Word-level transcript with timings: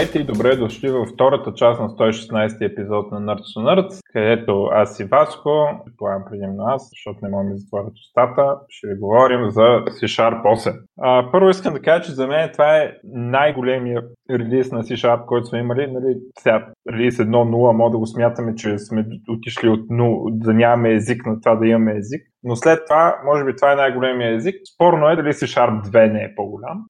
Здравейте 0.00 0.18
и 0.18 0.34
добре 0.34 0.56
дошли 0.56 0.90
във 0.90 1.08
втората 1.08 1.52
част 1.54 1.80
на 1.80 1.88
116 1.88 2.72
епизод 2.72 3.12
на 3.12 3.20
Nerds 3.20 3.56
to 3.56 3.58
Nerds, 3.58 4.00
където 4.12 4.68
аз 4.72 5.00
и 5.00 5.04
Васко, 5.04 5.50
предполагам 5.84 6.24
предимно 6.30 6.64
аз, 6.66 6.88
защото 6.90 7.18
не 7.22 7.30
мога 7.30 7.50
да 7.50 7.56
затворят 7.56 7.92
устата, 8.06 8.56
ще 8.68 8.86
ви 8.88 9.00
говорим 9.00 9.50
за 9.50 9.60
C-Sharp 9.60 10.42
8. 10.42 10.80
А, 11.00 11.30
първо 11.32 11.50
искам 11.50 11.74
да 11.74 11.80
кажа, 11.80 12.04
че 12.04 12.12
за 12.12 12.26
мен 12.26 12.50
това 12.52 12.76
е 12.76 12.92
най-големия 13.04 14.02
релиз 14.30 14.72
на 14.72 14.82
C-Sharp, 14.82 15.24
който 15.24 15.46
сме 15.46 15.58
имали. 15.58 15.86
Нали, 15.92 16.16
сега 16.38 16.66
релиз 16.92 17.16
1.0, 17.16 17.72
може 17.72 17.92
да 17.92 17.98
го 17.98 18.06
смятаме, 18.06 18.54
че 18.54 18.78
сме 18.78 19.06
отишли 19.28 19.68
от 19.68 19.80
0, 19.80 20.38
да 20.44 20.54
нямаме 20.54 20.94
език 20.94 21.26
на 21.26 21.40
това 21.40 21.54
да 21.54 21.66
имаме 21.66 21.96
език. 21.96 22.22
Но 22.44 22.56
след 22.56 22.86
това, 22.86 23.20
може 23.24 23.44
би 23.44 23.56
това 23.56 23.72
е 23.72 23.76
най-големия 23.76 24.34
език. 24.34 24.54
Спорно 24.74 25.08
е 25.08 25.16
дали 25.16 25.32
C-Sharp 25.32 25.84
2 25.84 26.12
не 26.12 26.22
е 26.24 26.34
по-голям. 26.34 26.84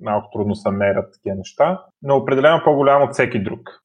Малко 0.00 0.28
трудно 0.32 0.54
се 0.54 0.70
мерят 0.70 1.12
такива 1.12 1.36
неща. 1.36 1.80
Но 2.02 2.16
определено 2.16 2.60
по-голям 2.64 3.02
от 3.02 3.12
всеки 3.12 3.42
друг. 3.42 3.81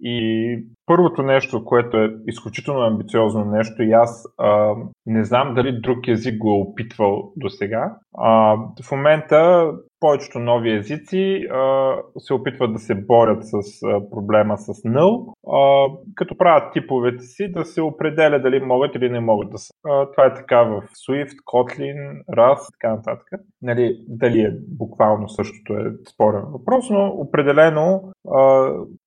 И 0.00 0.58
първото 0.86 1.22
нещо, 1.22 1.64
което 1.64 1.96
е 1.96 2.14
изключително 2.26 2.80
амбициозно 2.80 3.44
нещо 3.44 3.82
и 3.82 3.92
аз 3.92 4.24
а, 4.38 4.74
не 5.06 5.24
знам 5.24 5.54
дали 5.54 5.80
друг 5.80 6.08
език 6.08 6.38
го 6.38 6.50
е 6.50 6.70
опитвал 6.70 7.32
до 7.36 7.48
сега. 7.48 7.96
В 8.84 8.92
момента 8.92 9.70
повечето 10.00 10.38
нови 10.38 10.76
езици 10.76 11.46
а, 11.50 11.94
се 12.18 12.34
опитват 12.34 12.72
да 12.72 12.78
се 12.78 12.94
борят 12.94 13.38
с 13.42 13.82
а, 13.82 14.10
проблема 14.10 14.58
с 14.58 14.66
null, 14.66 15.32
а, 15.46 15.92
като 16.14 16.38
правят 16.38 16.72
типовете 16.72 17.22
си 17.22 17.52
да 17.52 17.64
се 17.64 17.82
определя 17.82 18.38
дали 18.38 18.60
могат 18.60 18.94
или 18.94 19.10
не 19.10 19.20
могат 19.20 19.50
да 19.50 19.58
са. 19.58 19.72
А, 19.84 20.10
това 20.10 20.26
е 20.26 20.34
така 20.34 20.62
в 20.62 20.82
Swift, 20.82 21.36
Kotlin, 21.52 22.24
Rust 22.36 22.68
и 22.68 22.72
така 22.72 22.94
нататък. 22.94 23.28
Нали, 23.62 23.96
дали 24.08 24.40
е 24.40 24.56
буквално 24.78 25.28
същото 25.28 25.72
е 25.72 25.84
спорен 26.14 26.42
въпрос, 26.52 26.90
но 26.90 27.06
определено 27.06 28.11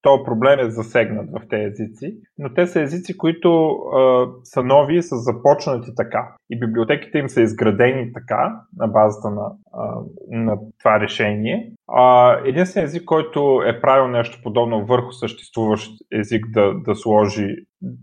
този 0.02 0.24
проблем 0.26 0.60
е 0.60 0.70
засегнат 0.70 1.30
в 1.32 1.48
тези 1.50 1.64
езици, 1.64 2.18
но 2.38 2.54
те 2.54 2.68
са 2.68 2.82
езици, 2.82 3.18
които 3.18 3.68
а, 3.68 4.28
са 4.44 4.64
нови 4.64 4.98
и 4.98 5.02
са 5.02 5.16
започнати 5.16 5.92
така. 5.96 6.36
И 6.50 6.60
библиотеките 6.60 7.18
им 7.18 7.30
са 7.30 7.42
изградени 7.42 8.14
така, 8.14 8.62
на 8.78 8.88
базата 8.88 9.30
на, 9.30 9.52
а, 9.74 10.02
на 10.30 10.58
това 10.80 11.00
решение. 11.00 11.72
А, 11.88 12.38
единственият 12.46 12.90
език, 12.90 13.06
който 13.06 13.62
е 13.66 13.82
правил 13.82 14.08
нещо 14.08 14.40
подобно 14.44 14.86
върху 14.86 15.12
съществуващ 15.12 15.92
език 16.12 16.46
да, 16.50 16.74
да 16.74 16.96
сложи 16.96 17.56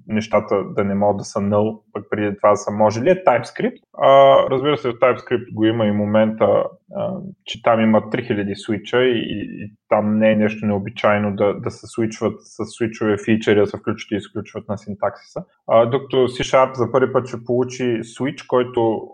нещата 0.08 0.64
да 0.76 0.84
не 0.84 0.94
могат 0.94 1.16
да 1.16 1.24
са 1.24 1.38
null, 1.38 1.80
пък 1.92 2.04
преди 2.10 2.36
това 2.36 2.50
да 2.50 2.56
са 2.56 2.70
можели, 2.70 3.10
е 3.10 3.24
TypeScript. 3.24 3.78
А, 3.98 4.36
разбира 4.50 4.76
се, 4.76 4.88
в 4.88 4.92
TypeScript 4.92 5.54
го 5.54 5.64
има 5.64 5.86
и 5.86 5.92
момента, 5.92 6.64
че 7.44 7.62
там 7.62 7.80
има 7.80 8.00
3000 8.00 8.54
свича 8.54 9.04
и, 9.04 9.18
и 9.18 9.72
там 9.88 10.18
не 10.18 10.32
е 10.32 10.36
нещо 10.36 10.66
необичайно 10.66 11.36
да, 11.36 11.60
да 11.60 11.70
се 11.70 11.86
свичват 11.86 12.34
с 12.40 12.64
свичове 12.64 13.16
фичери, 13.24 13.60
да 13.60 13.66
се 13.66 13.78
включват 13.78 14.10
и 14.10 14.16
изключват 14.16 14.68
на 14.68 14.78
синтаксиса. 14.78 15.44
Докато 15.68 16.16
C-Sharp 16.16 16.74
за 16.74 16.92
първи 16.92 17.12
път 17.12 17.26
ще 17.26 17.44
получи 17.44 17.82
switch, 18.02 18.46
който 18.46 19.08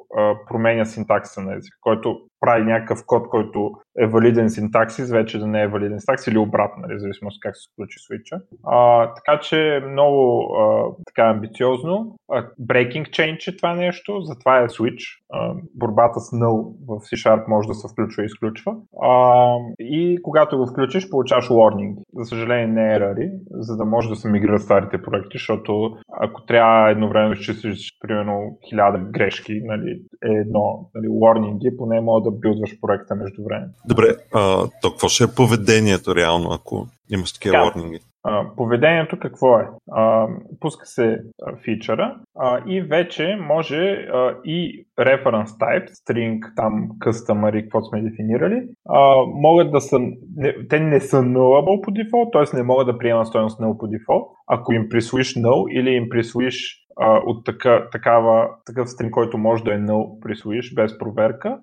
променя 0.48 0.84
синтаксиса 0.84 1.40
на 1.40 1.54
език, 1.56 1.74
който 1.80 2.20
прави 2.40 2.64
някакъв 2.64 2.98
код, 3.06 3.28
който 3.28 3.70
е 3.98 4.06
валиден 4.06 4.50
синтаксис, 4.50 5.10
вече 5.10 5.38
да 5.38 5.46
не 5.46 5.62
е 5.62 5.68
валиден 5.68 6.00
синтаксис 6.00 6.26
или 6.26 6.38
обратно, 6.38 6.82
нали, 6.86 6.98
зависимо 6.98 7.28
от 7.28 7.34
как 7.40 7.56
се 7.56 7.62
случи 7.74 7.98
свича. 7.98 8.36
Така 9.16 9.40
че 9.40 9.82
много 9.90 10.48
а, 10.60 10.86
така 11.06 11.28
амбициозно. 11.28 12.16
Breaking 12.60 13.10
change 13.10 13.52
е 13.52 13.56
това 13.56 13.74
нещо, 13.74 14.20
затова 14.20 14.60
е 14.60 14.68
switch. 14.68 15.04
А, 15.32 15.54
борбата 15.74 16.20
с 16.20 16.30
null 16.30 16.74
в 16.88 17.00
C-Sharp 17.00 17.48
може 17.48 17.68
да 17.68 17.74
се 17.74 17.88
включва 17.92 18.22
и 18.22 18.26
изключва. 18.26 18.76
А, 19.02 19.54
и 19.80 20.18
когато 20.22 20.58
го 20.58 20.66
включиш, 20.66 21.10
получаваш 21.10 21.48
warning. 21.48 21.96
За 22.14 22.24
съжаление 22.24 22.66
не 22.66 22.94
е 22.94 23.00
рари, 23.00 23.30
за 23.50 23.76
да 23.76 23.84
може 23.84 24.08
да 24.08 24.16
се 24.16 24.30
мигрират 24.30 24.62
старите 24.62 25.02
проекти, 25.02 25.38
защото 25.38 25.96
ако 26.20 26.37
трябва 26.46 26.90
едновременно 26.90 27.34
да 27.34 27.40
изчистиш 27.40 27.92
примерно 28.00 28.58
хиляда 28.68 28.98
грешки, 28.98 29.60
нали, 29.64 29.90
е 30.24 30.32
едно, 30.32 30.90
нали, 30.94 31.08
warning, 31.08 31.76
поне 31.76 32.00
може 32.00 32.24
да 32.24 32.30
билдваш 32.30 32.80
проекта 32.80 33.14
между 33.14 33.44
време. 33.44 33.66
Добре, 33.88 34.06
а, 34.34 34.68
то 34.82 34.90
какво 34.90 35.08
ще 35.08 35.24
е 35.24 35.34
поведението 35.36 36.14
реално, 36.14 36.52
ако 36.52 36.86
имаш 37.10 37.32
такива 37.32 37.54
warning? 37.54 38.00
Поведението 38.56 39.18
какво 39.18 39.58
е? 39.58 39.68
Пуска 40.60 40.86
се 40.86 41.18
фичъра 41.64 42.16
и 42.66 42.82
вече 42.82 43.38
може 43.40 44.08
и 44.44 44.86
reference 45.00 45.46
type, 45.46 45.88
string, 45.88 46.38
там 46.56 46.88
customer 46.98 47.56
и 47.56 47.62
какво 47.62 47.82
сме 47.82 48.02
дефинирали, 48.02 48.62
могат 49.34 49.72
да 49.72 49.80
са, 49.80 49.98
те 50.68 50.80
не 50.80 51.00
са 51.00 51.16
nullable 51.16 51.84
по 51.84 51.90
дефолт, 51.90 52.28
т.е. 52.32 52.56
не 52.56 52.62
могат 52.62 52.86
да 52.86 52.98
приемат 52.98 53.26
стоеност 53.26 53.60
null 53.60 53.78
по 53.78 53.86
дефолт. 53.86 54.28
Ако 54.46 54.72
им 54.72 54.88
присвоиш 54.88 55.34
null 55.34 55.70
или 55.70 55.90
им 55.90 56.08
присвоиш 56.08 56.84
от 57.26 57.44
така, 57.44 57.88
такава, 57.92 58.48
такъв 58.66 58.88
стрим, 58.88 59.10
който 59.10 59.38
може 59.38 59.64
да 59.64 59.74
е 59.74 59.78
null 59.78 60.20
присвоиш 60.20 60.74
без 60.74 60.98
проверка, 60.98 61.58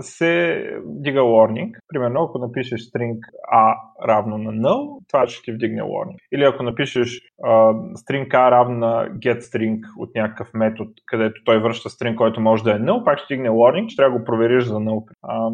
се 0.00 0.64
дига 0.84 1.20
warning. 1.20 1.72
Примерно, 1.88 2.22
ако 2.22 2.38
напишеш 2.38 2.80
string 2.80 3.18
A 3.54 3.74
равно 4.08 4.38
на 4.38 4.52
null, 4.52 5.08
това 5.08 5.26
ще 5.26 5.42
ти 5.42 5.52
вдигне 5.52 5.82
warning. 5.82 6.16
Или 6.32 6.44
ако 6.44 6.62
напишеш 6.62 7.20
а, 7.42 7.50
string 7.74 8.28
A 8.28 8.50
равно 8.50 8.78
на 8.78 9.08
getString 9.08 9.80
от 9.98 10.10
някакъв 10.14 10.48
метод, 10.54 10.90
където 11.06 11.44
той 11.44 11.58
връща 11.58 11.88
string, 11.88 12.14
който 12.14 12.40
може 12.40 12.64
да 12.64 12.72
е 12.72 12.78
null, 12.78 13.04
пак 13.04 13.18
ще 13.18 13.34
дигне 13.34 13.48
warning, 13.50 13.88
ще 13.88 13.96
трябва 13.96 14.12
да 14.12 14.18
го 14.18 14.24
провериш 14.24 14.64
за 14.64 14.74
null. 14.74 15.04
А, 15.22 15.50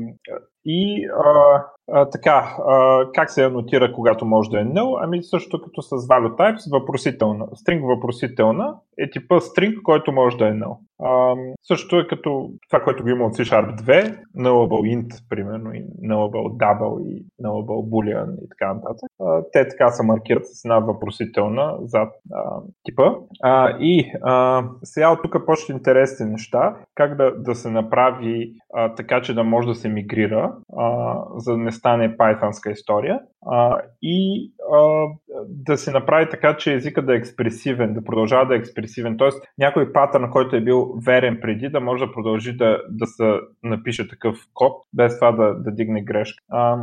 и 0.64 1.06
а, 1.06 1.62
а, 1.92 2.10
така, 2.10 2.56
а, 2.68 3.04
как 3.14 3.30
се 3.30 3.44
анотира, 3.44 3.92
когато 3.92 4.24
може 4.26 4.50
да 4.50 4.60
е 4.60 4.64
null? 4.64 5.04
Ами 5.04 5.22
също 5.22 5.62
като 5.62 5.82
с 5.82 5.90
value 5.90 6.36
types, 6.36 6.80
въпросителна. 6.80 7.46
String 7.46 7.94
въпросителна 7.94 8.74
е 8.98 9.10
типа 9.10 9.34
string, 9.34 9.82
който 9.82 10.12
може 10.12 10.36
да 10.36 10.48
е 10.48 10.52
null. 10.52 10.76
Също 11.62 11.98
е 11.98 12.06
като 12.06 12.50
това, 12.68 12.84
което 12.84 13.02
го 13.02 13.08
има 13.08 13.24
от 13.26 13.34
C-Sharp 13.34 13.80
2, 13.80 14.18
nullable 14.36 14.96
int, 14.96 15.28
примерно, 15.28 15.74
и 15.74 15.84
nullable 16.02 16.56
double, 16.56 17.06
и 17.06 17.24
nullable 17.42 17.88
boolean 17.90 18.44
и 18.44 18.48
така 18.48 18.74
нататък. 18.74 19.09
Те 19.52 19.68
така 19.68 19.88
се 19.88 20.06
маркират 20.06 20.46
с 20.46 20.64
една 20.64 20.78
въпросителна 20.78 21.76
зад 21.82 22.08
а, 22.32 22.60
типа. 22.84 23.12
А, 23.42 23.76
и 23.80 24.12
а, 24.22 24.64
сега 24.82 25.12
от 25.12 25.22
тук 25.22 25.46
почти 25.46 25.72
интересни 25.72 26.26
неща, 26.26 26.76
как 26.94 27.16
да, 27.16 27.34
да 27.38 27.54
се 27.54 27.70
направи 27.70 28.52
а, 28.74 28.94
така, 28.94 29.22
че 29.22 29.34
да 29.34 29.44
може 29.44 29.68
да 29.68 29.74
се 29.74 29.88
мигрира, 29.88 30.54
а, 30.78 31.16
за 31.36 31.52
да 31.52 31.58
не 31.58 31.72
стане 31.72 32.16
пайтанска 32.16 32.70
история. 32.70 33.20
А, 33.46 33.80
и 34.02 34.52
а, 34.72 35.06
да 35.48 35.76
се 35.76 35.90
направи 35.90 36.28
така, 36.30 36.56
че 36.56 36.74
езика 36.74 37.02
да 37.02 37.14
е 37.14 37.16
експресивен, 37.16 37.94
да 37.94 38.04
продължава 38.04 38.46
да 38.46 38.54
е 38.54 38.58
експресивен. 38.58 39.16
Тоест, 39.16 39.42
някой 39.58 39.92
патърн, 39.92 40.30
който 40.30 40.56
е 40.56 40.60
бил 40.60 40.94
верен 41.06 41.38
преди, 41.42 41.68
да 41.68 41.80
може 41.80 42.06
да 42.06 42.12
продължи 42.12 42.56
да, 42.56 42.78
да 42.90 43.06
се 43.06 43.32
напише 43.62 44.08
такъв 44.08 44.36
код, 44.54 44.72
без 44.92 45.18
това 45.18 45.32
да, 45.32 45.54
да 45.54 45.70
дигне 45.70 46.02
грешка. 46.02 46.44
А, 46.48 46.78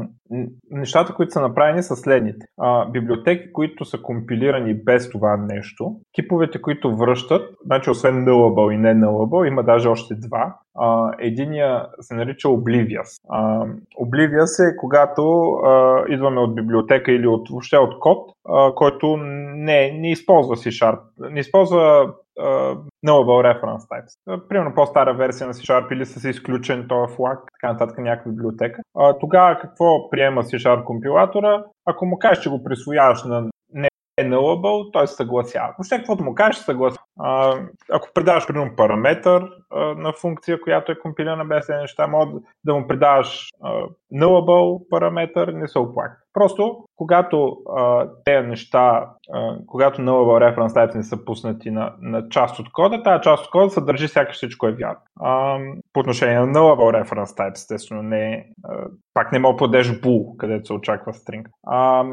нещата, 0.71 1.13
които 1.13 1.31
са 1.31 1.41
направени, 1.41 1.83
са 1.83 1.95
следните. 2.27 2.45
А, 2.59 2.85
библиотеки, 2.85 3.51
които 3.53 3.85
са 3.85 4.01
компилирани 4.01 4.73
без 4.73 5.09
това 5.09 5.37
нещо, 5.37 5.95
типовете, 6.13 6.61
които 6.61 6.95
връщат, 6.95 7.55
значи 7.65 7.89
освен 7.89 8.25
nullable 8.25 8.73
и 8.73 8.77
не 8.77 8.95
nullable, 8.95 9.47
има 9.47 9.63
даже 9.63 9.87
още 9.87 10.15
два. 10.15 10.55
Uh, 10.77 11.15
единия 11.19 11.85
се 11.99 12.15
нарича 12.15 12.47
Oblivious. 12.47 13.21
Uh, 13.31 13.75
Oblivious 14.01 14.71
е 14.71 14.77
когато 14.77 15.21
uh, 15.21 16.07
идваме 16.07 16.39
от 16.39 16.55
библиотека 16.55 17.11
или 17.11 17.27
от, 17.27 17.49
въобще 17.49 17.77
от 17.77 17.99
код, 17.99 18.31
uh, 18.47 18.73
който 18.73 19.17
не, 19.17 19.91
не 19.91 20.11
използва 20.11 20.55
C-Sharp, 20.55 20.99
не 21.31 21.39
използва 21.39 22.13
nullable 23.05 23.41
reference 23.43 23.87
types. 23.89 24.47
Примерно 24.49 24.75
по-стара 24.75 25.13
версия 25.13 25.47
на 25.47 25.53
C-Sharp 25.53 25.93
или 25.93 26.05
с 26.05 26.29
изключен 26.29 26.85
този 26.89 27.15
флаг, 27.15 27.39
така 27.53 27.73
нататък 27.73 27.97
някаква 27.97 28.31
библиотека. 28.31 28.81
Тогава 29.19 29.59
какво 29.59 30.09
приема 30.09 30.43
C-Sharp 30.43 30.83
компилатора? 30.83 31.63
Ако 31.85 32.05
му 32.05 32.19
кажеш, 32.19 32.43
че 32.43 32.49
го 32.49 32.63
присвояваш 32.63 33.23
на 33.23 33.49
е 34.17 34.25
nullable, 34.25 34.93
той 34.93 35.07
се 35.07 35.15
съгласява. 35.15 35.73
Въобще, 35.77 35.97
каквото 35.97 36.23
му 36.23 36.35
кажеш, 36.35 36.61
съгласява. 36.61 37.03
А, 37.19 37.59
ако 37.91 38.09
предаваш, 38.13 38.47
примерно, 38.47 38.75
параметър 38.75 39.49
а, 39.71 39.79
на 39.79 40.13
функция, 40.13 40.61
която 40.61 40.91
е 40.91 40.99
компилирана 40.99 41.45
без 41.45 41.67
тези 41.67 41.77
неща, 41.77 42.07
може 42.07 42.31
да 42.63 42.75
му 42.75 42.87
предаваш 42.87 43.49
а, 43.63 43.81
nullable 44.13 44.89
параметър, 44.89 45.47
не 45.47 45.67
се 45.67 45.79
оплака. 45.79 46.17
Просто, 46.37 46.77
когато 46.95 47.57
а, 47.77 48.09
тези 48.25 48.47
неща, 48.47 49.09
а, 49.33 49.57
когато 49.67 50.01
nullable 50.01 50.55
reference 50.55 50.67
types 50.67 50.95
не 50.95 51.03
са 51.03 51.25
пуснати 51.25 51.71
на, 51.71 51.93
на 52.01 52.29
част 52.29 52.59
от 52.59 52.71
кода, 52.71 53.03
тази 53.03 53.21
част 53.21 53.45
от 53.45 53.51
кода 53.51 53.69
съдържи 53.69 54.07
сякаш 54.07 54.35
всичко 54.35 54.67
е 54.67 54.71
вярно. 54.71 54.99
А, 55.21 55.57
по 55.93 55.99
отношение 55.99 56.39
на 56.39 56.47
nullable 56.47 57.03
reference 57.03 57.37
types, 57.37 57.53
естествено, 57.53 58.03
не, 58.03 58.45
а, 58.63 58.87
пак 59.13 59.31
не 59.31 59.39
мога 59.39 59.53
да 59.53 59.57
подеш 59.57 59.87
bool, 59.87 60.37
където 60.37 60.65
се 60.65 60.73
очаква 60.73 61.13
string. 61.13 61.45
А, 61.67 62.03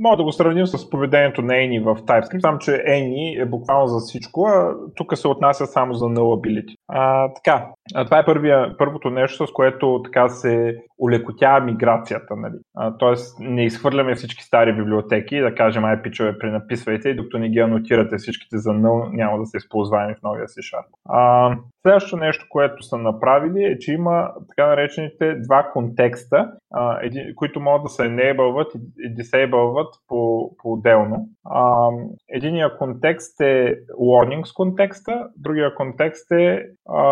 мога 0.00 0.16
да 0.16 0.24
го 0.24 0.32
сравним 0.32 0.66
с 0.66 0.90
поведението 0.90 1.42
на 1.42 1.52
any 1.52 1.84
в 1.84 2.02
TypeScript, 2.02 2.40
само 2.40 2.58
че 2.58 2.70
any 2.70 3.42
е 3.42 3.46
буквално 3.46 3.86
за 3.86 3.98
всичко, 3.98 4.46
а 4.46 4.74
тук 4.94 5.18
се 5.18 5.28
отнася 5.28 5.66
само 5.66 5.94
за 5.94 6.04
nullability. 6.04 6.74
А, 6.88 7.32
така, 7.34 7.66
а 7.94 8.04
това 8.04 8.18
е 8.18 8.24
първия, 8.24 8.76
първото 8.78 9.10
нещо, 9.10 9.46
с 9.46 9.52
което 9.52 10.00
така 10.04 10.28
се 10.28 10.76
улекотява 10.98 11.60
миграцията. 11.64 12.36
Нали? 12.36 12.54
А, 12.76 12.96
тоест 12.96 13.40
не 13.54 13.64
изхвърляме 13.64 14.14
всички 14.14 14.44
стари 14.44 14.76
библиотеки 14.76 15.40
да 15.40 15.54
кажем, 15.54 15.84
ай 15.84 16.02
пичове, 16.02 16.38
пренаписвайте 16.38 17.08
и 17.08 17.14
докато 17.14 17.38
не 17.38 17.48
ги 17.48 17.58
анотирате 17.58 18.16
всичките 18.16 18.58
за 18.58 18.70
null, 18.70 19.16
няма 19.16 19.38
да 19.38 19.46
се 19.46 19.56
използваеми 19.56 20.14
в 20.14 20.22
новия 20.22 20.46
C 20.46 20.60
Sharp. 20.60 21.58
Следващото 21.82 22.16
нещо, 22.16 22.46
което 22.48 22.82
са 22.82 22.98
направили 22.98 23.64
е, 23.64 23.78
че 23.78 23.92
има 23.92 24.30
така 24.48 24.68
наречените 24.68 25.34
два 25.34 25.70
контекста, 25.72 26.52
а, 26.74 26.98
един, 27.02 27.34
които 27.34 27.60
могат 27.60 27.82
да 27.82 27.88
се 27.88 28.04
enableват 28.04 28.72
и 28.98 29.14
disableват 29.14 29.94
по, 30.08 30.50
по-отделно. 30.62 31.28
А, 31.44 31.88
единия 32.28 32.76
контекст 32.78 33.40
е 33.40 33.76
warnings 34.00 34.54
контекста, 34.54 35.28
другия 35.36 35.74
контекст 35.74 36.30
е 36.30 36.66
а, 36.88 37.02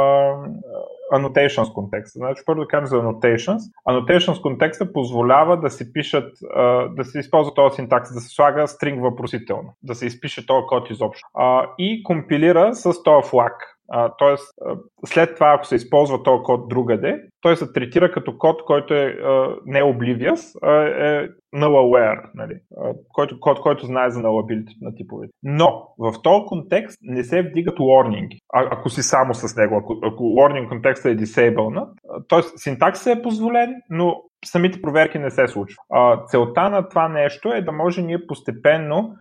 annotations 1.12 1.72
контекста. 1.72 2.18
Значи, 2.18 2.42
първо 2.46 2.60
да 2.60 2.68
кажем 2.68 2.86
за 2.86 2.96
annotations. 2.96 3.58
Annotations 3.88 4.42
контекста 4.42 4.92
позволява 4.92 5.60
да 5.60 5.70
се 5.70 5.92
пишат, 5.92 6.32
да 6.90 7.04
се 7.04 7.18
използва 7.18 7.54
този 7.54 7.74
синтакс, 7.74 8.14
да 8.14 8.20
се 8.20 8.34
слага 8.34 8.68
стринг 8.68 9.02
въпросително, 9.02 9.74
да 9.82 9.94
се 9.94 10.06
изпише 10.06 10.46
този 10.46 10.66
код 10.66 10.90
изобщо. 10.90 11.28
И 11.78 12.02
компилира 12.02 12.74
с 12.74 13.02
този 13.02 13.28
флаг. 13.28 13.52
Тоест, 14.18 14.54
след 15.06 15.34
това, 15.34 15.54
ако 15.56 15.66
се 15.66 15.74
използва 15.74 16.22
този 16.22 16.42
код 16.42 16.68
другаде, 16.68 17.22
той 17.40 17.56
се 17.56 17.72
третира 17.72 18.12
като 18.12 18.38
код, 18.38 18.64
който 18.64 18.94
е 18.94 19.16
не 19.66 19.82
oblivious, 19.82 20.58
а 20.62 20.82
е 20.82 21.28
null 21.54 21.74
aware, 21.74 22.30
нали? 22.34 22.54
който, 23.12 23.40
код, 23.40 23.60
който 23.60 23.86
знае 23.86 24.10
за 24.10 24.20
nullability 24.20 24.72
на 24.80 24.94
типовете. 24.94 25.32
Но 25.42 25.88
в 25.98 26.12
този 26.22 26.44
контекст 26.46 26.98
не 27.02 27.24
се 27.24 27.42
вдигат 27.42 27.78
warning, 27.78 28.38
а, 28.52 28.68
ако 28.70 28.90
си 28.90 29.02
само 29.02 29.34
с 29.34 29.56
него. 29.56 29.76
Ако, 29.76 29.98
ако 30.02 30.22
warning 30.22 30.68
контекста 30.68 31.10
е 31.10 31.16
disabled, 31.16 31.88
т.е. 32.28 32.42
синтакс 32.56 33.06
е 33.06 33.22
позволен, 33.22 33.74
но 33.90 34.22
самите 34.44 34.82
проверки 34.82 35.18
не 35.18 35.30
се 35.30 35.48
случват. 35.48 35.78
Целта 36.26 36.70
на 36.70 36.88
това 36.88 37.08
нещо 37.08 37.52
е 37.52 37.62
да 37.62 37.72
може 37.72 38.02
ние 38.02 38.26
постепенно, 38.26 39.16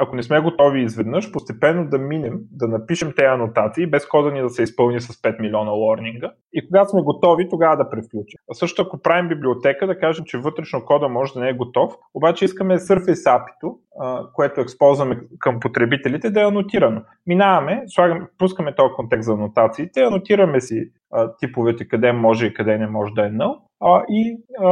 ако 0.00 0.16
не 0.16 0.22
сме 0.22 0.40
готови 0.40 0.82
изведнъж, 0.82 1.32
постепенно 1.32 1.88
да 1.88 1.98
минем, 1.98 2.38
да 2.52 2.68
напишем 2.68 3.12
тези 3.16 3.26
анотации, 3.26 3.86
без 3.86 4.08
кода 4.08 4.32
ни 4.32 4.42
да 4.42 4.50
се 4.50 4.62
изпълни 4.62 5.00
с 5.00 5.22
5 5.22 5.40
милиона 5.40 5.70
лорнинга. 5.70 6.32
И 6.52 6.66
когато 6.66 6.90
сме 6.90 7.02
готови, 7.02 7.48
тогава 7.48 7.76
да 7.76 7.90
превключим. 7.90 8.38
А 8.50 8.54
също 8.54 8.82
ако 8.82 9.02
правим 9.02 9.28
библиотека, 9.28 9.86
да 9.86 9.98
кажем, 9.98 10.24
че 10.24 10.38
вътрешно 10.38 10.84
кода 10.84 11.08
може 11.08 11.32
да 11.32 11.40
не 11.40 11.48
е 11.48 11.56
готов, 11.56 11.92
обаче 12.14 12.44
искаме 12.44 12.78
Surface 12.78 13.40
API, 13.40 13.74
което 14.32 14.60
използваме 14.60 15.20
към 15.38 15.60
потребителите, 15.60 16.30
да 16.30 16.40
е 16.40 16.44
анотирано. 16.44 17.02
Минаваме, 17.26 17.82
слагаме, 17.86 18.26
пускаме 18.38 18.74
този 18.74 18.92
контекст 18.96 19.26
за 19.26 19.32
анотациите, 19.32 20.00
анотираме 20.00 20.60
си 20.60 20.90
типовете 21.38 21.88
къде 21.88 22.12
може 22.12 22.46
и 22.46 22.54
къде 22.54 22.78
не 22.78 22.86
може 22.86 23.12
да 23.14 23.26
е 23.26 23.30
null 23.30 23.69
а, 23.80 24.02
и 24.08 24.36
а, 24.58 24.66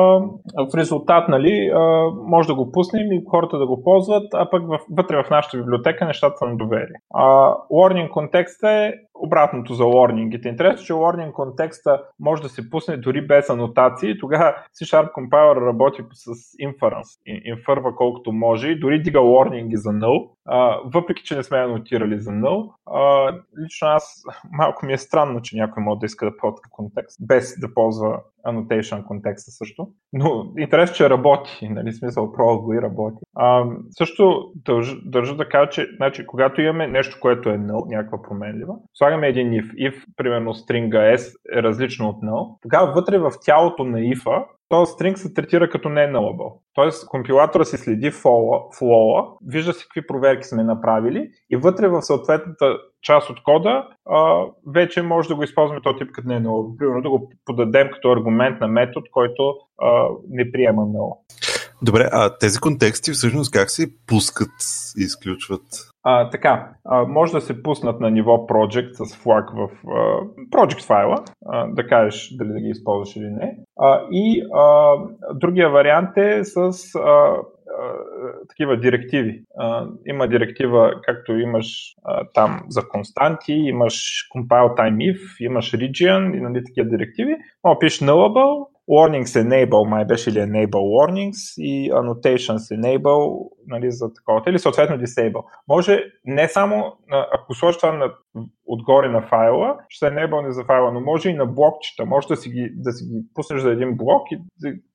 в 0.71 0.75
резултат 0.77 1.29
нали, 1.29 1.71
а, 1.75 2.11
може 2.27 2.49
да 2.49 2.55
го 2.55 2.73
пуснем 2.73 3.13
и 3.13 3.25
хората 3.31 3.59
да 3.59 3.67
го 3.67 3.83
ползват, 3.85 4.35
а 4.35 4.51
пък 4.51 4.63
вътре 4.91 5.23
в 5.23 5.31
нашата 5.31 5.59
библиотека 5.59 6.05
нещата 6.05 6.37
са 6.37 6.47
на 6.47 6.57
доверие. 6.57 6.97
А, 7.15 7.55
warning 7.71 8.11
контекста 8.11 8.71
е 8.71 8.93
обратното 9.21 9.75
за 9.75 9.85
warningите. 9.85 10.47
Интересно, 10.49 10.87
че 10.87 10.93
warning 10.93 11.33
контекста 11.33 12.03
може 12.21 12.43
да 12.43 12.49
се 12.49 12.71
пусне 12.71 12.97
дори 12.97 13.27
без 13.27 13.51
анотации. 13.51 14.19
Тогава 14.19 14.55
C-Sharp 14.81 15.13
Compiler 15.13 15.67
работи 15.67 16.03
с 16.13 16.31
inference. 16.63 17.21
Инфърва 17.45 17.97
колкото 17.97 18.33
може 18.33 18.69
и 18.69 18.81
дори 18.81 19.03
дига 19.03 19.19
warning 19.19 19.75
за 19.75 19.91
null, 19.91 20.29
въпреки 20.95 21.23
че 21.23 21.37
не 21.37 21.43
сме 21.43 21.59
анотирали 21.59 22.19
за 22.19 22.31
null. 22.31 22.73
Лично 23.65 23.89
аз 23.89 24.23
малко 24.53 24.87
ми 24.87 24.93
е 24.93 24.99
странно, 24.99 25.43
че 25.43 25.57
някой 25.57 25.83
може 25.83 25.99
да 25.99 26.07
иска 26.07 26.27
да 26.27 26.37
ползва 26.37 26.63
контекст, 26.71 27.19
без 27.21 27.55
да 27.61 27.75
ползва 27.75 28.21
annotation 28.47 29.05
контекста 29.05 29.51
също. 29.51 29.89
Но 30.13 30.53
интересно, 30.59 30.97
че 30.97 31.11
работи, 31.11 31.69
нали, 31.69 31.93
смисъл, 31.93 32.33
пробвал 32.33 32.63
го 32.63 32.75
и 32.75 32.83
работи. 32.83 33.17
А, 33.35 33.65
също 33.91 34.53
държа, 34.55 34.97
държа 35.05 35.37
да 35.37 35.49
кажа, 35.49 35.71
че 35.71 35.89
значи, 35.97 36.27
когато 36.27 36.61
имаме 36.61 36.87
нещо, 36.87 37.19
което 37.21 37.49
е 37.49 37.59
null, 37.59 37.97
някаква 37.97 38.23
променлива, 38.23 38.75
слагаме 39.09 39.29
един 39.29 39.51
if, 39.51 39.75
if 39.75 40.05
примерно 40.17 40.55
string 40.55 41.17
s 41.17 41.35
е 41.59 41.63
различно 41.63 42.09
от 42.09 42.17
null, 42.23 42.59
тогава 42.63 42.93
вътре 42.93 43.19
в 43.19 43.33
тялото 43.45 43.85
на 43.85 43.99
if 43.99 44.45
този 44.69 44.93
стринг 44.93 45.19
се 45.19 45.35
третира 45.35 45.71
като 45.71 45.89
не 45.89 46.01
nullable. 46.01 46.53
Тоест, 46.75 47.09
компилатора 47.09 47.65
си 47.65 47.77
следи 47.77 48.11
флоа, 48.79 49.25
вижда 49.47 49.73
си 49.73 49.85
какви 49.85 50.07
проверки 50.07 50.45
сме 50.45 50.65
направили 50.65 51.29
и 51.51 51.57
вътре 51.57 51.89
в 51.89 52.03
съответната 52.03 52.77
част 53.03 53.31
от 53.31 53.43
кода 53.43 53.89
а, 54.11 54.45
вече 54.75 55.03
може 55.03 55.29
да 55.29 55.35
го 55.35 55.43
използваме 55.43 55.81
този 55.81 55.99
тип 55.99 56.09
като 56.13 56.29
не 56.29 56.35
е 56.35 56.41
nullable. 56.41 56.77
Примерно 56.79 57.03
да 57.03 57.11
го 57.11 57.33
подадем 57.45 57.89
като 57.93 58.13
аргумент 58.13 58.61
на 58.61 58.69
метод, 58.69 59.07
който 59.13 59.55
а, 59.83 60.09
не 60.31 60.53
приема 60.53 60.83
null. 60.83 61.17
Добре, 61.83 62.09
а 62.13 62.39
тези 62.39 62.59
контексти 62.59 63.13
всъщност 63.13 63.53
как 63.53 63.71
се 63.71 63.87
пускат 64.07 64.51
и 64.99 65.03
изключват? 65.03 65.63
А, 66.03 66.31
така, 66.31 66.71
а, 66.85 67.05
може 67.05 67.33
да 67.33 67.41
се 67.41 67.63
пуснат 67.63 68.01
на 68.01 68.11
ниво 68.11 68.47
project 68.47 69.05
с 69.05 69.17
флаг 69.17 69.51
в 69.51 69.69
а, 69.87 70.21
project 70.51 70.87
файла, 70.87 71.25
а, 71.47 71.67
да 71.67 71.87
кажеш 71.87 72.29
дали 72.37 72.49
да 72.49 72.61
ги 72.61 72.69
използваш 72.69 73.17
или 73.17 73.31
не. 73.31 73.57
А, 73.81 74.01
и 74.11 74.43
а, 74.55 74.95
другия 75.35 75.71
вариант 75.71 76.17
е 76.17 76.45
с 76.45 76.59
а, 76.95 77.37
такива 78.49 78.77
директиви. 78.77 79.43
А, 79.59 79.87
има 80.07 80.29
директива, 80.29 80.93
както 81.03 81.33
имаш 81.33 81.95
а, 82.05 82.25
там 82.35 82.61
за 82.69 82.89
константи, 82.89 83.53
имаш 83.53 83.95
compile 84.37 84.79
time 84.79 84.97
if, 84.97 85.21
имаш 85.41 85.73
region 85.73 86.37
и 86.37 86.41
нали, 86.41 86.65
такива 86.65 86.89
директиви. 86.89 87.37
Мога 87.65 87.79
пишеш 87.79 88.01
nullable, 88.01 88.67
warnings 88.89 89.37
enable 89.37 89.85
my 89.85 90.03
basically 90.03 90.41
enable 90.41 90.91
warnings, 90.91 91.55
annotations 91.93 92.71
enable 92.71 93.57
нали, 93.69 93.93
за 93.93 94.15
такова, 94.15 94.43
или 94.47 94.59
съответно 94.59 94.97
disable. 94.97 95.45
Може 95.69 96.05
не 96.25 96.49
само, 96.49 96.97
ако 97.11 97.55
сложиш 97.55 97.77
това 97.77 97.93
на, 97.93 98.15
отгоре 98.67 99.09
на 99.09 99.23
файла, 99.23 99.79
ще 99.89 100.07
се 100.07 100.13
enable 100.15 100.49
за 100.49 100.65
файла, 100.65 100.93
но 100.93 101.01
може 101.01 101.31
и 101.31 101.35
на 101.35 101.47
блокчета. 101.47 102.05
Може 102.07 102.29
да 102.29 102.37
си 102.37 102.51
ги, 102.51 102.73
да 102.77 102.93
си 102.93 103.05
ги 103.05 103.23
пуснеш 103.35 103.61
за 103.61 103.71
един 103.71 103.97
блок 103.97 104.33
и, 104.33 104.39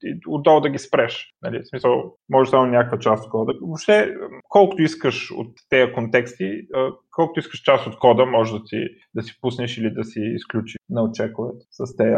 и 0.03 0.19
отдолу 0.27 0.61
да 0.61 0.69
ги 0.69 0.77
спреш. 0.77 1.33
Нали, 1.41 1.59
в 1.59 1.67
смисъл, 1.67 2.13
може 2.29 2.49
само 2.49 2.65
някаква 2.65 2.99
част 2.99 3.25
от 3.25 3.31
кода. 3.31 3.53
Въобще, 3.61 4.15
колкото 4.49 4.81
искаш 4.81 5.31
от 5.31 5.47
тези 5.69 5.93
контексти, 5.93 6.67
колкото 7.11 7.39
искаш 7.39 7.59
част 7.59 7.87
от 7.87 7.99
кода, 7.99 8.25
може 8.25 8.59
да 8.59 8.65
си, 8.65 8.87
да 9.15 9.21
си 9.21 9.39
пуснеш 9.41 9.77
или 9.77 9.93
да 9.93 10.03
си 10.03 10.19
изключиш 10.35 10.75
на 10.89 11.11
чековете 11.13 11.65
с 11.71 11.95
тези 11.95 12.15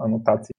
анотации. 0.00 0.52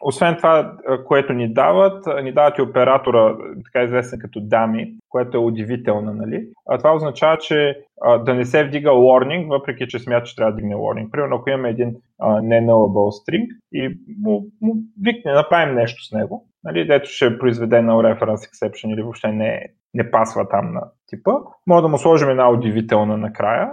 Освен 0.00 0.36
това, 0.36 0.72
което 1.06 1.32
ни 1.32 1.52
дават, 1.52 2.04
ни 2.22 2.32
дават 2.32 2.58
и 2.58 2.62
оператора, 2.62 3.36
така 3.64 3.84
известен 3.84 4.18
като 4.18 4.40
дами, 4.40 4.94
което 5.08 5.36
е 5.36 5.40
удивително, 5.40 6.12
нали? 6.14 6.46
А 6.68 6.78
това 6.78 6.94
означава, 6.94 7.38
че 7.38 7.78
да 8.24 8.34
не 8.34 8.44
се 8.44 8.64
вдига 8.64 8.90
warning, 8.90 9.48
въпреки 9.48 9.88
че 9.88 9.98
смята, 9.98 10.26
че 10.26 10.36
трябва 10.36 10.52
да 10.52 10.56
дигне 10.56 10.74
warning. 10.74 11.10
Примерно, 11.10 11.36
ако 11.36 11.50
имаме 11.50 11.68
един 11.68 11.96
не 12.42 12.62
nullable 12.62 13.10
string 13.20 13.46
и 13.72 13.98
му, 14.22 14.42
му 14.60 14.74
викне, 15.02 15.32
направим 15.32 15.74
нещо 15.74 16.04
с 16.04 16.12
него, 16.12 16.46
нали, 16.64 16.86
дето 16.86 17.10
ще 17.10 17.38
произведе 17.38 17.82
на 17.82 17.92
reference 17.92 18.50
exception 18.50 18.94
или 18.94 19.02
въобще 19.02 19.32
не, 19.32 19.66
не 19.94 20.10
пасва 20.10 20.48
там 20.48 20.72
на 20.72 20.82
типа, 21.10 21.32
може 21.66 21.82
да 21.82 21.88
му 21.88 21.98
сложим 21.98 22.28
една 22.28 22.50
удивителна 22.50 23.16
накрая. 23.16 23.70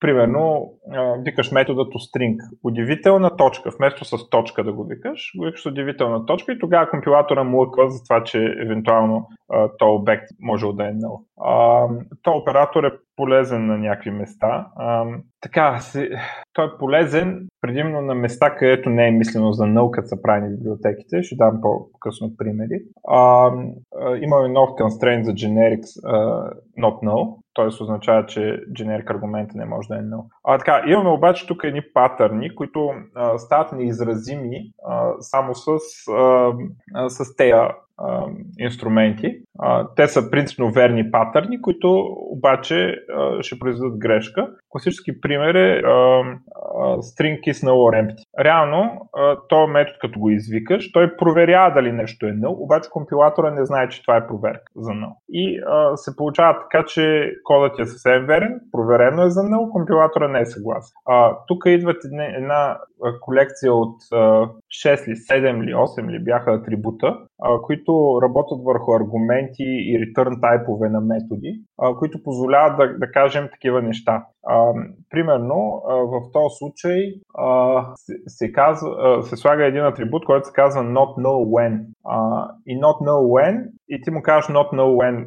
Примерно, 0.00 0.72
викаш 1.18 1.52
метода 1.52 1.82
toString. 1.82 2.36
Удивителна 2.64 3.36
точка. 3.36 3.70
Вместо 3.78 4.04
с 4.04 4.30
точка 4.30 4.64
да 4.64 4.72
го 4.72 4.84
викаш, 4.84 5.32
го 5.36 5.44
викаш 5.44 5.62
с 5.62 5.66
удивителна 5.66 6.26
точка 6.26 6.52
и 6.52 6.58
тогава 6.58 6.90
компилатора 6.90 7.44
му 7.44 7.58
лъква 7.58 7.90
за 7.90 8.04
това, 8.04 8.24
че 8.24 8.38
евентуално 8.64 9.28
този 9.78 9.90
обект 9.90 10.24
може 10.40 10.66
да 10.66 10.84
е 10.84 10.92
null. 10.92 11.24
То 12.22 12.30
оператор 12.30 12.84
е 12.84 12.90
полезен 13.16 13.66
на 13.66 13.78
някакви 13.78 14.10
места. 14.10 14.66
А, 14.76 15.06
така, 15.40 15.78
си, 15.78 16.08
той 16.52 16.66
е 16.66 16.78
полезен 16.78 17.46
предимно 17.60 18.00
на 18.00 18.14
места, 18.14 18.54
където 18.54 18.90
не 18.90 19.08
е 19.08 19.10
мислено 19.10 19.52
за 19.52 19.66
наука, 19.66 20.02
са 20.06 20.22
правени 20.22 20.56
библиотеките. 20.56 21.22
Ще 21.22 21.36
дам 21.36 21.60
по-късно 21.60 22.36
примери. 22.36 22.80
А, 23.08 23.50
а, 24.00 24.16
имаме 24.16 24.48
нов 24.48 24.70
constraint 24.70 25.22
за 25.22 25.32
generics 25.32 26.02
uh, 26.04 26.52
not 26.78 27.02
null, 27.02 27.38
т.е. 27.56 27.66
означава, 27.66 28.26
че 28.26 28.40
generic 28.78 29.10
аргумента 29.10 29.52
не 29.56 29.64
може 29.64 29.88
да 29.88 29.96
е 29.96 30.00
null. 30.00 30.24
А, 30.44 30.58
така, 30.58 30.82
имаме 30.86 31.10
обаче 31.10 31.46
тук 31.46 31.64
едни 31.64 31.82
патърни, 31.94 32.54
които 32.54 32.90
а, 33.14 33.38
стават 33.38 33.72
неизразими 33.72 34.72
а, 34.88 35.12
само 35.20 35.54
с, 35.54 35.68
а, 36.12 37.08
с 37.08 37.36
тези 37.36 37.52
инструменти. 38.58 39.40
Те 39.96 40.08
са 40.08 40.30
принципно 40.30 40.70
верни 40.70 41.10
патърни, 41.10 41.62
които 41.62 42.16
обаче 42.30 42.94
ще 43.40 43.58
произведат 43.58 43.98
грешка. 43.98 44.48
Класически 44.68 45.20
пример 45.20 45.54
е 45.54 45.82
string 46.78 47.40
null 47.40 48.02
empty. 48.02 48.44
Реално, 48.44 49.08
този 49.48 49.72
метод, 49.72 49.98
като 50.00 50.18
го 50.18 50.30
извикаш, 50.30 50.92
той 50.92 51.16
проверява 51.16 51.74
дали 51.74 51.92
нещо 51.92 52.26
е 52.26 52.32
null, 52.32 52.56
обаче 52.58 52.90
компилатора 52.90 53.50
не 53.50 53.64
знае, 53.64 53.88
че 53.88 54.02
това 54.02 54.16
е 54.16 54.26
проверка 54.26 54.72
за 54.76 54.90
null. 54.90 55.14
И 55.28 55.60
а, 55.66 55.96
се 55.96 56.16
получава 56.16 56.58
така, 56.60 56.84
че 56.86 57.32
кодът 57.44 57.78
е 57.78 57.86
съвсем 57.86 58.26
верен, 58.26 58.60
проверено 58.72 59.22
е 59.22 59.30
за 59.30 59.40
null, 59.40 59.70
компилатора 59.70 60.28
не 60.28 60.40
е 60.40 60.46
съгласен. 60.46 60.92
Тук 61.46 61.62
идват 61.66 62.04
една, 62.04 62.24
една 62.24 62.78
колекция 63.20 63.74
от 63.74 63.96
а, 64.12 64.16
6 64.16 65.08
ли, 65.08 65.14
7 65.14 65.64
ли, 65.64 65.74
8 65.74 66.10
ли 66.10 66.24
бяха 66.24 66.52
атрибута, 66.52 67.18
които 67.62 68.20
работят 68.22 68.58
върху 68.64 68.92
аргументи 68.92 69.62
и 69.62 70.00
return 70.00 70.40
тайпове 70.40 70.88
на 70.88 71.00
методи, 71.00 71.62
които 71.98 72.22
позволяват 72.22 72.76
да, 72.76 72.98
да 72.98 73.10
кажем 73.12 73.48
такива 73.52 73.82
неща. 73.82 74.26
Примерно, 75.10 75.82
в 75.86 76.32
този 76.32 76.54
случай 76.58 77.14
се, 78.26 78.52
казва, 78.52 79.22
се 79.22 79.36
слага 79.36 79.66
един 79.66 79.84
атрибут, 79.84 80.24
който 80.24 80.46
се 80.46 80.52
казва 80.52 80.82
not 80.82 81.18
know 81.18 81.46
when. 81.46 81.80
И 82.66 82.80
not 82.80 83.00
know 83.06 83.20
when, 83.20 83.68
и 83.88 84.02
ти 84.02 84.10
му 84.10 84.22
кажеш 84.22 84.48
not 84.48 84.72
know 84.72 84.96
when 84.96 85.26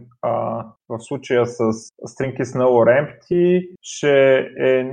в 0.90 1.00
случая 1.00 1.46
с 1.46 1.60
string 2.08 2.40
is 2.40 2.60
null 2.60 2.86
empty, 3.00 3.70
ще 3.82 4.38
е 4.38 4.84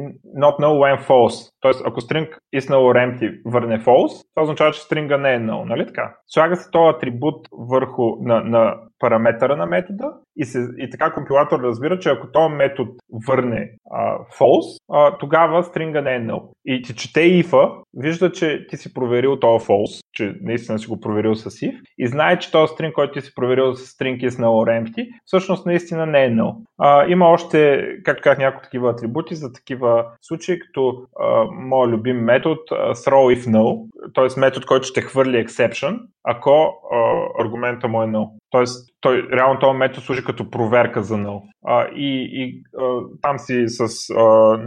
not 0.43 0.59
know 0.61 0.75
when 0.83 1.07
false. 1.07 1.51
Тоест, 1.61 1.83
ако 1.87 2.01
string 2.01 2.29
is 2.55 2.61
null 2.61 2.95
empty 2.95 3.41
върне 3.45 3.81
false, 3.81 4.25
това 4.35 4.43
означава, 4.43 4.73
че 4.73 4.81
стринга 4.81 5.19
не 5.19 5.35
е 5.35 5.39
null, 5.41 5.65
нали 5.65 5.87
така? 5.87 6.17
Слага 6.27 6.57
се 6.57 6.71
този 6.71 6.97
атрибут 6.97 7.49
върху 7.53 8.17
на, 8.21 8.41
на 8.41 8.75
параметъра 8.99 9.57
на 9.57 9.67
метода 9.67 10.13
и, 10.37 10.45
се, 10.45 10.69
и 10.79 10.91
така 10.91 11.13
компилатор 11.13 11.61
разбира, 11.61 11.99
че 11.99 12.09
ако 12.09 12.33
този 12.33 12.55
метод 12.55 12.91
върне 13.27 13.71
а, 13.91 14.19
false, 14.19 14.79
а, 14.93 15.19
тогава 15.19 15.65
стринга 15.65 16.01
не 16.01 16.15
е 16.15 16.21
null. 16.21 16.43
И 16.65 16.83
ти 16.83 16.95
чете 16.95 17.21
if 17.21 17.83
вижда, 17.95 18.33
че 18.33 18.67
ти 18.67 18.77
си 18.77 18.95
проверил 18.95 19.41
този 19.41 19.65
false, 19.65 20.01
че 20.13 20.35
наистина 20.43 20.79
си 20.79 20.87
го 20.87 21.01
проверил 21.01 21.35
с 21.35 21.51
if 21.51 21.81
и 21.99 22.09
знае, 22.09 22.39
че 22.39 22.53
този 22.53 22.73
стринг, 22.73 22.95
който 22.95 23.13
ти 23.13 23.21
си 23.21 23.35
проверил 23.35 23.75
с 23.75 23.93
string 23.93 24.29
is 24.29 24.29
null 24.29 24.67
or 24.67 24.83
empty, 24.83 25.09
всъщност 25.25 25.67
наистина 25.67 26.07
не 26.07 26.25
е 26.25 26.31
null. 26.31 26.57
А, 26.79 27.07
има 27.07 27.29
още, 27.29 27.89
както 28.05 28.23
казах, 28.23 28.39
няколко 28.39 28.65
такива 28.65 28.91
атрибути 28.91 29.35
за 29.35 29.53
такива 29.53 30.07
случаи, 30.23 30.59
като 30.59 31.07
моят 31.53 31.93
любим 31.93 32.17
метод 32.17 32.61
throw 32.71 33.37
if 33.37 33.47
null, 33.47 33.87
т.е. 34.15 34.41
метод, 34.41 34.67
който 34.67 34.87
ще 34.87 35.01
хвърли 35.01 35.47
exception, 35.47 36.01
ако 36.25 36.75
а, 36.93 37.27
аргумента 37.45 37.89
му 37.89 38.03
е 38.03 38.07
null. 38.07 38.29
Тоест, 38.51 38.91
той, 39.07 39.29
реално 39.33 39.61
този 39.61 39.79
метод 39.79 40.01
служи 40.01 40.25
като 40.25 40.51
проверка 40.51 41.03
за 41.03 41.15
null. 41.15 41.43
А, 41.67 41.87
и 41.95 42.31
и 42.33 42.63
а, 42.79 43.01
там 43.23 43.39
си 43.39 43.65
с 43.67 43.81
а, 43.81 43.87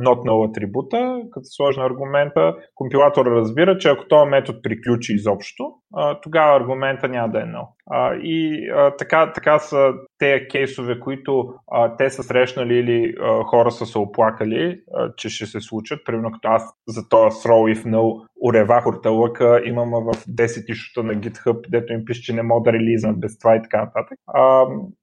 not 0.05 0.27
null 0.27 0.49
атрибута, 0.49 1.21
като 1.31 1.43
сложи 1.43 1.79
аргумента, 1.79 2.55
компилатора 2.75 3.29
разбира, 3.31 3.77
че 3.77 3.89
ако 3.89 4.07
този 4.07 4.29
метод 4.29 4.59
приключи 4.63 5.13
изобщо, 5.13 5.71
а, 5.95 6.21
тогава 6.21 6.57
аргумента 6.57 7.07
няма 7.07 7.29
да 7.29 7.39
е 7.39 7.43
null. 7.43 7.67
А, 7.91 8.15
и 8.15 8.69
а, 8.69 8.95
така, 8.95 9.33
така 9.33 9.59
са 9.59 9.93
тези 10.17 10.47
кейсове, 10.51 10.99
които 10.99 11.53
а, 11.71 11.95
те 11.97 12.09
са 12.09 12.23
срещнали 12.23 12.73
или 12.73 13.13
а, 13.21 13.43
хора 13.43 13.71
са 13.71 13.85
се 13.85 13.97
оплакали, 13.97 14.81
а, 14.93 15.11
че 15.17 15.29
ще 15.29 15.45
се 15.45 15.61
случат. 15.61 15.99
Примерно 16.05 16.31
като 16.31 16.47
аз 16.47 16.63
за 16.87 17.09
този 17.09 17.37
throw 17.37 17.75
if 17.75 17.85
null 17.85 18.25
уревах 18.41 18.85
лъка, 19.05 19.61
имам 19.65 19.89
в 19.89 20.13
10 20.13 20.71
ишута 20.71 21.03
на 21.03 21.13
GitHub, 21.13 21.69
дето 21.69 21.93
им 21.93 22.05
пише, 22.05 22.21
че 22.21 22.33
не 22.33 22.43
мога 22.43 22.71
да 22.71 22.77
релизнат 22.77 23.19
без 23.19 23.39
това 23.39 23.55
и 23.55 23.61
така 23.61 23.77
нататък. 23.77 24.19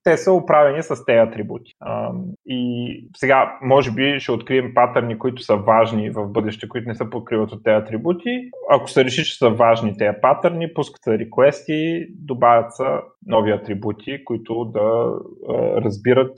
Те 0.04 0.16
са 0.16 0.32
управени 0.32 0.82
с 0.82 1.04
тези 1.04 1.18
атрибути. 1.18 1.72
И 2.46 3.08
сега, 3.16 3.58
може 3.62 3.90
би, 3.92 4.20
ще 4.20 4.32
открием 4.32 4.74
патърни, 4.74 5.18
които 5.18 5.42
са 5.42 5.56
важни 5.56 6.10
в 6.10 6.26
бъдеще, 6.28 6.68
които 6.68 6.88
не 6.88 6.94
се 6.94 7.10
покриват 7.10 7.52
от 7.52 7.64
тези 7.64 7.74
атрибути. 7.74 8.50
Ако 8.70 8.90
се 8.90 9.04
реши, 9.04 9.24
че 9.24 9.38
са 9.38 9.50
важни 9.50 9.96
тези 9.98 10.16
патърни, 10.22 10.74
пускат 10.74 11.02
се 11.02 11.18
реквести, 11.18 12.06
добавят 12.10 12.74
се 12.74 12.84
нови 13.26 13.50
атрибути, 13.50 14.24
които 14.24 14.64
да 14.64 15.12
разбират 15.84 16.32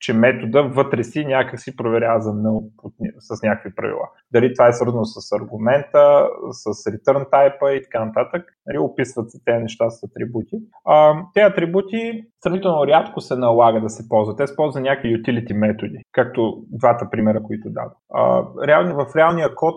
че 0.00 0.12
метода 0.12 0.62
вътре 0.62 1.04
си 1.04 1.24
някак 1.24 1.60
си 1.60 1.76
проверява 1.76 2.20
за 2.20 2.30
null 2.30 2.70
с 3.18 3.42
някакви 3.42 3.74
правила. 3.74 4.08
Дали 4.32 4.54
това 4.54 4.68
е 4.68 4.72
свързано 4.72 5.04
с 5.04 5.32
аргумента, 5.32 6.28
с 6.50 6.64
return 6.64 7.30
type 7.30 7.68
и 7.70 7.82
така 7.82 8.04
нататък. 8.04 8.44
Нали, 8.66 8.78
описват 8.78 9.30
се 9.30 9.38
тези 9.44 9.62
неща 9.62 9.90
с 9.90 10.02
атрибути. 10.02 10.56
А, 10.84 11.14
те 11.34 11.40
атрибути 11.40 12.24
сравнително 12.42 12.86
рядко 12.86 13.20
се 13.20 13.36
налага 13.36 13.80
да 13.80 13.88
се 13.88 14.08
ползват. 14.08 14.36
Те 14.36 14.46
се 14.46 14.56
ползват 14.56 14.82
някакви 14.82 15.22
utility 15.22 15.52
методи, 15.52 15.98
както 16.12 16.62
двата 16.68 17.10
примера, 17.10 17.42
които 17.42 17.68
дадох. 17.70 17.98
реално, 18.66 18.94
в 18.94 19.16
реалния 19.16 19.54
код 19.54 19.74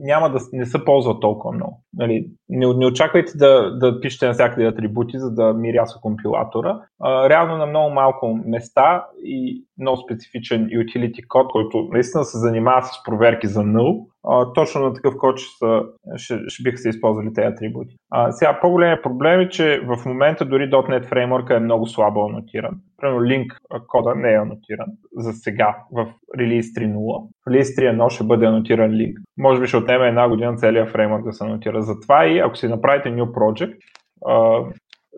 няма 0.00 0.30
да 0.30 0.38
не 0.52 0.66
се 0.66 0.84
ползва 0.84 1.20
толкова 1.20 1.54
много. 1.54 1.82
Нали, 1.94 2.26
не, 2.48 2.66
не 2.74 2.86
очаквайте 2.86 3.38
да, 3.38 3.78
да 3.78 4.00
пишете 4.00 4.26
навсякъде 4.26 4.66
атрибути, 4.66 5.18
за 5.18 5.34
да 5.34 5.52
миряса 5.52 5.98
компилатора. 6.02 6.80
А, 7.00 7.28
реално 7.28 7.56
на 7.56 7.66
много 7.66 7.94
малко 7.94 8.40
места 8.46 9.06
и 9.24 9.64
много 9.78 9.96
специфичен 9.96 10.66
utility 10.66 11.26
код, 11.28 11.52
който 11.52 11.88
наистина 11.90 12.24
се 12.24 12.38
занимава 12.38 12.82
с 12.82 13.02
проверки 13.04 13.46
за 13.46 13.60
null, 13.60 14.06
точно 14.54 14.80
на 14.80 14.94
такъв 14.94 15.14
код 15.18 15.38
ще, 15.38 15.56
са, 15.58 15.82
ще, 16.16 16.38
ще 16.46 16.62
биха 16.62 16.76
се 16.76 16.88
използвали 16.88 17.32
тези 17.32 17.46
атрибути. 17.46 17.96
А, 18.10 18.32
сега, 18.32 18.58
по-големият 18.60 19.02
проблем 19.02 19.40
е, 19.40 19.48
че 19.48 19.80
в 19.80 20.06
момента 20.06 20.44
дори 20.44 20.70
.NET 20.70 21.08
фреймворка 21.08 21.56
е 21.56 21.60
много 21.60 21.86
слабо 21.86 22.26
анотиран. 22.26 22.74
Примерно 23.00 23.20
Link 23.20 23.46
кода 23.86 24.14
не 24.14 24.32
е 24.32 24.36
анотиран 24.36 24.86
за 25.16 25.32
сега 25.32 25.76
в 25.92 26.06
релиз 26.38 26.66
3.0. 26.66 27.28
В 27.46 27.50
релиз 27.50 27.68
3.1 27.68 28.08
ще 28.08 28.24
бъде 28.24 28.46
анотиран 28.46 28.90
Link. 28.90 29.14
Може 29.38 29.60
би 29.60 29.66
ще 29.66 29.76
отнеме 29.76 30.08
една 30.08 30.28
година 30.28 30.56
целият 30.56 30.90
фреймворк 30.90 31.24
да 31.24 31.32
се 31.32 31.44
анотира. 31.44 31.82
Затова 31.82 32.26
и 32.26 32.38
ако 32.38 32.56
си 32.56 32.68
направите 32.68 33.08
New 33.08 33.26
Project, 33.26 33.76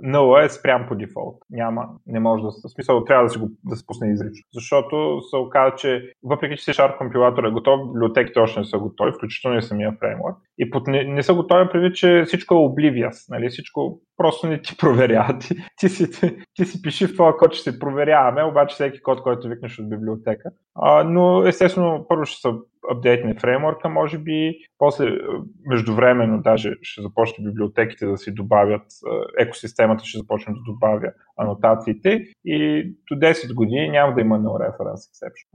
null 0.03 0.45
е 0.45 0.49
спрям 0.49 0.87
по 0.89 0.95
дефолт. 0.95 1.37
Няма, 1.51 1.89
не 2.07 2.21
може 2.21 2.43
да 2.43 2.53
се. 2.53 2.69
Смисъл, 2.69 3.05
трябва 3.05 3.25
да, 3.25 3.31
си 3.31 3.39
го, 3.39 3.51
да 3.65 3.77
се 3.77 3.87
пусне 3.87 4.13
изрично. 4.13 4.45
Защото 4.55 5.21
се 5.31 5.37
оказа, 5.37 5.77
че 5.77 6.13
въпреки, 6.23 6.57
че 6.57 6.73
C-Sharp 6.73 6.99
компилатор 6.99 7.45
е 7.45 7.51
готов, 7.51 7.81
библиотеките 7.87 8.39
още 8.39 8.61
не 8.61 8.67
са 8.67 8.79
готови, 8.79 9.13
включително 9.13 9.59
и 9.59 9.63
самия 9.63 9.93
фреймворк. 10.01 10.37
И 10.59 10.71
под, 10.71 10.87
не, 10.87 11.05
не 11.05 11.23
са 11.23 11.35
готови 11.35 11.69
преди, 11.73 11.95
че 11.95 12.25
всичко 12.27 12.55
е 12.55 12.59
oblivious. 12.59 13.31
Нали? 13.31 13.49
Всичко 13.49 14.01
просто 14.17 14.47
не 14.47 14.63
ти 14.63 14.77
проверява. 14.81 15.39
Ти, 15.39 15.55
ти, 15.77 15.89
си, 15.89 16.11
ти, 16.11 16.37
ти 16.55 16.65
си 16.65 16.83
пиши 16.83 17.07
в 17.07 17.17
това 17.17 17.37
код, 17.37 17.55
ще 17.55 17.71
се 17.71 17.79
проверяваме, 17.79 18.45
обаче 18.45 18.75
всеки 18.75 19.03
код, 19.03 19.23
който 19.23 19.49
викнеш 19.49 19.79
от 19.79 19.91
библиотека. 19.91 20.51
А, 20.75 21.05
но 21.05 21.47
естествено, 21.47 22.07
първо 22.09 22.25
ще 22.25 22.41
са 22.41 22.55
апдейтне 22.91 23.35
фреймворка, 23.35 23.89
може 23.89 24.19
би. 24.19 24.59
После, 24.79 25.07
е, 25.07 25.19
междувременно, 25.67 26.43
даже 26.43 26.75
ще 26.83 27.03
започне 27.03 27.45
библиотеките 27.45 28.07
да 28.07 28.17
си 28.17 28.35
добавят, 28.35 28.83
е, 28.83 29.43
екосистемата 29.43 30.05
ще 30.05 30.19
започне 30.19 30.55
да 30.55 30.61
добавя 30.73 31.13
анотациите 31.37 32.25
и 32.45 32.85
до 33.11 33.15
10 33.15 33.55
години 33.55 33.89
няма 33.89 34.15
да 34.15 34.21
има 34.21 34.39
no 34.39 34.49
reference 34.49 34.95
exception. 34.95 35.47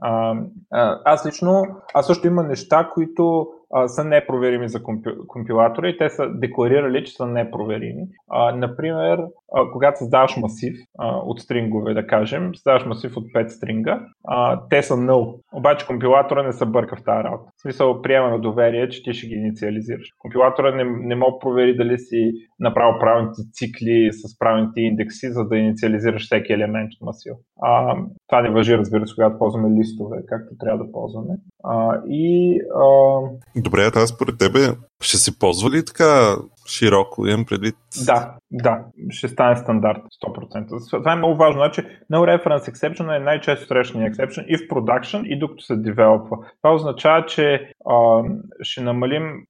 А, 0.71 0.99
аз 1.05 1.25
лично, 1.25 1.63
аз 1.93 2.07
също 2.07 2.27
има 2.27 2.43
неща, 2.43 2.89
които 2.93 3.47
са 3.87 4.03
непроверими 4.03 4.69
за 4.69 4.83
компи, 4.83 5.09
компилатора 5.27 5.89
и 5.89 5.97
те 5.97 6.09
са 6.09 6.29
декларирали, 6.29 7.05
че 7.05 7.13
са 7.13 7.25
непроверими. 7.25 8.03
А, 8.29 8.55
например, 8.55 9.19
а, 9.55 9.71
когато 9.71 9.97
създаваш 9.97 10.37
масив 10.37 10.77
а, 10.99 11.17
от 11.17 11.39
стрингове, 11.39 11.93
да 11.93 12.07
кажем, 12.07 12.55
създаваш 12.55 12.85
масив 12.85 13.17
от 13.17 13.23
5 13.23 13.47
стринга, 13.47 14.05
а, 14.27 14.61
те 14.69 14.83
са 14.83 14.93
null. 14.93 15.39
Обаче 15.53 15.87
компилатора 15.87 16.43
не 16.43 16.53
се 16.53 16.65
бърка 16.65 16.95
в 16.95 17.03
тази 17.03 17.23
работа. 17.23 17.51
В 17.59 17.61
смисъл 17.61 18.01
приема 18.01 18.29
на 18.29 18.39
доверие, 18.39 18.89
че 18.89 19.03
ти 19.03 19.13
ще 19.13 19.27
ги 19.27 19.35
инициализираш. 19.35 20.07
Компилатора 20.17 20.75
не, 20.75 20.83
не 20.83 21.15
мога 21.15 21.39
провери 21.39 21.75
дали 21.75 21.99
си 21.99 22.31
направил 22.59 22.99
правилните 22.99 23.41
цикли 23.51 24.09
с 24.11 24.39
правилните 24.39 24.81
индекси, 24.81 25.31
за 25.31 25.45
да 25.45 25.57
инициализираш 25.57 26.25
всеки 26.25 26.53
елемент 26.53 26.89
от 26.93 27.05
масива. 27.05 27.35
А, 27.61 27.95
това 28.27 28.41
не 28.41 28.49
въжи, 28.49 28.77
разбира 28.77 29.07
се, 29.07 29.15
когато 29.15 29.37
ползваме 29.37 29.79
листове, 29.79 30.17
както 30.27 30.57
трябва 30.59 30.85
да 30.85 30.91
ползваме. 30.91 31.33
А, 31.63 32.01
и, 32.07 32.59
а... 32.75 33.19
Добре, 33.55 33.91
аз 33.95 34.09
според 34.09 34.37
тебе 34.37 34.59
ще 35.01 35.17
се 35.17 35.39
ползва 35.39 35.69
ли 35.69 35.85
така 35.85 36.35
широко, 36.67 37.27
имам 37.27 37.45
предвид? 37.45 37.75
Да, 38.05 38.35
да, 38.51 38.79
ще 39.09 39.27
стане 39.27 39.55
стандарт 39.55 40.01
100%. 40.25 40.91
Това 40.91 41.13
е 41.13 41.15
много 41.15 41.35
важно. 41.35 41.59
Значи, 41.59 41.81
no 42.13 42.17
reference 42.17 42.71
exception 42.71 43.15
е 43.15 43.19
най-често 43.19 43.67
срещания 43.67 44.11
exception 44.11 44.45
и 44.45 44.57
в 44.57 44.61
production, 44.61 45.25
и 45.25 45.39
докато 45.39 45.63
се 45.63 45.75
девелопва. 45.75 46.37
Това 46.61 46.75
означава, 46.75 47.25
че 47.25 47.71
а, 47.89 48.23
ще 48.61 48.81
намалим 48.81 49.45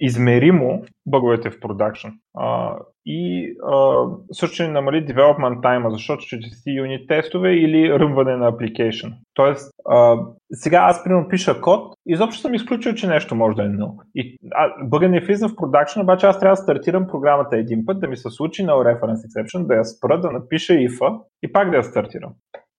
измеримо 0.00 0.84
бъговете 1.06 1.50
в 1.50 1.60
production. 1.60 2.12
А, 2.38 2.76
и 3.06 3.52
а, 3.66 4.04
също 4.32 4.54
ще 4.54 4.68
намали 4.68 5.06
development 5.06 5.60
time, 5.60 5.90
защото 5.90 6.22
ще 6.22 6.36
си 6.36 6.70
юнит 6.70 7.08
тестове 7.08 7.52
или 7.52 7.98
ръмване 7.98 8.36
на 8.36 8.52
application. 8.52 9.12
Тоест, 9.34 9.70
а, 9.88 10.18
сега 10.52 10.78
аз 10.78 11.04
примерно 11.04 11.28
пиша 11.28 11.60
код, 11.60 11.94
изобщо 12.06 12.40
съм 12.40 12.54
изключил, 12.54 12.94
че 12.94 13.06
нещо 13.06 13.34
може 13.34 13.56
да 13.56 13.62
е 13.62 13.68
null. 13.68 13.96
И 14.14 14.38
бъга 14.82 15.08
не 15.08 15.20
влиза 15.20 15.48
в 15.48 15.56
продакшн, 15.56 16.00
обаче 16.00 16.26
аз 16.26 16.40
трябва 16.40 16.52
да 16.52 16.62
стартирам 16.62 17.06
програмата 17.06 17.56
един 17.56 17.86
път, 17.86 18.00
да 18.00 18.08
ми 18.08 18.16
се 18.16 18.30
случи 18.30 18.62
на 18.62 18.72
reference 18.72 19.28
exception, 19.28 19.66
да 19.66 19.74
я 19.74 19.84
спра, 19.84 20.20
да 20.20 20.30
напиша 20.30 20.72
if 20.72 21.20
и 21.42 21.52
пак 21.52 21.70
да 21.70 21.76
я 21.76 21.84
стартирам. 21.84 22.32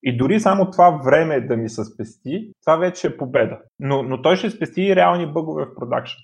И 0.04 0.18
дори 0.18 0.40
само 0.40 0.72
това 0.72 1.02
време 1.06 1.42
да 1.42 1.58
ми 1.58 1.70
се 1.70 1.84
спести, 1.84 2.52
това 2.66 2.76
вече 2.76 3.08
е 3.08 3.18
победа. 3.18 3.58
Но, 3.84 4.04
но 4.04 4.22
той 4.22 4.36
ще 4.36 4.50
спести 4.50 4.82
и 4.82 4.96
реални 4.96 5.34
бъгове 5.34 5.66
в 5.66 5.76
продакшн. 5.76 6.18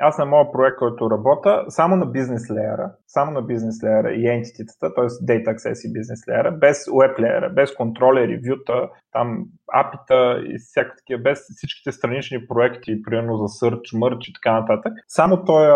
аз 0.00 0.18
на 0.18 0.24
моя 0.26 0.52
проект, 0.52 0.78
който 0.78 1.10
работя, 1.10 1.64
само 1.68 1.96
на 1.96 2.06
бизнес 2.06 2.50
леера, 2.50 2.92
само 3.06 3.32
на 3.32 3.42
бизнес 3.42 3.82
леера 3.84 4.10
и 4.12 4.28
ентититата, 4.28 4.94
т.е. 4.94 5.04
Data 5.04 5.54
Access 5.54 5.88
и 5.88 5.92
бизнес 5.92 6.28
леера, 6.28 6.52
без 6.52 6.86
web 6.86 7.20
леера, 7.20 7.50
без 7.50 7.74
контролери, 7.74 8.40
вюта, 8.48 8.88
там 9.12 9.44
апита 9.72 10.42
и 10.46 10.58
всякакви 10.58 10.96
такива, 10.98 11.22
без 11.22 11.38
всичките 11.56 11.92
странични 11.92 12.46
проекти, 12.46 13.02
примерно 13.02 13.36
за 13.36 13.44
Search, 13.44 13.94
Merge 13.94 14.30
и 14.30 14.32
така 14.32 14.60
нататък. 14.60 14.92
Само 15.08 15.44
този 15.44 15.68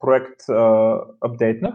проект 0.00 0.40
апдейтнах. 1.20 1.74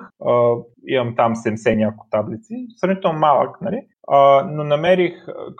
Имам 0.88 1.15
там 1.15 1.36
70 1.36 1.75
няколко 1.75 2.08
таблици, 2.12 2.53
сравнително 2.77 3.20
малък, 3.20 3.62
нали? 3.62 3.82
Uh, 4.08 4.51
но 4.51 4.63
намерих, 4.63 5.13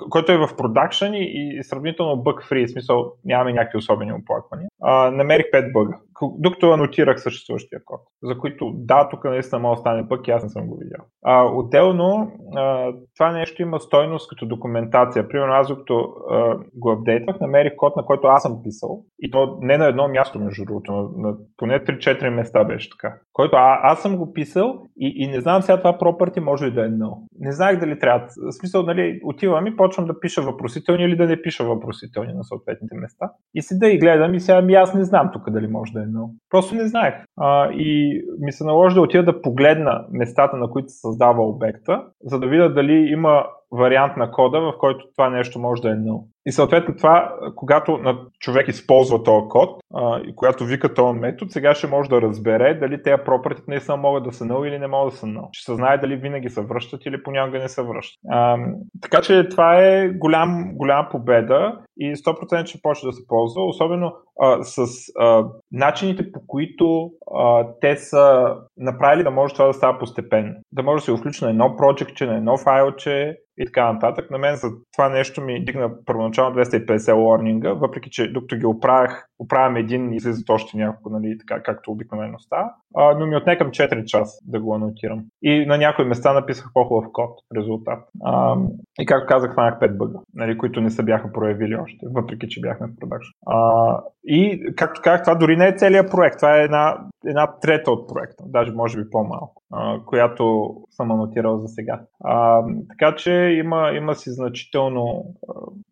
който 0.10 0.31
е 0.31 0.38
в 0.38 0.55
продакшн 0.57 1.13
и, 1.13 1.57
и 1.60 1.63
сравнително 1.63 2.24
фри, 2.50 2.66
в 2.66 2.66
смисъл 2.67 3.13
нямаме 3.25 3.53
някакви 3.53 3.77
особени 3.77 4.13
оплаквания. 4.13 4.69
Uh, 4.83 5.09
намерих 5.09 5.45
5 5.45 5.71
бъга 5.71 5.97
докато 6.38 6.71
анотирах 6.71 7.21
съществуващия 7.21 7.81
код, 7.86 8.01
за 8.24 8.38
които 8.38 8.74
да, 8.75 9.09
тук 9.09 9.24
наистина 9.24 9.59
може 9.59 9.77
да 9.77 9.81
стане 9.81 10.09
пък 10.09 10.27
и 10.27 10.31
аз 10.31 10.43
не 10.43 10.50
съм 10.50 10.67
го 10.67 10.77
видял. 10.77 11.05
А, 11.25 11.43
отделно, 11.43 12.31
а, 12.55 12.93
това 13.17 13.31
нещо 13.31 13.62
има 13.62 13.79
стойност 13.79 14.29
като 14.29 14.45
документация. 14.45 15.27
Примерно 15.27 15.53
аз 15.53 15.67
докато 15.67 16.13
а, 16.29 16.57
го 16.74 16.91
апдейтвах, 16.91 17.39
намерих 17.39 17.74
код, 17.77 17.95
на 17.95 18.05
който 18.05 18.27
аз 18.27 18.41
съм 18.41 18.63
писал 18.63 19.03
и 19.19 19.31
то 19.31 19.57
не 19.62 19.77
на 19.77 19.86
едно 19.86 20.07
място, 20.07 20.39
между 20.39 20.65
другото, 20.65 20.91
на, 20.91 21.27
на 21.27 21.38
поне 21.57 21.79
3-4 21.79 22.29
места 22.29 22.63
беше 22.63 22.89
така. 22.89 23.15
Който 23.33 23.55
а, 23.55 23.79
аз 23.83 24.01
съм 24.01 24.17
го 24.17 24.33
писал 24.33 24.81
и, 24.97 25.13
и 25.15 25.27
не 25.27 25.41
знам 25.41 25.62
сега 25.62 25.77
това 25.77 25.97
property 25.97 26.39
може 26.39 26.65
ли 26.65 26.71
да 26.71 26.86
е 26.86 26.89
null. 26.89 27.17
Не 27.39 27.51
знаех 27.51 27.79
дали 27.79 28.00
трябва. 28.00 28.27
В 28.27 28.51
смисъл, 28.51 28.83
нали, 28.83 29.19
отивам 29.24 29.67
и 29.67 29.75
почвам 29.75 30.07
да 30.07 30.19
пиша 30.19 30.41
въпросителни 30.41 31.03
или 31.03 31.15
да 31.15 31.25
не 31.25 31.41
пиша 31.41 31.63
въпросителни 31.63 32.33
на 32.33 32.43
съответните 32.43 32.95
места. 32.95 33.31
И 33.55 33.62
седа 33.62 33.88
и 33.88 34.00
гледам 34.00 34.33
и 34.33 34.39
сега 34.39 34.62
ми 34.62 34.74
аз 34.74 34.93
не 34.93 35.03
знам 35.03 35.29
тук 35.33 35.50
дали 35.50 35.67
може 35.67 35.93
да 35.93 36.03
е 36.03 36.06
едно. 36.07 36.29
Просто 36.49 36.75
не 36.75 36.87
знаех. 36.87 37.13
А, 37.37 37.71
и 37.71 38.21
ми 38.39 38.51
се 38.51 38.63
наложи 38.63 38.95
да 38.95 39.01
отида 39.01 39.23
да 39.23 39.41
погледна 39.41 40.05
местата, 40.11 40.57
на 40.57 40.69
които 40.69 40.89
се 40.89 40.99
създава 40.99 41.47
обекта, 41.47 42.03
за 42.23 42.39
да 42.39 42.47
видя 42.47 42.73
дали 42.73 42.93
има 42.93 43.45
вариант 43.71 44.17
на 44.17 44.31
кода, 44.31 44.59
в 44.59 44.74
който 44.79 45.05
това 45.15 45.29
нещо 45.29 45.59
може 45.59 45.81
да 45.81 45.89
е 45.89 45.93
null. 45.93 46.24
И 46.45 46.51
съответно 46.51 46.95
това, 46.95 47.36
когато 47.55 48.00
човек 48.39 48.67
използва 48.67 49.24
този 49.24 49.47
код 49.50 49.69
а, 49.93 50.19
и 50.19 50.36
когато 50.36 50.65
вика 50.65 50.93
този 50.93 51.19
метод, 51.19 51.51
сега 51.51 51.75
ще 51.75 51.88
може 51.88 52.09
да 52.09 52.21
разбере 52.21 52.74
дали 52.74 53.03
тези 53.03 53.21
property 53.21 53.77
са 53.77 53.97
могат 53.97 54.24
да 54.24 54.31
са 54.31 54.45
null 54.45 54.67
или 54.67 54.79
не 54.79 54.88
могат 54.88 55.13
да 55.13 55.17
са 55.17 55.25
null. 55.25 55.47
Ще 55.51 55.71
се 55.71 55.75
знае 55.75 55.97
дали 55.97 56.15
винаги 56.15 56.50
се 56.50 56.62
връщат 56.62 57.05
или 57.05 57.24
понякога 57.24 57.59
не 57.59 57.69
се 57.69 57.83
връщат. 57.83 58.19
А, 58.29 58.57
така 59.01 59.21
че 59.21 59.50
това 59.50 59.83
е 59.83 60.09
голям, 60.09 60.71
голяма 60.74 61.09
победа 61.12 61.79
и 61.97 62.15
100% 62.15 62.65
ще 62.65 62.79
почне 62.81 63.07
да 63.07 63.13
се 63.13 63.27
ползва, 63.27 63.65
особено 63.65 64.13
а, 64.41 64.63
с 64.63 64.86
а, 65.19 65.45
начините 65.71 66.31
по 66.31 66.39
които 66.47 67.12
те 67.81 67.96
са 67.98 68.55
направили 68.77 69.24
да 69.24 69.31
може 69.31 69.53
това 69.53 69.67
да 69.67 69.74
става 69.74 70.00
постепенно. 70.00 70.53
Да 70.72 70.84
може 70.84 71.01
да 71.01 71.05
се 71.05 71.17
включи 71.17 71.43
на 71.43 71.50
едно 71.50 71.75
проектче, 71.75 72.25
на 72.25 72.38
едно 72.38 72.57
файлче, 72.57 73.38
и 73.57 73.65
така 73.65 73.93
нататък. 73.93 74.31
На 74.31 74.38
мен 74.38 74.55
за 74.55 74.67
това 74.93 75.10
нещо 75.10 75.41
ми 75.41 75.65
дигна 75.65 75.89
първоначално 76.05 76.55
250 76.55 77.15
лорнинга, 77.15 77.74
въпреки 77.74 78.10
че 78.10 78.31
докато 78.31 78.55
ги 78.55 78.65
оправях, 78.65 79.26
оправям 79.39 79.75
един 79.75 80.13
и 80.13 80.15
излизат 80.15 80.50
още 80.50 80.77
няколко, 80.77 81.10
нали, 81.10 81.38
така 81.38 81.63
както 81.63 81.91
обикновено 81.91 82.39
става, 82.39 82.72
а, 82.96 83.17
но 83.20 83.27
ми 83.27 83.36
отнекам 83.36 83.72
4 83.72 84.06
часа 84.06 84.39
да 84.46 84.60
го 84.60 84.75
анотирам. 84.75 85.24
И 85.41 85.65
на 85.65 85.77
някои 85.77 86.06
места 86.06 86.34
написах 86.34 86.70
по-хубав 86.74 87.06
код 87.13 87.39
резултат. 87.58 88.00
А, 88.24 88.56
и 89.00 89.06
както 89.06 89.27
казах, 89.27 89.51
хванах 89.51 89.79
5 89.79 89.98
бъга, 89.98 90.20
нали, 90.34 90.58
които 90.58 90.82
не 90.82 90.89
се 90.89 91.03
бяха 91.03 91.32
проявили 91.34 91.75
още, 91.75 92.06
въпреки 92.13 92.48
че 92.50 92.62
бяхме 92.62 92.88
в 92.88 93.00
продакшн. 93.00 93.32
И 94.25 94.74
както 94.75 95.01
казах, 95.03 95.24
това 95.24 95.36
дори 95.36 95.58
не 95.58 95.67
е 95.67 95.77
целият 95.77 96.12
проект, 96.12 96.38
това 96.38 96.58
е 96.58 96.63
една, 96.63 96.98
една 97.25 97.60
трета 97.62 97.91
от 97.91 98.10
проекта, 98.10 98.44
даже 98.48 98.72
може 98.72 98.98
би 98.98 99.10
по-малко, 99.10 99.63
която 100.05 100.75
съм 100.89 101.12
анотирал 101.12 101.57
за 101.57 101.67
сега. 101.67 102.01
А, 102.24 102.63
така 102.89 103.15
че 103.15 103.31
има, 103.33 103.92
има 103.96 104.15
си 104.15 104.31
значително, 104.31 105.25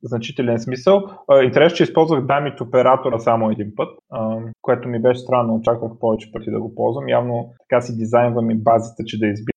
значителен 0.04 0.60
смисъл. 0.60 1.04
Интересно, 1.44 1.76
че 1.76 1.84
използвах 1.84 2.26
дамит 2.26 2.62
оператора 2.62 3.20
само 3.20 3.52
един 3.52 3.72
път, 3.76 3.90
а, 4.12 4.38
което 4.62 4.90
ми 4.90 5.02
беше 5.02 5.20
странно, 5.20 5.56
очаквах 5.56 5.92
повече 6.00 6.32
пъти 6.32 6.52
да 6.52 6.60
го 6.60 6.76
ползвам. 6.76 7.10
Явно 7.10 7.54
така 7.70 7.82
си 7.82 7.98
дизайнвам 7.98 8.52
и 8.52 8.56
базата, 8.56 9.04
че 9.06 9.20
да 9.20 9.28
избирам 9.28 9.56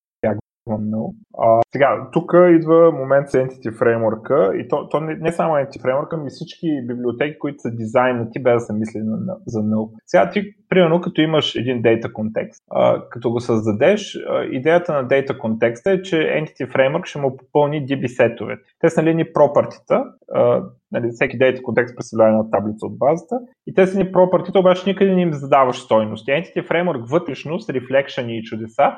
много. 0.77 1.15
А, 1.39 1.61
сега, 1.73 2.09
тук 2.13 2.33
идва 2.51 2.93
момент 2.93 3.31
с 3.31 3.33
Entity 3.33 3.79
Framework 3.79 4.53
и 4.53 4.69
то, 4.69 4.89
то 4.89 5.01
не, 5.01 5.15
не 5.15 5.33
само 5.33 5.55
Entity 5.55 5.83
Framework, 5.83 6.09
ами 6.13 6.31
всички 6.31 6.67
библиотеки, 6.87 7.39
които 7.39 7.59
са 7.59 7.71
дизайнати, 7.71 8.43
без 8.43 8.55
да 8.55 8.61
са 8.61 8.73
мисли 8.73 9.01
на, 9.05 9.37
за 9.47 9.59
null. 9.59 9.91
Сега 10.07 10.31
ти, 10.31 10.55
примерно, 10.69 11.01
като 11.01 11.21
имаш 11.21 11.55
един 11.55 11.83
data 11.83 12.13
контекст, 12.13 12.63
като 13.11 13.31
го 13.31 13.41
създадеш, 13.41 14.19
идеята 14.51 14.93
на 14.93 15.09
data 15.09 15.39
контекста 15.39 15.91
е, 15.91 16.03
че 16.03 16.17
Entity 16.17 16.73
Framework 16.73 17.07
ще 17.07 17.19
му 17.19 17.37
попълни 17.37 17.87
DB 17.87 18.07
сетовете. 18.07 18.63
Те 18.81 18.91
са 18.91 19.03
нали 19.03 19.33
пропартита, 19.33 20.05
нали, 20.93 21.09
всеки 21.11 21.39
data 21.39 21.63
контекст 21.63 21.97
представлява 21.97 22.31
една 22.31 22.51
таблица 22.51 22.87
от 22.87 22.99
базата 22.99 23.39
и 23.67 23.75
те 23.75 23.87
са 23.87 23.99
ни 23.99 24.13
пропартите, 24.13 24.59
обаче 24.59 24.83
никъде 24.87 25.15
не 25.15 25.23
им 25.23 25.33
задаваш 25.33 25.77
стойности. 25.77 26.31
Entity 26.31 26.69
Framework 26.69 27.11
вътрешно 27.11 27.61
с 27.61 27.67
reflection 27.67 28.27
и 28.27 28.43
чудеса 28.43 28.93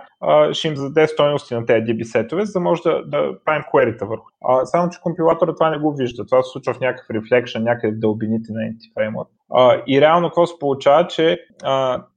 ще 0.53 0.69
им 0.69 0.77
зададе 0.77 1.07
стойности 1.07 1.55
на 1.55 1.67
тези 1.67 1.85
DB 1.85 2.03
сетове, 2.03 2.45
за 2.45 2.53
да 2.53 2.61
може 2.61 2.83
да, 2.83 3.05
да 3.05 3.39
правим 3.45 3.63
query 3.75 4.09
върху. 4.09 4.27
Само, 4.65 4.91
че 4.91 5.01
компилатора 5.01 5.55
това 5.55 5.71
не 5.71 5.79
го 5.79 5.95
вижда. 5.95 6.27
Това 6.27 6.43
се 6.43 6.51
случва 6.53 6.75
в 6.75 6.81
някакъв 6.81 7.09
reflection, 7.09 7.63
някъде 7.63 7.97
в 7.97 8.01
дълбините 8.01 8.53
на 8.53 8.61
Entity 8.61 8.95
Framework. 8.97 9.29
А, 9.55 9.83
и 9.87 10.01
реално 10.01 10.29
какво 10.29 10.47
се 10.47 10.59
получава, 10.61 11.07
че 11.07 11.47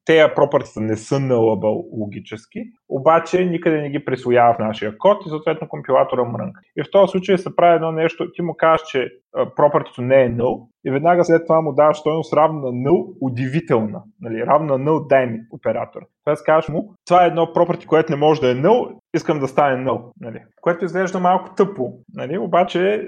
тези 0.05 0.33
пропъртите 0.35 0.79
не 0.79 0.97
са 0.97 1.15
nullable 1.15 1.85
логически, 1.99 2.59
обаче 2.89 3.45
никъде 3.45 3.81
не 3.81 3.89
ги 3.89 4.05
присвоява 4.05 4.53
в 4.53 4.59
нашия 4.59 4.97
код 4.97 5.25
и 5.25 5.29
съответно 5.29 5.67
компилатора 5.67 6.23
мрънка. 6.23 6.61
И 6.77 6.83
в 6.83 6.91
този 6.91 7.11
случай 7.11 7.37
се 7.37 7.55
прави 7.55 7.75
едно 7.75 7.91
нещо, 7.91 8.31
ти 8.31 8.41
му 8.41 8.55
кажеш, 8.57 8.87
че 8.87 9.11
пропъртито 9.55 10.01
не 10.01 10.23
е 10.23 10.31
null 10.31 10.67
и 10.85 10.91
веднага 10.91 11.23
след 11.23 11.45
това 11.47 11.61
му 11.61 11.73
даваш 11.73 11.97
стойност 11.97 12.33
равна 12.33 12.59
на 12.59 12.71
null 12.71 13.13
удивителна, 13.21 14.03
нали, 14.21 14.45
равна 14.45 14.77
на 14.77 14.85
null 14.85 15.07
дай 15.07 15.25
ми 15.25 15.39
оператор. 15.51 16.01
Тоест 16.25 16.45
казваш 16.45 16.69
му, 16.69 16.93
това 17.07 17.23
е 17.23 17.27
едно 17.27 17.41
property, 17.41 17.85
което 17.85 18.11
не 18.11 18.17
може 18.17 18.41
да 18.41 18.51
е 18.51 18.55
null, 18.55 18.95
искам 19.15 19.39
да 19.39 19.47
стане 19.47 19.85
null. 19.85 20.01
Нали? 20.21 20.39
Което 20.61 20.85
изглежда 20.85 21.19
малко 21.19 21.55
тъпо, 21.55 21.93
нали? 22.13 22.37
обаче 22.37 23.07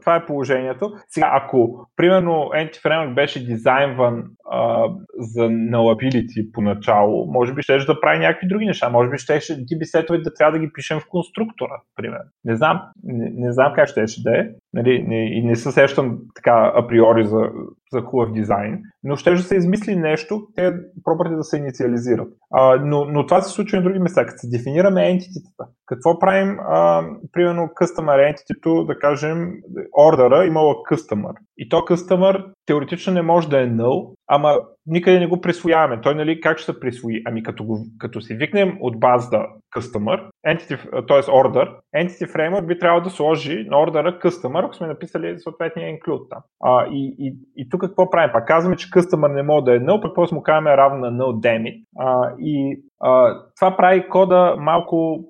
това 0.00 0.16
е 0.16 0.26
положението. 0.26 0.92
Сега, 1.08 1.30
ако 1.32 1.86
примерно 1.96 2.32
Anti-Framework 2.32 3.14
беше 3.14 3.46
дизайнван 3.46 4.24
а, 4.50 4.88
за 5.18 5.48
nullability 5.48 6.27
поначало, 6.52 7.26
може 7.26 7.54
би 7.54 7.62
ще 7.62 7.78
да 7.78 8.00
прави 8.00 8.18
някакви 8.18 8.48
други 8.48 8.66
неща. 8.66 8.88
Може 8.88 9.10
би 9.10 9.18
ще 9.18 9.32
DB 9.40 9.84
сетове 9.84 10.18
да 10.18 10.34
трябва 10.34 10.52
да 10.52 10.58
ги 10.58 10.72
пишем 10.72 11.00
в 11.00 11.08
конструктора, 11.08 11.82
примерно. 11.96 12.30
Не 12.44 12.56
знам, 12.56 12.82
не, 13.04 13.30
не 13.34 13.52
знам 13.52 13.72
как 13.74 13.88
ще, 13.88 14.04
да 14.24 14.38
е. 14.38 14.48
Нали, 14.72 15.04
не, 15.08 15.38
и 15.38 15.42
не 15.42 15.56
се 15.56 15.72
сещам 15.72 16.18
така 16.34 16.72
априори 16.74 17.26
за, 17.26 17.50
за 17.92 18.00
хубав 18.00 18.32
дизайн, 18.32 18.78
но 19.02 19.16
ще 19.16 19.36
се 19.36 19.56
измисли 19.56 19.96
нещо, 19.96 20.46
те 20.56 20.72
пробвате 21.04 21.34
да 21.34 21.44
се 21.44 21.56
инициализират. 21.56 22.28
А, 22.50 22.76
но, 22.76 23.04
но 23.04 23.26
това 23.26 23.40
се 23.40 23.54
случва 23.54 23.78
на 23.78 23.84
други 23.84 23.98
места. 23.98 24.26
Като 24.26 24.38
се 24.38 24.48
дефинираме 24.48 25.10
ентититата, 25.10 25.64
какво 25.86 26.18
правим, 26.18 26.56
а, 26.60 27.06
примерно, 27.32 27.62
customer 27.62 28.34
entity 28.34 28.86
да 28.86 28.98
кажем, 28.98 29.52
ордера 29.98 30.46
имала 30.46 30.74
customer. 30.74 31.32
И 31.58 31.68
то 31.68 31.76
customer 31.76 32.44
теоретично 32.66 33.12
не 33.12 33.22
може 33.22 33.48
да 33.48 33.62
е 33.62 33.68
null, 33.68 34.14
ама 34.26 34.54
никъде 34.88 35.18
не 35.18 35.26
го 35.26 35.40
присвояваме. 35.40 36.00
Той, 36.00 36.14
нали, 36.14 36.40
как 36.40 36.58
ще 36.58 36.72
се 36.72 36.80
присвои? 36.80 37.22
Ами 37.26 37.42
като, 37.42 37.64
го, 37.64 37.86
като 37.98 38.20
си 38.20 38.34
викнем 38.34 38.78
от 38.80 39.00
базата 39.00 39.46
customer, 39.76 40.20
entity, 40.46 41.06
т.е. 41.08 41.22
order, 41.22 41.68
entity 41.96 42.32
framework 42.32 42.66
би 42.66 42.78
трябвало 42.78 43.04
да 43.04 43.10
сложи 43.10 43.66
на 43.70 43.82
ордера 43.82 44.18
customer, 44.18 44.64
ако 44.64 44.74
сме 44.74 44.86
написали 44.86 45.38
съответния 45.38 45.98
include 45.98 46.28
там. 46.30 46.42
А, 46.62 46.86
и, 46.86 47.14
и, 47.18 47.36
и 47.56 47.68
тук 47.68 47.80
какво 47.80 48.10
правим? 48.10 48.32
Пак 48.32 48.46
казваме, 48.46 48.76
че 48.76 48.90
customer 48.90 49.34
не 49.34 49.42
може 49.42 49.64
да 49.64 49.74
е 49.74 49.80
null, 49.80 50.02
пък 50.02 50.14
после 50.14 50.34
му 50.34 50.42
казваме 50.42 50.76
равно 50.76 51.10
на 51.10 51.22
null 51.22 51.40
dammit. 51.40 51.84
А, 51.98 52.30
и 52.38 52.82
това 53.56 53.76
прави 53.76 54.08
кода 54.08 54.56
малко 54.58 55.24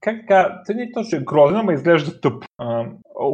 как 0.00 0.16
така, 0.20 0.60
това 0.66 0.74
не 0.74 0.82
е 0.82 0.92
грозен, 1.24 1.56
ама 1.56 1.72
изглежда 1.72 2.20
тъп. 2.20 2.44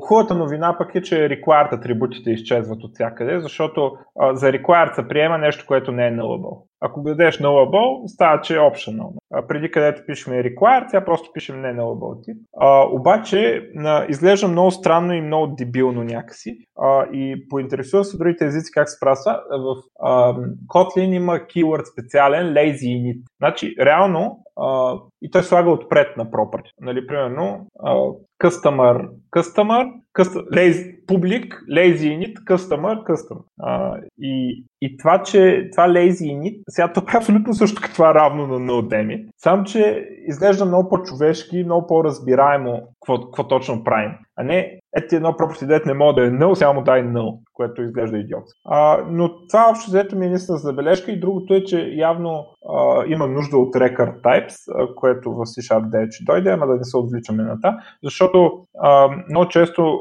хубавата 0.00 0.34
новина 0.34 0.76
пък 0.78 0.94
е, 0.94 1.02
че 1.02 1.14
required 1.14 1.72
атрибутите 1.72 2.30
изчезват 2.30 2.82
от 2.82 2.94
всякъде, 2.94 3.40
защото 3.40 3.96
а, 4.20 4.36
за 4.36 4.46
required 4.46 4.94
се 4.94 5.08
приема 5.08 5.38
нещо, 5.38 5.64
което 5.66 5.92
не 5.92 6.06
е 6.06 6.12
nullable. 6.12 6.62
Ако 6.80 7.02
го 7.02 7.08
дадеш 7.08 7.38
nullable, 7.38 8.06
става, 8.06 8.40
че 8.40 8.56
е 8.56 8.58
optional. 8.58 9.12
А, 9.32 9.46
преди 9.46 9.70
където 9.70 10.02
пишем 10.06 10.32
required, 10.32 10.88
сега 10.88 11.04
просто 11.04 11.30
пишем 11.32 11.60
не 11.60 11.74
nullable 11.74 12.24
тип. 12.24 12.36
А, 12.60 12.86
обаче 12.90 13.70
на, 13.74 14.06
изглежда 14.08 14.48
много 14.48 14.70
странно 14.70 15.12
и 15.12 15.20
много 15.20 15.54
дебилно 15.58 16.04
някакси. 16.04 16.58
А, 16.78 17.06
и 17.12 17.48
поинтересува 17.48 18.04
се 18.04 18.18
другите 18.18 18.44
езици 18.44 18.72
как 18.72 18.88
се 18.88 19.00
праса. 19.00 19.40
В 19.50 19.76
а, 20.02 20.34
Kotlin 20.66 21.14
има 21.14 21.32
keyword 21.32 21.92
специален 21.92 22.46
lazy 22.46 22.86
init. 22.86 23.22
Значи, 23.38 23.74
реално, 23.80 24.38
а, 24.56 24.98
и 25.22 25.30
той 25.30 25.42
слага 25.42 25.70
отпред 25.70 26.16
на 26.16 26.26
property. 26.26 26.70
Нали, 26.80 27.06
примерно, 27.06 27.66
а, 27.82 27.94
customer, 28.42 29.08
customer, 29.36 29.92
custom, 30.18 30.48
lazy, 30.50 31.04
public, 31.06 31.46
lazy 31.70 32.08
init, 32.16 32.34
customer, 32.44 33.04
custom. 33.04 33.38
А, 33.60 33.96
и, 34.18 34.64
и 34.82 34.96
това, 34.96 35.22
че 35.22 35.68
това 35.72 35.88
lazy 35.88 36.26
init, 36.34 36.62
сега 36.68 36.92
то 36.92 37.00
е 37.00 37.16
абсолютно 37.16 37.54
също 37.54 37.82
като 37.82 37.94
това 37.94 38.14
равно 38.14 38.46
на 38.46 38.58
no 38.58 39.28
само 39.36 39.64
че 39.64 40.08
изглежда 40.28 40.64
много 40.64 40.88
по-човешки, 40.88 41.64
много 41.64 41.86
по-разбираемо 41.86 42.82
какво, 43.00 43.24
какво 43.24 43.48
точно 43.48 43.84
правим. 43.84 44.12
А 44.36 44.44
не, 44.44 44.78
ето 44.96 45.16
едно 45.16 45.32
property 45.32 45.66
дет 45.66 45.86
не 45.86 45.94
мога 45.94 46.14
да 46.14 46.26
е 46.26 46.30
null, 46.30 46.54
сега 46.54 46.72
му 46.72 46.82
дай 46.82 47.02
null, 47.02 47.38
което 47.52 47.82
изглежда 47.82 48.18
идиот. 48.18 48.44
А, 48.64 49.04
но 49.10 49.46
това 49.46 49.66
общо 49.70 49.90
взето 49.90 50.16
ми 50.16 50.26
е 50.26 50.28
наистина 50.28 50.58
забележка 50.58 51.12
и 51.12 51.20
другото 51.20 51.54
е, 51.54 51.64
че 51.64 51.88
явно 51.94 52.44
а, 52.68 53.04
има 53.06 53.26
нужда 53.26 53.58
от 53.58 53.74
record 53.74 54.20
types, 54.20 54.54
а, 54.74 54.94
което 55.06 55.32
в 55.32 55.38
C-Sharp 55.38 55.88
9 55.88 56.12
ще 56.12 56.24
дойде, 56.24 56.50
ама 56.50 56.66
да 56.66 56.74
не 56.74 56.84
се 56.84 56.96
отвличаме 56.96 57.42
на 57.42 57.56
това, 57.56 57.78
защото 58.04 58.66
а, 58.78 59.08
много 59.28 59.48
често 59.48 60.00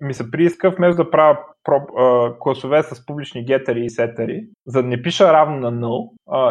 ми 0.00 0.14
се 0.14 0.30
прииска, 0.30 0.70
вместо 0.70 1.04
да 1.04 1.10
правя 1.10 1.38
класове 2.40 2.82
с 2.82 3.06
публични 3.06 3.44
гетери 3.44 3.84
и 3.84 3.90
сетери, 3.90 4.44
за 4.66 4.82
да 4.82 4.88
не 4.88 5.02
пиша 5.02 5.32
равно 5.32 5.70
на 5.70 5.72
null, 5.72 6.10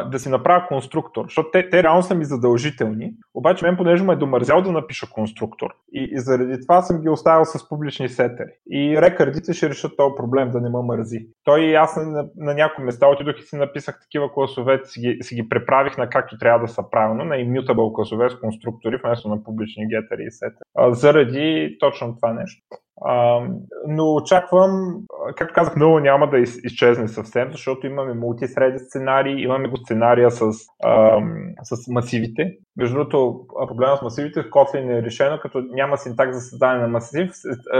да 0.10 0.20
си 0.20 0.30
направя 0.30 0.66
конструктор, 0.68 1.26
защото 1.26 1.50
те, 1.52 1.70
те 1.70 1.84
реално 1.84 2.04
са 2.04 2.16
ми 2.16 2.26
задължителни, 2.26 3.12
обаче 3.34 3.66
мен 3.66 3.78
понеже 3.78 4.04
ме 4.04 4.14
е 4.14 4.16
домързял 4.16 4.62
да 4.62 4.72
напиша 4.72 5.08
конструктор 5.12 5.70
и, 5.94 6.10
и 6.12 6.20
заради 6.20 6.62
това 6.62 6.82
съм 6.82 7.02
ги 7.02 7.10
оставил 7.10 7.46
с 7.46 7.70
публични 7.70 8.10
сетери. 8.10 8.50
И 8.72 9.02
рекърдите 9.02 9.54
ще 9.54 9.70
решат 9.70 9.98
този 9.98 10.16
проблем 10.18 10.52
да 10.52 10.62
не 10.62 10.70
ме 10.70 10.82
мързи. 10.84 11.28
Той 11.44 11.62
и 11.62 11.76
аз 11.76 11.96
на, 11.96 12.26
на 12.38 12.54
някои 12.54 12.84
места 12.84 13.08
отидох 13.08 13.40
и 13.40 13.44
си 13.44 13.56
написах 13.56 14.00
такива 14.02 14.34
класове, 14.34 14.82
си 14.84 15.00
ги, 15.00 15.18
си 15.22 15.36
ги 15.36 15.50
преправих 15.50 15.98
на 15.98 16.10
както 16.10 16.38
трябва 16.38 16.60
да 16.60 16.68
са 16.68 16.90
правилно, 16.92 17.26
на 17.26 17.36
immutable 17.36 17.96
класове 17.96 18.30
с 18.30 18.40
конструктори, 18.40 19.00
вместо 19.04 19.30
на 19.30 19.44
публични 19.44 19.88
гетери 19.88 20.24
и 20.28 20.32
сетери. 20.32 20.94
заради 20.94 21.78
точно 21.80 22.16
това 22.16 22.34
нещо. 22.34 22.62
А, 23.06 23.42
но 23.88 24.16
очаквам, 24.16 24.96
както 25.36 25.54
казах, 25.54 25.76
много 25.76 26.00
няма 26.00 26.30
да 26.30 26.40
из, 26.40 26.58
изчезне 26.64 27.08
съвсем, 27.08 27.48
защото 27.52 27.88
имаме 27.88 28.14
мултисреди 28.14 28.80
сценарии, 28.80 29.44
имаме 29.44 29.68
го 29.68 29.78
сценария 29.78 30.32
с, 30.32 30.52
а, 30.84 31.20
с 31.64 31.88
масивите. 31.88 32.52
Между 32.78 32.96
другото, 32.96 33.40
проблема 33.68 33.98
с 33.98 34.02
масивите 34.02 34.42
в 34.42 34.50
Kotlin 34.50 35.00
е 35.00 35.04
решено, 35.04 35.40
като 35.42 35.62
няма 35.72 35.98
синтакс 35.98 36.36
за 36.36 36.42
създаване 36.42 36.82
на 36.82 36.88
масив. 36.88 37.32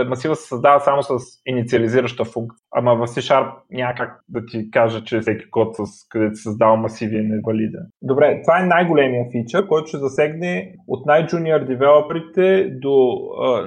Масива 0.06 0.36
се 0.36 0.48
създава 0.48 0.80
само 0.80 1.02
с 1.02 1.10
инициализираща 1.46 2.24
функция. 2.24 2.60
Ама 2.76 2.94
в 2.94 3.06
C-Sharp 3.06 3.52
няма 3.70 3.94
как 3.96 4.20
да 4.28 4.46
ти 4.46 4.70
кажа, 4.70 5.04
че 5.04 5.20
всеки 5.20 5.50
код, 5.50 5.76
с 5.76 5.82
където 6.08 6.34
се 6.34 6.42
създава 6.42 6.76
масиви 6.76 7.16
е 7.16 7.22
невалиден. 7.22 7.86
Добре, 8.02 8.40
това 8.42 8.60
е 8.60 8.66
най-големия 8.66 9.24
фичър, 9.32 9.66
който 9.66 9.86
ще 9.88 9.98
засегне 9.98 10.74
от 10.88 11.06
най-джуниор 11.06 11.60
девелоперите 11.60 12.70
до 12.80 13.18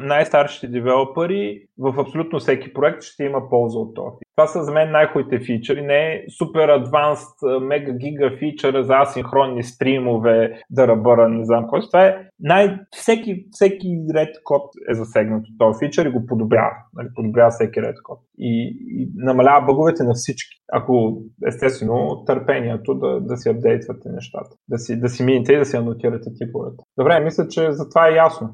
най-старшите 0.01 0.67
девелопери 0.67 1.42
в 1.77 1.99
абсолютно 1.99 2.39
всеки 2.39 2.73
проект 2.73 3.01
ще 3.01 3.23
има 3.23 3.49
полза 3.49 3.79
от 3.79 3.95
това. 3.95 4.11
Това 4.35 4.47
са 4.47 4.63
за 4.63 4.71
мен 4.71 4.91
най-хубавите 4.91 5.45
фичъри. 5.45 5.81
Не 5.81 6.13
е 6.13 6.23
супер 6.37 6.69
адванст, 6.69 7.37
мега 7.61 7.93
гига 7.93 8.31
фичъра 8.39 8.83
за 8.83 8.93
асинхронни 8.93 9.63
стримове, 9.63 10.61
да 10.69 10.87
ръбъра, 10.87 11.29
не 11.29 11.45
знам 11.45 11.67
кой. 11.67 11.81
Това 11.81 12.05
е 12.05 12.15
най- 12.39 12.79
всеки, 12.91 13.45
всеки 13.51 13.87
ред 14.15 14.35
код 14.43 14.61
е 14.89 14.93
засегнат 14.93 15.43
от 15.47 15.57
този 15.59 15.85
фичър 15.85 16.05
и 16.05 16.11
го 16.11 16.25
подобрява. 16.25 16.75
Нали, 16.93 17.07
подобрява 17.15 17.49
всеки 17.49 17.81
ред 17.81 17.95
код. 18.03 18.19
И, 18.37 18.77
и 18.89 19.11
намалява 19.15 19.65
бъговете 19.65 20.03
на 20.03 20.13
всички. 20.13 20.57
Ако, 20.71 21.21
естествено, 21.47 22.23
търпението 22.25 22.93
да, 22.93 23.19
да 23.21 23.37
си 23.37 23.49
апдейтвате 23.49 24.09
нещата. 24.09 24.55
Да 24.69 24.77
си, 24.77 24.99
да 24.99 25.09
си 25.09 25.23
минете 25.23 25.53
и 25.53 25.57
да 25.57 25.65
си 25.65 25.77
анотирате 25.77 26.29
типовете. 26.33 26.83
Добре, 26.97 27.19
мисля, 27.19 27.47
че 27.47 27.71
за 27.71 27.89
това 27.89 28.07
е 28.07 28.15
ясно. 28.15 28.49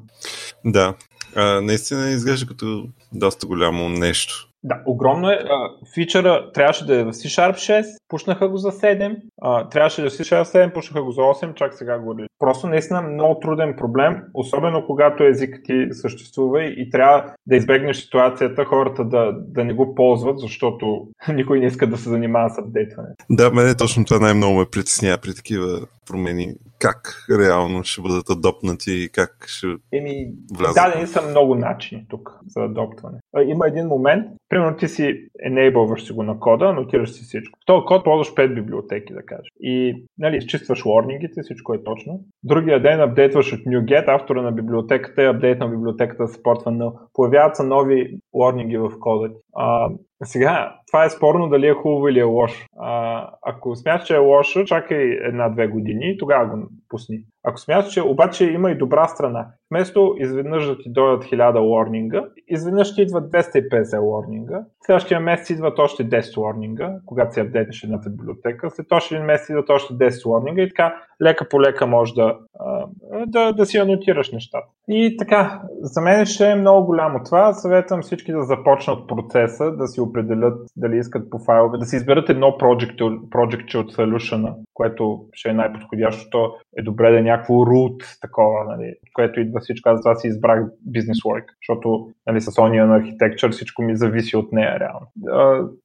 Да, 0.64 0.94
а, 1.36 1.60
наистина 1.60 2.10
изглежда 2.10 2.46
като 2.46 2.88
доста 3.12 3.46
голямо 3.46 3.88
нещо. 3.88 4.50
Да, 4.64 4.82
огромно 4.86 5.30
е. 5.30 5.38
фичъра 5.94 6.52
трябваше 6.52 6.86
да 6.86 7.00
е 7.00 7.04
в 7.04 7.12
C-Sharp 7.12 7.54
6, 7.54 7.84
пушнаха 8.08 8.48
го 8.48 8.56
за 8.56 8.72
7, 8.72 9.16
а, 9.42 9.68
трябваше 9.68 10.00
да 10.00 10.06
е 10.06 10.10
в 10.10 10.12
C-Sharp 10.12 10.44
7, 10.44 10.72
пушнаха 10.72 11.02
го 11.02 11.12
за 11.12 11.20
8, 11.20 11.54
чак 11.54 11.74
сега 11.74 11.98
го 11.98 12.16
Просто 12.38 12.66
наистина 12.66 13.02
много 13.02 13.40
труден 13.40 13.74
проблем, 13.78 14.22
особено 14.34 14.86
когато 14.86 15.24
език 15.24 15.60
ти 15.64 15.88
съществува 15.90 16.64
и 16.64 16.90
трябва 16.90 17.32
да 17.46 17.56
избегнеш 17.56 17.96
ситуацията 17.96 18.64
хората 18.64 19.04
да, 19.04 19.32
да 19.32 19.64
не 19.64 19.72
го 19.72 19.94
ползват, 19.94 20.38
защото 20.38 21.08
никой 21.28 21.60
не 21.60 21.66
иска 21.66 21.86
да 21.86 21.96
се 21.96 22.08
занимава 22.08 22.50
с 22.50 22.58
апдейтване. 22.58 23.08
Да, 23.30 23.50
мене 23.50 23.74
точно 23.74 24.04
това 24.04 24.20
най-много 24.20 24.58
ме 24.58 24.66
притеснява 24.72 25.18
при 25.18 25.34
такива 25.34 25.80
промени. 26.08 26.54
Как 26.78 27.26
реално 27.40 27.84
ще 27.84 28.02
бъдат 28.02 28.30
адопнати 28.30 28.92
и 28.92 29.08
как 29.08 29.44
ще 29.46 29.66
Еми, 29.92 30.32
влязат? 30.58 30.74
Дадени 30.74 31.06
са 31.06 31.22
много 31.30 31.54
начини 31.54 32.06
тук 32.08 32.38
за 32.46 32.60
адоптване. 32.60 33.18
Има 33.46 33.68
един 33.68 33.86
момент, 33.86 34.26
примерно 34.48 34.76
ти 34.76 34.88
си 34.88 35.28
enableваш 35.46 36.06
си 36.06 36.12
го 36.12 36.22
на 36.22 36.40
кода, 36.40 36.64
анотираш 36.64 37.10
си 37.10 37.22
всичко. 37.22 37.58
В 37.62 37.66
този 37.66 37.84
код 37.86 38.04
ползваш 38.04 38.34
5 38.34 38.54
библиотеки, 38.54 39.14
да 39.14 39.22
кажеш. 39.22 39.46
И 39.60 40.04
нали, 40.18 40.36
изчистваш 40.36 40.82
warningите, 40.82 41.42
всичко 41.42 41.74
е 41.74 41.84
точно. 41.84 42.20
Другия 42.42 42.82
ден 42.82 43.00
апдейтваш 43.00 43.52
от 43.52 43.60
NuGet, 43.60 44.04
автора 44.08 44.42
на 44.42 44.52
библиотеката 44.52 45.22
и 45.22 45.26
апдейт 45.26 45.58
на 45.58 45.68
библиотеката 45.68 46.28
се 46.28 46.42
портва 46.42 46.70
на... 46.70 46.92
Появяват 47.12 47.56
се 47.56 47.62
нови 47.62 48.18
warninги 48.34 48.78
в 48.78 48.98
кода. 48.98 49.30
А, 49.54 49.88
сега, 50.24 50.76
това 50.86 51.04
е 51.04 51.10
спорно 51.10 51.48
дали 51.48 51.66
е 51.66 51.74
хубаво 51.74 52.08
или 52.08 52.18
е 52.18 52.22
лошо. 52.22 52.66
А, 52.78 53.30
ако 53.42 53.76
смяташ, 53.76 54.06
че 54.06 54.14
е 54.14 54.18
лошо, 54.18 54.64
чакай 54.64 55.02
една-две 55.02 55.68
години 55.68 56.10
и 56.10 56.18
тогава 56.18 56.46
го 56.46 56.68
пусни. 56.88 57.18
Ако 57.44 57.58
смяташ, 57.58 57.92
че 57.92 58.02
обаче 58.02 58.44
има 58.44 58.70
и 58.70 58.78
добра 58.78 59.08
страна, 59.08 59.46
вместо 59.70 60.14
изведнъж 60.18 60.66
да 60.66 60.78
ти 60.78 60.92
дойдат 60.92 61.24
1000 61.24 61.58
warninга, 61.58 62.24
изведнъж 62.48 62.94
ти 62.94 63.02
идват 63.02 63.32
250 63.32 63.82
warninga, 63.82 64.64
следващия 64.86 65.20
месец 65.20 65.50
идват 65.50 65.78
още 65.78 66.08
10 66.08 66.20
warninga, 66.20 67.00
когато 67.06 67.34
си 67.34 67.40
апдейтнеш 67.40 67.82
едната 67.82 68.10
библиотека, 68.10 68.70
след 68.70 68.92
още 68.92 69.14
един 69.14 69.26
месец 69.26 69.48
идват 69.48 69.70
още 69.70 69.94
10 69.94 70.08
warninga 70.10 70.60
и 70.60 70.68
така 70.68 70.94
лека 71.22 71.48
по 71.48 71.60
лека 71.60 71.86
може 71.86 72.14
да, 72.14 72.38
да, 73.26 73.52
да 73.52 73.66
си 73.66 73.78
анотираш 73.78 74.32
нещата. 74.32 74.66
И 74.88 75.16
така, 75.16 75.62
за 75.80 76.00
мен 76.00 76.26
ще 76.26 76.50
е 76.50 76.54
много 76.54 76.86
голямо 76.86 77.20
това. 77.24 77.52
Съветвам 77.52 78.02
всички 78.02 78.32
да 78.32 78.42
започнат 78.42 79.08
процеса, 79.08 79.76
да 79.76 79.86
си 79.86 80.00
определят 80.00 80.58
дали 80.76 80.96
искат 80.96 81.30
по 81.30 81.38
файлове, 81.38 81.78
да 81.78 81.84
си 81.84 81.96
изберат 81.96 82.28
едно 82.28 82.46
project, 82.46 82.98
project 83.28 83.74
от 83.74 83.92
solution, 83.92 84.54
което 84.74 85.24
ще 85.32 85.48
е 85.48 85.52
най-подходящото. 85.52 86.52
Е 86.78 86.82
добре 86.82 87.10
да 87.10 87.22
някакво 87.30 87.54
root, 87.54 88.20
такова, 88.20 88.64
нали, 88.64 88.94
което 89.14 89.40
идва 89.40 89.60
всичко. 89.60 89.88
Аз 89.88 90.20
си 90.20 90.28
избрах 90.28 90.64
Business 90.90 91.24
Work, 91.24 91.44
защото 91.62 92.08
нали, 92.26 92.40
с 92.40 92.50
Onion 92.50 93.00
Architecture 93.00 93.50
всичко 93.50 93.82
ми 93.82 93.96
зависи 93.96 94.36
от 94.36 94.52
нея 94.52 94.80
реално. 94.80 95.06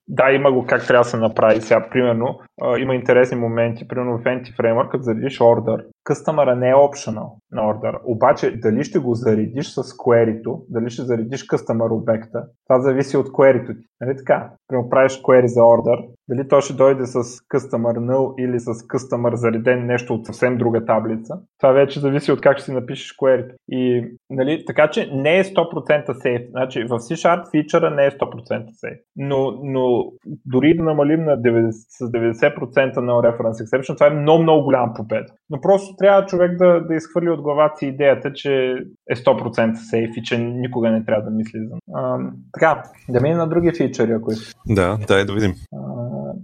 Да, 0.07 0.31
има 0.31 0.51
го 0.51 0.65
как 0.65 0.87
трябва 0.87 1.03
да 1.03 1.09
се 1.09 1.17
направи. 1.17 1.61
Сега, 1.61 1.89
примерно, 1.89 2.39
има 2.79 2.95
интересни 2.95 3.37
моменти, 3.37 3.87
примерно 3.87 4.17
в 4.17 4.23
Anti 4.23 4.55
Framework, 4.57 4.89
като 4.89 5.03
заредиш 5.03 5.39
order, 5.39 5.85
къстъмъра 6.05 6.55
не 6.55 6.69
е 6.69 6.73
optional 6.73 7.29
на 7.51 7.61
order. 7.61 7.99
Обаче, 8.03 8.57
дали 8.57 8.83
ще 8.83 8.99
го 8.99 9.15
заредиш 9.15 9.67
с 9.67 9.83
query 9.83 10.61
дали 10.69 10.89
ще 10.89 11.01
заредиш 11.01 11.43
къстъмър 11.43 11.89
обекта, 11.89 12.43
това 12.67 12.79
зависи 12.81 13.17
от 13.17 13.27
query 13.27 13.67
ти. 13.67 13.73
Нали 14.01 14.17
така? 14.17 14.49
Правиш 14.89 15.21
query 15.21 15.45
за 15.45 15.59
order, 15.59 16.07
дали 16.29 16.47
то 16.47 16.61
ще 16.61 16.73
дойде 16.73 17.05
с 17.05 17.23
customer 17.23 17.97
null 17.97 18.33
или 18.37 18.59
с 18.59 18.65
customer 18.65 19.33
зареден 19.33 19.85
нещо 19.85 20.13
от 20.13 20.25
съвсем 20.25 20.57
друга 20.57 20.85
таблица. 20.85 21.33
Това 21.59 21.71
вече 21.71 21.99
зависи 21.99 22.31
от 22.31 22.41
как 22.41 22.57
ще 22.57 22.65
си 22.65 22.71
напишеш 22.71 23.15
query. 23.17 23.51
И, 23.69 24.05
нали, 24.29 24.63
така 24.67 24.89
че 24.89 25.09
не 25.13 25.37
е 25.37 25.43
100% 25.43 26.07
safe. 26.07 26.49
Значи 26.49 26.83
в 26.83 26.89
C-Sharp 26.89 27.51
фичъра 27.51 27.89
не 27.89 28.05
е 28.05 28.11
100% 28.11 28.45
safe. 28.47 28.99
Но, 29.15 29.59
но 29.63 30.11
дори 30.45 30.77
да 30.77 30.83
намалим 30.83 31.23
на 31.23 31.41
90, 31.41 31.69
с 31.71 31.99
90% 31.99 32.97
на 32.97 33.11
reference 33.11 33.65
exception, 33.65 33.93
това 33.93 34.07
е 34.07 34.09
много, 34.09 34.43
много 34.43 34.63
голяма 34.63 34.93
победа. 34.93 35.25
Но 35.49 35.61
просто 35.61 35.94
трябва 35.97 36.25
човек 36.25 36.57
да, 36.57 36.79
да 36.79 36.95
изхвърли 36.95 37.29
от 37.29 37.41
главата 37.41 37.77
си 37.77 37.85
идеята, 37.85 38.33
че 38.33 38.75
е 39.09 39.15
100% 39.15 39.73
сейф 39.73 40.09
и 40.17 40.23
че 40.23 40.37
никога 40.37 40.91
не 40.91 41.05
трябва 41.05 41.23
да 41.23 41.37
мисли 41.37 41.59
за. 41.59 41.75
А, 41.93 42.17
така, 42.53 42.83
да 43.09 43.21
минем 43.21 43.37
на 43.37 43.47
други 43.47 43.71
фичъри, 43.77 44.11
ако 44.11 44.31
искаш. 44.31 44.53
Да, 44.67 44.97
дай 45.07 45.25
да 45.25 45.33
видим. 45.33 45.53
А, 45.73 45.79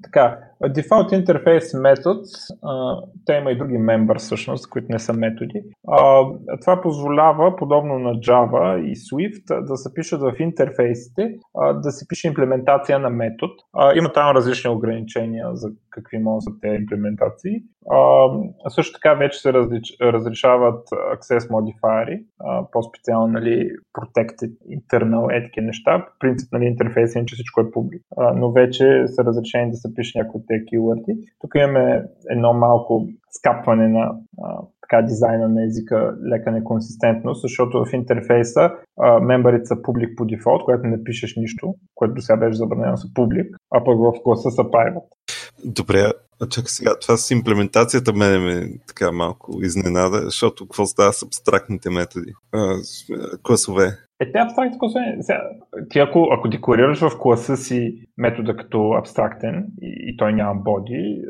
така, 0.04 0.38
Default 0.62 1.26
Interface 1.26 1.78
Methods, 1.78 2.32
те 3.26 3.34
има 3.34 3.52
и 3.52 3.58
други 3.58 3.78
members 3.78 4.18
всъщност, 4.18 4.70
които 4.70 4.88
не 4.90 5.00
са 5.00 5.14
методи. 5.14 5.64
Това 6.62 6.82
позволява, 6.82 7.56
подобно 7.56 8.00
на 8.00 8.14
Java 8.14 8.78
и 8.80 8.96
Swift, 8.96 9.66
да 9.66 9.78
се 9.78 9.94
пишат 9.94 10.22
в 10.22 10.34
интерфейсите, 10.40 11.36
да 11.84 11.92
се 11.92 12.08
пише 12.08 12.28
имплементация 12.28 13.00
на 13.00 13.10
метод. 13.10 13.54
Има 13.96 14.12
там 14.14 14.36
различни 14.36 14.70
ограничения 14.70 15.56
за 15.56 15.70
какви 15.90 16.18
могат 16.18 16.44
да 16.46 16.60
тези 16.62 16.82
имплементации. 16.82 17.52
Също 18.68 18.94
така 18.94 19.14
вече 19.14 19.40
се 19.40 19.54
разрешават 20.02 20.88
access 20.90 21.40
modifiers, 21.40 22.24
по-специално 22.72 23.28
нали, 23.28 23.70
protected 24.00 24.52
internal 24.80 25.38
етики 25.38 25.62
неща. 25.62 26.06
По 26.06 26.12
принцип 26.20 26.52
нали, 26.54 26.66
интерфейс 26.66 27.16
е, 27.16 27.26
че 27.26 27.36
всичко 27.36 27.62
е 27.62 27.72
публик, 27.72 28.02
но 28.36 28.52
вече 28.52 29.04
са 29.08 29.24
разрешени 29.24 29.72
да 29.72 29.78
се 29.78 29.94
пише 29.96 30.20
някои 30.20 30.42
тези 30.52 30.66
keyword 30.66 31.18
Тук 31.40 31.52
имаме 31.56 32.04
едно 32.30 32.54
малко 32.54 33.08
скапване 33.32 33.88
на 33.88 34.16
а, 34.44 34.62
така 34.82 35.02
дизайна 35.02 35.50
на 35.50 35.66
езика, 35.66 36.16
лека 36.32 36.52
неконсистентност, 36.52 37.42
защото 37.42 37.86
в 37.86 37.94
интерфейса 37.94 38.72
мембарите 39.22 39.66
са 39.66 39.82
публик 39.82 40.18
по 40.18 40.26
дефолт, 40.26 40.64
което 40.66 40.88
не 40.88 41.04
пишеш 41.04 41.36
нищо, 41.36 41.76
което 41.96 42.14
до 42.14 42.22
сега 42.22 42.38
беше 42.38 42.58
забранено 42.58 42.98
са 42.98 43.08
публик, 43.14 43.58
а 43.72 43.84
пък 43.84 43.98
в 44.00 44.14
класа 44.24 44.52
са 44.52 44.62
private. 44.62 45.12
Добре, 45.66 46.12
а 46.42 46.48
чакай 46.50 46.68
сега, 46.68 47.00
това 47.02 47.18
с 47.18 47.32
имплементацията 47.32 48.14
мене 48.14 48.38
ме 48.38 48.70
така 48.88 49.12
малко 49.12 49.60
изненада, 49.62 50.22
защото 50.22 50.66
какво 50.66 50.86
става 50.86 51.14
с 51.14 51.24
абстрактните 51.24 51.90
методи? 51.90 52.34
А, 52.54 52.76
класове. 53.44 53.98
Е, 54.22 54.32
те 54.32 54.40
абстрактни 54.40 54.80
класове, 54.80 55.18
ти 55.90 56.00
ако, 56.00 56.28
ако 56.32 56.48
декларираш 56.48 57.00
в 57.00 57.20
класа 57.20 57.58
си 57.58 58.08
метода 58.18 58.56
като 58.56 58.92
абстрактен 58.92 59.68
и, 59.82 60.10
и 60.10 60.18
той 60.18 60.34
няма 60.34 60.56
боди, 60.56 61.22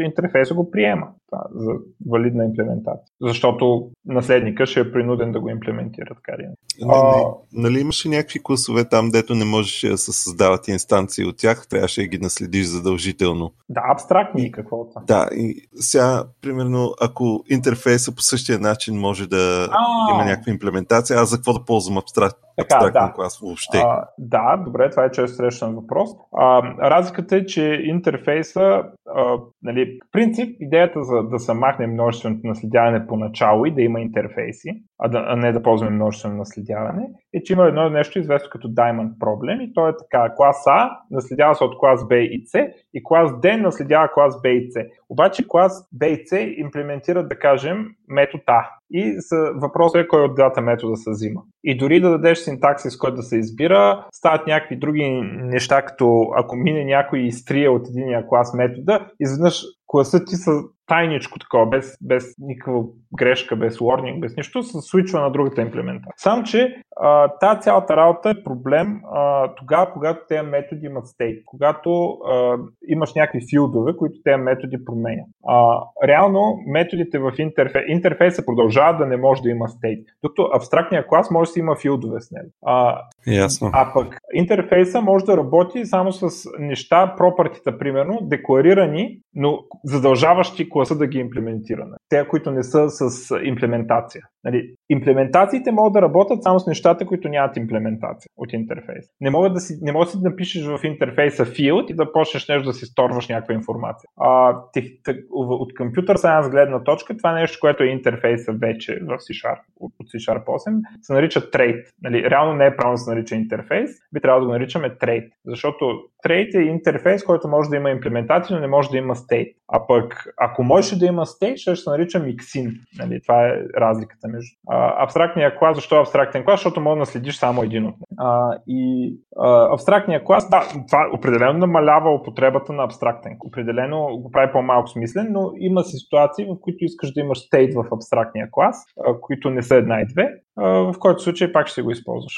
интерфейса 0.00 0.54
го 0.54 0.70
приема 0.70 1.06
това, 1.30 1.44
за 1.54 1.72
валидна 2.06 2.44
имплементация. 2.44 3.06
Защото 3.20 3.90
наследника 4.06 4.66
ще 4.66 4.80
е 4.80 4.92
принуден 4.92 5.32
да 5.32 5.40
го 5.40 5.48
имплементира 5.48 6.14
така 6.14 6.38
ли? 6.38 6.46
А, 6.88 7.24
нали 7.52 7.80
имаше 7.80 8.08
някакви 8.08 8.42
класове 8.42 8.88
там, 8.88 9.10
дето 9.10 9.34
не 9.34 9.44
можеш 9.44 9.90
да 9.90 9.98
се 9.98 10.12
създават 10.12 10.68
инстанции 10.68 11.24
от 11.24 11.36
тях, 11.38 11.68
трябваше 11.68 12.00
да 12.00 12.06
ги 12.06 12.18
наследиш 12.18 12.66
задължително. 12.66 13.52
Да, 13.68 13.82
абстрактни 13.92 14.46
и 14.46 14.52
какво 14.52 14.88
това. 14.88 15.02
Да, 15.06 15.28
и 15.32 15.68
сега, 15.74 16.24
примерно, 16.42 16.94
ако 17.00 17.44
интерфейса 17.50 18.14
по 18.14 18.22
същия 18.22 18.58
начин 18.58 18.98
може 19.00 19.28
да 19.28 19.68
а 19.70 20.14
има 20.14 20.24
някаква 20.24 20.52
имплементация, 20.52 21.20
аз 21.20 21.30
за 21.30 21.36
какво 21.36 21.52
да 21.52 21.64
ползвам 21.64 21.98
абстракт, 21.98 22.38
така, 22.58 22.74
абстрактен 22.74 23.06
да. 23.06 23.12
клас 23.12 23.38
въобще? 23.38 23.78
А, 23.78 24.04
да, 24.18 24.62
добре, 24.64 24.90
това 24.90 25.04
е 25.04 25.10
често 25.10 25.36
срещан 25.36 25.74
въпрос. 25.74 26.10
А, 26.36 26.62
разликата 26.90 27.36
е, 27.36 27.46
че 27.46 27.80
интерфейса, 27.84 28.82
а, 29.14 29.38
нали, 29.62 29.98
принцип, 30.12 30.56
идеята 30.60 31.04
за 31.04 31.17
да 31.22 31.38
се 31.38 31.54
махне 31.54 31.86
множественото 31.86 32.46
наследяване 32.46 33.06
по 33.06 33.16
начало 33.16 33.66
и 33.66 33.74
да 33.74 33.82
има 33.82 34.00
интерфейси, 34.00 34.82
а, 34.98 35.08
да, 35.08 35.24
а 35.28 35.36
не 35.36 35.52
да 35.52 35.62
ползваме 35.62 35.96
множествено 35.96 36.36
наследяване, 36.36 37.08
е, 37.34 37.42
че 37.42 37.52
има 37.52 37.66
едно 37.66 37.90
нещо 37.90 38.18
известно 38.18 38.50
като 38.52 38.68
Diamond 38.68 39.18
проблем 39.18 39.60
и 39.60 39.72
то 39.74 39.88
е 39.88 39.96
така, 39.96 40.34
клас 40.36 40.62
А 40.66 40.90
наследява 41.10 41.54
се 41.54 41.64
от 41.64 41.78
клас 41.78 42.08
Б 42.08 42.16
и 42.16 42.42
С 42.46 42.58
и 42.94 43.02
клас 43.04 43.30
D 43.30 43.60
наследява 43.60 44.08
клас 44.14 44.42
Б 44.42 44.48
и 44.48 44.70
С. 44.70 44.74
Обаче 45.08 45.44
клас 45.48 45.88
Б 45.92 46.06
и 46.06 46.26
С 46.26 46.36
имплементират, 46.56 47.28
да 47.28 47.38
кажем, 47.38 47.86
метод 48.08 48.42
А. 48.46 48.70
И 48.90 49.14
въпросът 49.54 50.04
е 50.04 50.08
кой 50.08 50.24
от 50.24 50.34
двата 50.34 50.60
метода 50.60 50.96
се 50.96 51.10
взима. 51.10 51.40
И 51.64 51.76
дори 51.76 52.00
да 52.00 52.10
дадеш 52.10 52.38
синтаксис, 52.38 52.96
който 52.96 53.16
да 53.16 53.22
се 53.22 53.36
избира, 53.38 54.06
стават 54.12 54.46
някакви 54.46 54.76
други 54.76 55.20
неща, 55.24 55.82
като 55.82 56.30
ако 56.36 56.56
мине 56.56 56.84
някой 56.84 57.18
изтрия 57.18 57.72
от 57.72 57.88
единия 57.88 58.26
клас 58.28 58.54
метода, 58.54 59.10
изведнъж 59.20 59.62
класът 59.86 60.26
ти 60.28 60.36
са 60.36 60.50
тайничко 60.88 61.38
такова, 61.38 61.66
без, 61.66 61.96
без 62.02 62.24
никаква 62.38 62.82
грешка, 63.16 63.56
без 63.56 63.78
warning, 63.78 64.20
без 64.20 64.36
нищо, 64.36 64.62
се 64.62 64.78
свичва 64.80 65.20
на 65.20 65.30
другата 65.30 65.62
имплементация. 65.62 66.14
Само, 66.16 66.42
че 66.42 66.82
а, 67.00 67.28
тази 67.28 67.60
цялата 67.60 67.96
работа 67.96 68.30
е 68.30 68.44
проблем 68.44 69.00
а, 69.12 69.54
тогава, 69.54 69.92
когато 69.92 70.20
тези 70.28 70.42
методи 70.46 70.86
имат 70.86 71.06
стейт, 71.06 71.42
когато 71.46 72.08
а, 72.10 72.56
имаш 72.88 73.14
някакви 73.14 73.40
филдове, 73.50 73.96
които 73.96 74.14
тези 74.24 74.42
методи 74.42 74.84
променят. 74.84 75.26
А, 75.48 75.82
реално 76.06 76.58
методите 76.66 77.18
в 77.18 77.32
интерфейс, 77.38 77.84
интерфейса 77.88 78.46
продължават 78.46 78.98
да 78.98 79.06
не 79.06 79.16
може 79.16 79.42
да 79.42 79.50
има 79.50 79.68
стейт, 79.68 80.06
докато 80.22 80.50
абстрактният 80.54 81.06
клас 81.06 81.30
може 81.30 81.48
да 81.48 81.52
си 81.52 81.58
има 81.58 81.76
филдове 81.76 82.20
с 82.20 82.30
него. 82.30 82.50
А, 82.66 83.00
Ясно. 83.26 83.70
а 83.72 83.92
пък 83.94 84.18
интерфейса 84.34 85.00
може 85.00 85.24
да 85.24 85.36
работи 85.36 85.86
само 85.86 86.12
с 86.12 86.50
неща, 86.58 87.14
пропартите, 87.16 87.78
примерно, 87.78 88.18
декларирани, 88.22 89.18
но 89.34 89.58
задължаващи 89.84 90.68
класа 90.78 90.98
да 90.98 91.06
ги 91.06 91.18
имплементираме. 91.18 91.97
Те, 92.08 92.28
които 92.28 92.50
не 92.50 92.62
са 92.62 92.90
с 92.90 93.34
имплементация. 93.42 94.22
Нали, 94.44 94.74
имплементациите 94.88 95.72
могат 95.72 95.92
да 95.92 96.02
работят 96.02 96.42
само 96.42 96.60
с 96.60 96.66
нещата, 96.66 97.06
които 97.06 97.28
нямат 97.28 97.56
имплементация 97.56 98.28
от 98.36 98.52
интерфейс. 98.52 99.06
Не 99.20 99.30
могат 99.30 99.54
да 99.54 99.60
си, 99.60 99.78
не 99.82 99.92
можеш 99.92 100.14
да 100.14 100.28
напишеш 100.28 100.66
в 100.66 100.80
интерфейса 100.84 101.46
field 101.46 101.90
и 101.90 101.94
да 101.94 102.12
почнеш 102.12 102.48
нещо 102.48 102.68
да 102.68 102.72
си 102.72 102.86
сторваш 102.86 103.28
някаква 103.28 103.54
информация. 103.54 104.08
А, 104.16 104.60
тех, 104.72 104.84
тех, 105.04 105.16
от 105.30 105.74
компютър 105.74 106.16
сайенс 106.16 106.48
гледна 106.48 106.84
точка, 106.84 107.16
това 107.16 107.32
нещо, 107.32 107.58
което 107.60 107.82
е 107.82 107.86
интерфейса 107.86 108.52
вече 108.52 108.98
в 109.02 109.18
C-Sharp, 109.18 109.58
от 109.80 109.92
C-Sharp 109.98 110.44
8, 110.44 110.80
се 111.02 111.12
нарича 111.12 111.40
trade. 111.40 111.84
Нали, 112.02 112.30
реално 112.30 112.54
не 112.54 112.66
е 112.66 112.76
правилно 112.76 112.94
да 112.94 112.98
се 112.98 113.14
нарича 113.14 113.34
интерфейс, 113.34 113.90
би 114.12 114.20
трябвало 114.20 114.40
да 114.40 114.46
го 114.46 114.52
наричаме 114.52 114.90
trade. 114.90 115.30
Защото 115.46 116.00
trade 116.26 116.58
е 116.58 116.62
интерфейс, 116.62 117.24
който 117.24 117.48
може 117.48 117.70
да 117.70 117.76
има 117.76 117.90
имплементация, 117.90 118.56
но 118.56 118.60
не 118.60 118.68
може 118.68 118.90
да 118.90 118.98
има 118.98 119.14
state. 119.14 119.54
А 119.68 119.86
пък, 119.86 120.26
ако 120.36 120.64
можеше 120.64 120.98
да 120.98 121.06
има 121.06 121.26
state, 121.26 121.56
ще 121.56 121.76
се 121.76 121.90
нарича 121.98 122.20
mixin. 122.20 122.80
Нали, 122.98 123.20
това 123.22 123.46
е 123.46 123.52
разликата 123.80 124.28
между 124.28 124.56
а, 124.68 125.04
абстрактния 125.04 125.58
клас. 125.58 125.76
Защо 125.76 125.96
е 125.96 126.00
абстрактен 126.00 126.44
клас? 126.44 126.60
Защото 126.60 126.80
може 126.80 126.94
да 126.94 126.98
наследиш 126.98 127.36
само 127.36 127.62
един 127.62 127.86
от. 127.86 127.94
А, 128.18 128.58
и 128.66 129.12
а, 129.36 129.74
абстрактния 129.74 130.24
клас, 130.24 130.50
да, 130.50 130.62
това 130.86 131.10
определено 131.14 131.58
намалява 131.58 132.14
употребата 132.14 132.72
на 132.72 132.84
абстрактен. 132.84 133.36
Определено 133.46 134.18
го 134.22 134.30
прави 134.30 134.52
по-малко 134.52 134.88
смислен, 134.88 135.26
но 135.30 135.52
има 135.58 135.84
ситуации, 135.84 136.44
в 136.44 136.56
които 136.60 136.84
искаш 136.84 137.12
да 137.12 137.20
имаш 137.20 137.38
стейт 137.38 137.74
в 137.74 137.84
абстрактния 137.92 138.48
клас, 138.52 138.84
а, 139.06 139.20
които 139.20 139.50
не 139.50 139.62
са 139.62 139.76
една 139.76 140.00
и 140.00 140.06
две, 140.06 140.28
а, 140.56 140.68
в 140.68 140.94
който 140.98 141.22
случай 141.22 141.52
пак 141.52 141.66
ще 141.66 141.82
го 141.82 141.90
използваш. 141.90 142.34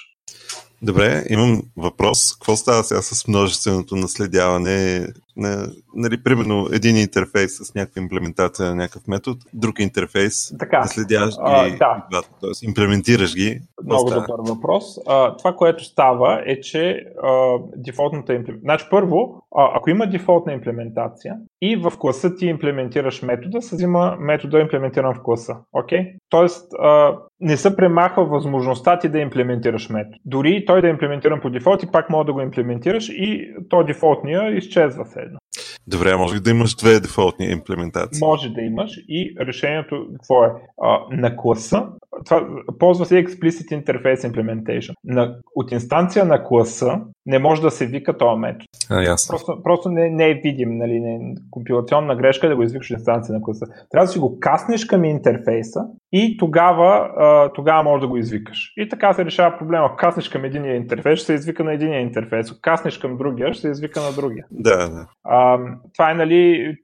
Добре, 0.82 1.24
имам 1.30 1.62
въпрос. 1.76 2.36
Какво 2.36 2.56
става 2.56 2.84
сега 2.84 3.02
с 3.02 3.28
множественото 3.28 3.96
наследяване? 3.96 5.06
На, 5.36 5.66
нали, 5.94 6.22
примерно 6.22 6.66
един 6.72 6.96
интерфейс 6.96 7.52
с 7.52 7.74
някаква 7.74 8.02
имплементация 8.02 8.68
на 8.68 8.74
някакъв 8.74 9.08
метод, 9.08 9.38
друг 9.54 9.78
интерфейс, 9.78 10.58
така, 10.58 10.80
наследяваш 10.80 11.34
ги, 11.34 11.40
а, 11.40 11.68
да. 12.10 12.22
т.е. 12.22 12.66
имплементираш 12.66 13.34
ги. 13.34 13.60
Много 13.84 14.10
добър 14.10 14.54
въпрос. 14.54 14.84
А, 15.06 15.36
това, 15.36 15.52
което 15.52 15.84
става 15.84 16.42
е, 16.46 16.60
че 16.60 17.04
а, 17.22 17.58
дефолтната 17.76 18.34
имплементация... 18.34 18.60
Значи 18.64 18.86
първо, 18.90 19.42
а, 19.56 19.70
ако 19.74 19.90
има 19.90 20.06
дефолтна 20.06 20.52
имплементация 20.52 21.36
и 21.62 21.76
в 21.76 21.92
класа 21.98 22.34
ти 22.36 22.46
имплементираш 22.46 23.22
метода, 23.22 23.62
се 23.62 23.76
взима 23.76 24.16
метода 24.20 24.60
имплементиран 24.60 25.14
в 25.14 25.22
класа. 25.22 25.56
Okay? 25.74 26.14
Тоест, 26.28 26.72
а, 26.78 27.18
не 27.40 27.56
се 27.56 27.76
премахва 27.76 28.24
възможността 28.24 28.98
ти 28.98 29.08
да 29.08 29.18
имплементираш 29.18 29.90
метод. 29.90 30.16
Дори 30.24 30.64
той 30.66 30.80
да 30.80 30.86
е 30.86 30.90
имплементиран 30.90 31.40
по 31.40 31.50
дефолт 31.50 31.82
и 31.82 31.90
пак 31.92 32.10
може 32.10 32.26
да 32.26 32.32
го 32.32 32.40
имплементираш 32.40 33.08
и 33.08 33.54
то 33.68 33.84
дефолтния 33.84 34.56
изчезва 34.56 35.04
се 35.04 35.19
едно. 35.20 35.38
Добре, 35.86 36.16
може 36.16 36.34
ли 36.34 36.40
да 36.40 36.50
имаш 36.50 36.74
две 36.74 37.00
дефолтни 37.00 37.46
имплементации? 37.46 38.20
Може 38.20 38.48
да 38.48 38.60
имаш 38.60 38.90
и 39.08 39.36
решението 39.40 40.06
какво 40.12 40.44
е? 40.44 40.48
А, 40.82 40.98
на 41.10 41.36
класа, 41.36 41.86
това, 42.24 42.48
ползва 42.78 43.06
се 43.06 43.24
Explicit 43.24 43.84
Interface 43.84 44.32
Implementation. 44.32 44.92
На, 45.04 45.36
от 45.54 45.72
инстанция 45.72 46.24
на 46.24 46.44
класа 46.44 47.00
не 47.26 47.38
може 47.38 47.62
да 47.62 47.70
се 47.70 47.86
вика 47.86 48.18
този 48.18 48.40
метод. 48.40 48.64
А, 48.90 49.02
ясно. 49.02 49.32
Просто, 49.32 49.62
просто 49.62 49.88
не, 49.88 50.10
не 50.10 50.30
е 50.30 50.34
видим, 50.34 50.78
нали, 50.78 51.00
не, 51.00 51.34
компилационна 51.50 52.16
грешка 52.16 52.48
да 52.48 52.56
го 52.56 52.62
извикаш 52.62 52.90
инстанция 52.90 53.34
на 53.34 53.42
класа. 53.42 53.66
Трябва 53.90 54.06
да 54.06 54.12
си 54.12 54.18
го 54.18 54.40
каснеш 54.40 54.84
към 54.84 55.04
интерфейса 55.04 55.80
и 56.12 56.36
тогава, 56.36 57.10
а, 57.16 57.52
тогава 57.52 57.82
можеш 57.82 58.00
да 58.00 58.08
го 58.08 58.16
извикаш. 58.16 58.72
И 58.76 58.88
така 58.88 59.12
се 59.12 59.24
решава 59.24 59.58
проблема. 59.58 59.96
Каснеш 59.96 60.28
към 60.28 60.44
единия 60.44 60.76
интерфейс, 60.76 61.18
ще 61.18 61.26
се 61.26 61.34
извика 61.34 61.64
на 61.64 61.72
единия 61.72 62.00
интерфейс. 62.00 62.50
Ако 62.50 62.60
каснеш 62.60 62.98
към 62.98 63.16
другия, 63.16 63.52
ще 63.52 63.60
се 63.60 63.70
извика 63.70 64.00
на 64.00 64.12
другия. 64.12 64.46
Да, 64.50 64.88
да. 64.88 65.06
А, 65.24 65.58
това 65.94 66.10
е, 66.10 66.14
нали, 66.14 66.76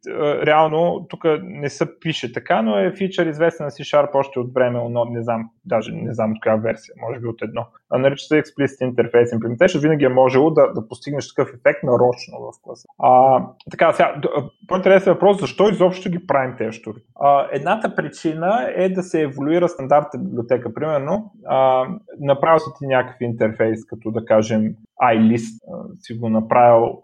реално, 0.46 1.06
тук 1.10 1.24
не 1.42 1.68
се 1.68 2.00
пише 2.00 2.32
така, 2.32 2.62
но 2.62 2.78
е 2.78 2.92
фичър 2.96 3.26
известен 3.26 3.64
на 3.64 3.70
C-Sharp 3.70 4.10
още 4.14 4.38
от 4.38 4.54
време, 4.54 4.80
но 4.90 5.04
не 5.04 5.22
знам, 5.22 5.50
даже 5.64 5.92
не 5.92 6.14
знам 6.14 6.32
от 6.32 6.38
коя 6.42 6.56
версия, 6.56 6.94
може 7.00 7.20
би 7.20 7.26
от 7.26 7.42
едно. 7.42 7.66
А 7.90 7.98
нарича 7.98 8.24
се 8.24 8.42
Explicit 8.42 8.94
Interface 8.94 9.38
Implementation, 9.38 9.82
винаги 9.82 10.04
е 10.04 10.08
можело 10.08 10.50
да, 10.50 10.72
да 10.72 10.88
постигнеш 10.88 11.34
такъв 11.34 11.48
ефект 11.48 11.82
нарочно 11.82 12.38
в 12.40 12.62
класа. 12.62 12.88
А, 12.98 13.42
така, 13.70 13.92
сега, 13.92 14.20
по-интересен 14.68 15.12
въпрос, 15.12 15.40
защо 15.40 15.68
изобщо 15.68 16.10
ги 16.10 16.26
правим 16.26 16.54
тези 16.58 16.72
штури? 16.72 16.98
А, 17.20 17.46
едната 17.52 17.94
причина 17.94 18.70
е 18.76 18.88
да 18.88 19.02
се 19.02 19.22
еволюира 19.22 19.68
стандартната 19.68 20.18
библиотека. 20.18 20.74
Примерно, 20.74 21.32
а, 21.46 21.86
направил 22.20 22.58
си 22.58 22.70
ти 22.78 22.86
някакъв 22.86 23.16
интерфейс, 23.20 23.84
като 23.86 24.10
да 24.10 24.24
кажем 24.24 24.62
iList 25.02 25.60
си 25.98 26.14
го 26.14 26.28
направил 26.28 27.02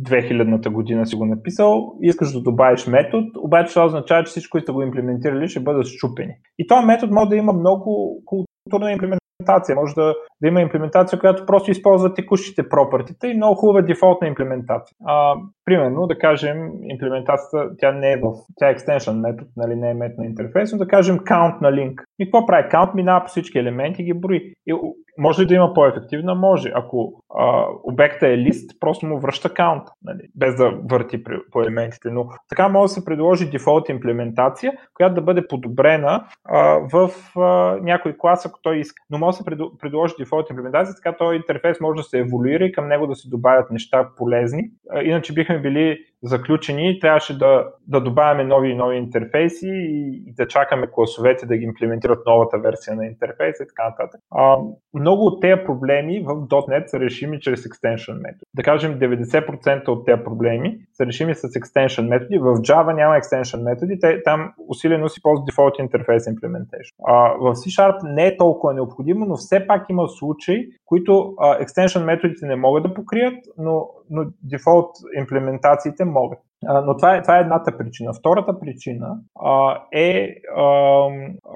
2000-та 0.00 0.70
година 0.70 1.06
си 1.06 1.16
го 1.16 1.26
написал, 1.26 1.92
искаш 2.02 2.32
да 2.32 2.40
добавиш 2.40 2.86
метод, 2.86 3.26
обаче 3.38 3.74
това 3.74 3.86
означава, 3.86 4.24
че 4.24 4.30
всички, 4.30 4.50
които 4.50 4.74
го 4.74 4.82
имплементирали, 4.82 5.48
ще 5.48 5.60
бъдат 5.60 5.86
щупени. 5.86 6.34
И 6.58 6.66
този 6.66 6.86
метод 6.86 7.14
може 7.14 7.28
да 7.28 7.36
има 7.36 7.52
много 7.52 8.22
културна 8.24 8.92
имплементация. 8.92 9.27
Може 9.76 9.94
да, 9.94 10.14
да 10.42 10.48
има 10.48 10.60
имплементация, 10.60 11.18
която 11.18 11.46
просто 11.46 11.70
използва 11.70 12.14
текущите 12.14 12.68
пропъртите 12.68 13.28
и 13.28 13.34
много 13.34 13.54
хубава 13.54 13.82
дефолтна 13.82 14.28
имплементация. 14.28 14.96
А, 15.06 15.34
примерно, 15.64 16.06
да 16.06 16.18
кажем, 16.18 16.70
имплементацията, 16.82 17.76
тя 17.78 17.92
не 17.92 18.12
е 18.12 18.16
в, 18.16 18.32
тя 18.56 18.70
е 18.70 18.74
extension 18.74 19.20
метод, 19.20 19.50
нали, 19.56 19.76
не 19.76 19.90
е 19.90 19.94
метод 19.94 20.22
на 20.22 20.26
интерфейс, 20.26 20.72
но 20.72 20.78
да 20.78 20.88
кажем 20.88 21.18
count 21.18 21.60
на 21.60 21.72
линк. 21.72 22.04
И 22.18 22.24
какво 22.24 22.46
прави? 22.46 22.68
Count 22.68 22.94
минава 22.94 23.24
по 23.24 23.28
всички 23.28 23.58
елементи 23.58 24.02
и 24.02 24.04
ги 24.04 24.14
брои. 24.14 24.52
И 24.66 24.74
може 25.18 25.42
ли 25.42 25.46
да 25.46 25.54
има 25.54 25.74
по-ефективна? 25.74 26.34
Може. 26.34 26.72
Ако 26.74 27.22
а, 27.34 27.66
обекта 27.82 28.28
е 28.28 28.38
лист, 28.38 28.80
просто 28.80 29.06
му 29.06 29.20
връща 29.20 29.54
каунт, 29.54 29.82
нали, 30.04 30.20
без 30.34 30.56
да 30.56 30.70
върти 30.90 31.22
по 31.52 31.62
елементите. 31.62 32.10
Но 32.10 32.28
така 32.48 32.68
може 32.68 32.82
да 32.82 32.88
се 32.88 33.04
предложи 33.04 33.50
дефолт 33.50 33.88
имплементация, 33.88 34.72
която 34.94 35.14
да 35.14 35.20
бъде 35.20 35.48
подобрена 35.48 36.24
а, 36.44 36.78
в 36.92 37.10
а, 37.36 37.76
някой 37.82 38.16
клас, 38.18 38.46
ако 38.46 38.60
той 38.62 38.78
иска. 38.78 39.02
Но 39.10 39.18
може 39.18 39.36
да 39.36 39.44
се 39.44 39.44
предложи 39.80 40.14
дефолт 40.18 40.50
имплементация, 40.50 40.94
така 40.94 41.16
този 41.16 41.36
интерфейс 41.36 41.80
може 41.80 41.96
да 41.96 42.02
се 42.02 42.18
еволюира 42.18 42.64
и 42.64 42.72
към 42.72 42.88
него 42.88 43.06
да 43.06 43.14
се 43.14 43.28
добавят 43.28 43.70
неща 43.70 44.08
полезни. 44.16 44.70
А, 44.90 45.02
иначе 45.02 45.32
бихме 45.32 45.60
били 45.60 45.98
заключени, 46.22 47.00
трябваше 47.00 47.38
да, 47.38 47.66
да 47.88 48.00
добавяме 48.00 48.44
нови 48.44 48.70
и 48.70 48.74
нови 48.74 48.96
интерфейси 48.96 49.68
и, 49.68 50.22
и 50.26 50.32
да 50.32 50.48
чакаме 50.48 50.86
класовете 50.92 51.46
да 51.46 51.56
ги 51.56 51.64
имплементират 51.64 52.26
новата 52.26 52.58
версия 52.58 52.96
на 52.96 53.06
интерфейса 53.06 53.62
и 53.62 53.66
така 53.66 53.88
нататък. 53.88 54.20
А, 54.30 54.56
много 54.94 55.26
от 55.26 55.40
тези 55.40 55.62
проблеми 55.66 56.20
в 56.20 56.34
.NET 56.48 56.86
са 56.86 57.00
решими 57.00 57.40
чрез 57.40 57.64
extension 57.64 58.14
методи. 58.14 58.44
Да 58.54 58.62
кажем 58.62 58.98
90% 58.98 59.88
от 59.88 60.06
тези 60.06 60.24
проблеми 60.24 60.78
са 60.92 61.06
решими 61.06 61.34
с 61.34 61.42
extension 61.42 62.08
методи. 62.08 62.38
В 62.38 62.44
Java 62.44 62.94
няма 62.94 63.14
extension 63.14 63.62
методи, 63.62 63.98
те, 64.00 64.22
там 64.22 64.52
усилено 64.68 65.08
си 65.08 65.22
ползват 65.22 65.48
default 65.48 65.88
interface 65.88 66.34
implementation. 66.34 66.94
А, 67.06 67.32
в 67.32 67.54
C 67.54 67.68
Sharp 67.68 68.14
не 68.14 68.26
е 68.26 68.36
толкова 68.36 68.74
необходимо, 68.74 69.26
но 69.26 69.36
все 69.36 69.66
пак 69.66 69.90
има 69.90 70.08
случаи, 70.08 70.68
които 70.84 71.34
а, 71.38 71.64
extension 71.64 72.04
методите 72.04 72.46
не 72.46 72.56
могат 72.56 72.82
да 72.82 72.94
покрият, 72.94 73.34
но, 73.58 73.88
но 74.10 74.24
default 74.24 74.90
имплементациите 75.18 76.04
могат. 76.04 76.38
Но 76.62 76.96
това 76.96 77.16
е, 77.16 77.22
това 77.22 77.38
е 77.38 77.40
едната 77.40 77.78
причина. 77.78 78.12
Втората 78.12 78.60
причина 78.60 79.16
а, 79.40 79.82
е 79.92 80.34
а, 80.56 80.62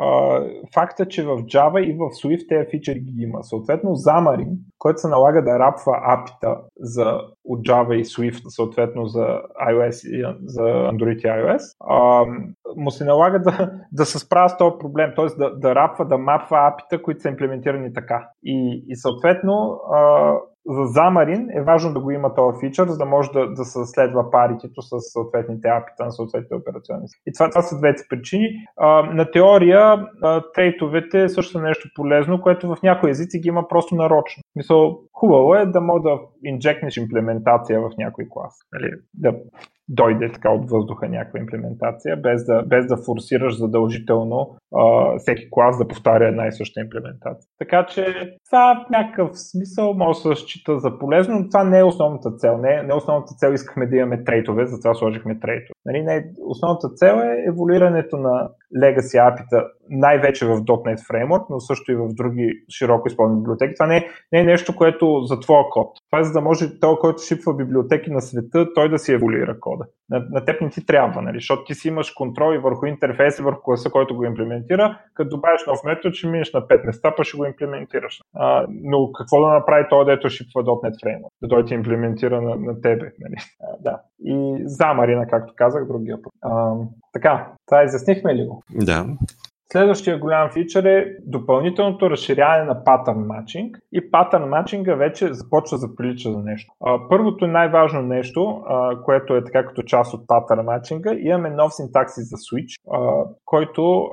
а, 0.01 0.41
факта, 0.75 1.09
че 1.09 1.25
в 1.25 1.37
Java 1.37 1.81
и 1.81 1.93
в 1.93 1.99
Swift 1.99 2.49
тези 2.49 2.71
фичери 2.71 3.01
ги 3.01 3.23
има. 3.23 3.43
Съответно, 3.43 3.91
Xamarin, 3.91 4.57
който 4.79 5.01
се 5.01 5.09
налага 5.09 5.43
да 5.43 5.59
рапва 5.59 6.01
апита 6.03 6.57
за, 6.81 7.21
от 7.45 7.61
Java 7.61 7.95
и 7.95 8.05
Swift, 8.05 8.43
съответно 8.49 9.07
за 9.07 9.41
iOS 9.69 10.09
и 10.09 10.37
за 10.45 10.63
Android 10.63 11.19
и 11.19 11.27
iOS, 11.27 11.77
а, 11.81 12.25
му 12.77 12.91
се 12.91 13.05
налага 13.05 13.39
да, 13.39 13.73
да 13.93 14.05
се 14.07 14.19
справя 14.19 14.49
с 14.49 14.57
този 14.57 14.75
проблем, 14.81 15.13
т.е. 15.17 15.27
Да, 15.39 15.59
да 15.59 15.75
рапва, 15.75 16.05
да 16.05 16.19
мапва 16.19 16.69
апита, 16.69 17.03
които 17.03 17.21
са 17.21 17.29
имплементирани 17.29 17.93
така. 17.93 18.29
И, 18.45 18.85
и 18.89 18.97
съответно, 18.97 19.81
а, 19.93 20.35
за 20.67 21.01
Xamarin 21.01 21.59
е 21.59 21.63
важно 21.63 21.93
да 21.93 22.01
го 22.01 22.11
има 22.11 22.35
този 22.35 22.61
фичър, 22.61 22.89
за 22.89 22.99
да 22.99 23.05
може 23.05 23.31
да, 23.31 23.55
да 23.55 23.65
се 23.65 23.79
следва 23.85 24.31
паритето 24.31 24.83
с 24.83 25.01
съответните 25.01 25.69
апита 25.69 26.05
на 26.05 26.13
съответните 26.13 26.55
операционни. 26.55 27.07
И 27.27 27.33
това, 27.33 27.51
това 27.51 27.63
са 27.63 27.79
двете 27.79 28.03
причини. 28.09 28.49
А, 28.77 29.03
на 29.03 29.31
теория 29.31 30.07
а, 30.23 30.43
трейтовете 30.55 31.29
също 31.29 31.59
е 31.59 31.63
нещо 31.63 31.89
полезно, 31.95 32.41
което 32.41 32.69
в 32.69 32.83
някои 32.83 33.11
езици 33.11 33.41
ги 33.41 33.49
има 33.49 33.69
просто 33.69 33.95
нарочно. 33.95 34.43
Мисъл, 34.57 34.99
хубаво 35.23 35.55
е 35.55 35.67
да 35.67 35.81
може 35.81 36.03
да 36.03 36.21
инжекнеш 36.45 36.97
имплементация 36.97 37.81
в 37.81 37.91
някой 37.99 38.27
клас. 38.31 38.55
Нали? 38.73 38.91
Да 39.15 39.35
дойде 39.89 40.33
така 40.33 40.51
от 40.51 40.71
въздуха 40.71 41.09
някаква 41.09 41.41
имплементация, 41.41 42.17
без 42.17 42.45
да, 42.45 42.63
без 42.63 42.87
да 42.87 42.97
форсираш 42.97 43.59
задължително 43.59 44.57
а, 44.77 45.17
всеки 45.19 45.49
клас 45.51 45.79
да 45.79 45.89
повтаря 45.89 46.29
една 46.29 46.47
и 46.47 46.53
съща 46.53 46.81
имплементация. 46.81 47.49
Така 47.59 47.87
че 47.87 48.05
това 48.51 48.85
в 48.87 48.91
някакъв 48.91 49.31
смисъл 49.39 49.95
може 49.95 50.23
да 50.23 50.37
се 50.37 50.43
счита 50.43 50.79
за 50.79 50.99
полезно, 50.99 51.39
но 51.39 51.49
това 51.49 51.65
не 51.65 51.79
е 51.79 51.85
основната 51.85 52.31
цел. 52.31 52.59
Не, 52.59 52.83
не 52.83 52.93
е 52.93 52.97
основната 52.97 53.35
цел 53.35 53.53
искахме 53.53 53.87
да 53.87 53.97
имаме 53.97 54.25
трейтове, 54.25 54.67
затова 54.67 54.95
сложихме 54.95 55.41
трейтове. 55.41 55.75
Нали, 55.85 56.03
не, 56.03 56.33
основната 56.47 56.89
цел 56.89 57.15
е 57.15 57.45
еволюирането 57.49 58.17
на 58.17 58.49
legacy 58.77 59.19
API-та, 59.19 59.67
най-вече 59.91 60.47
в 60.47 60.61
.NET 60.61 60.99
Framework, 61.11 61.45
но 61.51 61.61
също 61.61 61.93
и 61.93 61.95
в 61.95 62.09
други 62.09 62.53
широко 62.79 63.09
използвани 63.09 63.41
библиотеки. 63.41 63.75
Това 63.75 63.87
не 63.87 63.97
е, 63.97 64.09
не 64.33 64.41
е 64.41 64.45
нещо, 64.45 64.77
което 64.77 65.21
за 65.23 65.41
твоя 65.41 65.65
код. 65.71 65.89
Това 66.11 66.21
е 66.21 66.25
за 66.25 66.33
да 66.33 66.41
може 66.41 66.81
той, 66.81 66.97
който 66.99 67.23
шипва 67.23 67.55
библиотеки 67.55 68.11
на 68.11 68.21
света, 68.21 68.75
той 68.75 68.89
да 68.89 68.99
си 68.99 69.13
еволюира 69.13 69.61
кода. 69.61 69.85
На, 70.11 70.27
на 70.31 70.45
теб 70.45 70.61
не 70.61 70.71
ти 70.71 70.87
трябва, 70.87 71.23
нали? 71.23 71.37
защото 71.37 71.65
ти 71.65 71.75
си 71.75 71.89
имаш 71.89 72.11
контрол 72.11 72.55
и 72.55 72.59
върху 72.59 72.87
интерфейса, 72.87 73.43
върху 73.43 73.63
класа, 73.63 73.91
който 73.91 74.17
го 74.17 74.25
имплементира. 74.25 74.99
Като 75.15 75.37
добавиш 75.37 75.61
нов 75.67 75.79
метод, 75.85 76.15
ще 76.15 76.27
минеш 76.27 76.53
на 76.53 76.61
5 76.61 76.87
места, 76.87 77.15
па 77.17 77.25
ще 77.25 77.37
го 77.37 77.45
имплементираш. 77.45 78.21
А, 78.35 78.67
но 78.69 79.13
какво 79.13 79.41
да 79.41 79.49
направи 79.49 79.87
той, 79.91 80.05
дето 80.05 80.29
шипва 80.29 80.65
.NET 80.65 81.05
Framework? 81.05 81.31
Да 81.43 81.49
той 81.49 81.65
ти 81.65 81.75
имплементира 81.75 82.41
на, 82.43 82.57
на 82.57 82.81
тебе. 82.81 83.13
Нали? 83.21 83.37
А, 83.63 83.77
да. 83.81 84.01
И 84.25 84.63
замарина, 84.65 85.27
както 85.27 85.55
казах, 85.57 85.87
другия 85.87 86.23
път. 86.23 86.33
А, 86.43 86.75
така, 87.13 87.53
това 87.67 87.83
изяснихме 87.83 88.35
ли 88.35 88.47
го? 88.47 88.63
Да. 88.71 89.07
Следващия 89.73 90.19
голям 90.19 90.51
фичър 90.51 90.85
е 90.85 91.17
допълнителното 91.27 92.11
разширяване 92.11 92.65
на 92.65 92.85
патърн 92.85 93.27
матчинг 93.27 93.79
и 93.93 94.11
патърн 94.11 94.49
матчинга 94.49 94.95
вече 94.95 95.35
започва 95.35 95.79
да 95.79 95.97
прилича 95.97 96.33
за 96.33 96.39
нещо. 96.39 96.73
Първото 97.09 97.47
най-важно 97.47 98.03
нещо, 98.03 98.63
което 99.05 99.37
е 99.37 99.45
така 99.45 99.67
като 99.67 99.83
част 99.83 100.15
от 100.15 100.27
патърн 100.27 100.65
матчинга, 100.65 101.15
имаме 101.19 101.51
нов 101.51 101.75
синтакси 101.75 102.21
за 102.21 102.37
switch, 102.37 102.79
който 103.45 104.09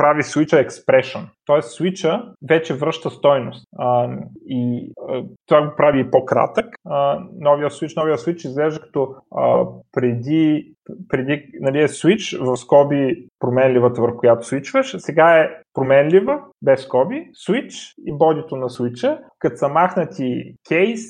прави 0.00 0.22
switch 0.22 0.68
expression. 0.68 1.20
Т.е. 1.46 1.62
свича 1.62 2.22
вече 2.48 2.74
връща 2.74 3.10
стойност. 3.10 3.68
А, 3.78 4.08
и 4.46 4.92
а, 5.08 5.22
това 5.46 5.66
го 5.66 5.72
прави 5.76 6.00
и 6.00 6.10
по-кратък. 6.10 6.66
А, 6.84 7.20
новия 7.40 7.70
switch, 7.70 7.96
новия 7.96 8.16
switch 8.16 8.46
изглежда 8.46 8.80
като 8.80 9.14
а, 9.36 9.64
преди, 9.92 10.72
преди 11.08 11.44
нали, 11.60 11.82
е 11.82 11.88
switch 11.88 12.44
в 12.44 12.56
скоби 12.56 13.26
променливата, 13.38 14.00
върху 14.00 14.16
която 14.16 14.46
свичваш. 14.46 14.96
Сега 14.98 15.38
е 15.38 15.50
променлива, 15.74 16.40
без 16.62 16.82
скоби, 16.82 17.26
switch 17.48 17.94
и 18.06 18.12
бодито 18.12 18.56
на 18.56 18.68
switcha, 18.68 19.18
като 19.38 19.56
са 19.56 19.68
махнати 19.68 20.54
кейс, 20.68 21.00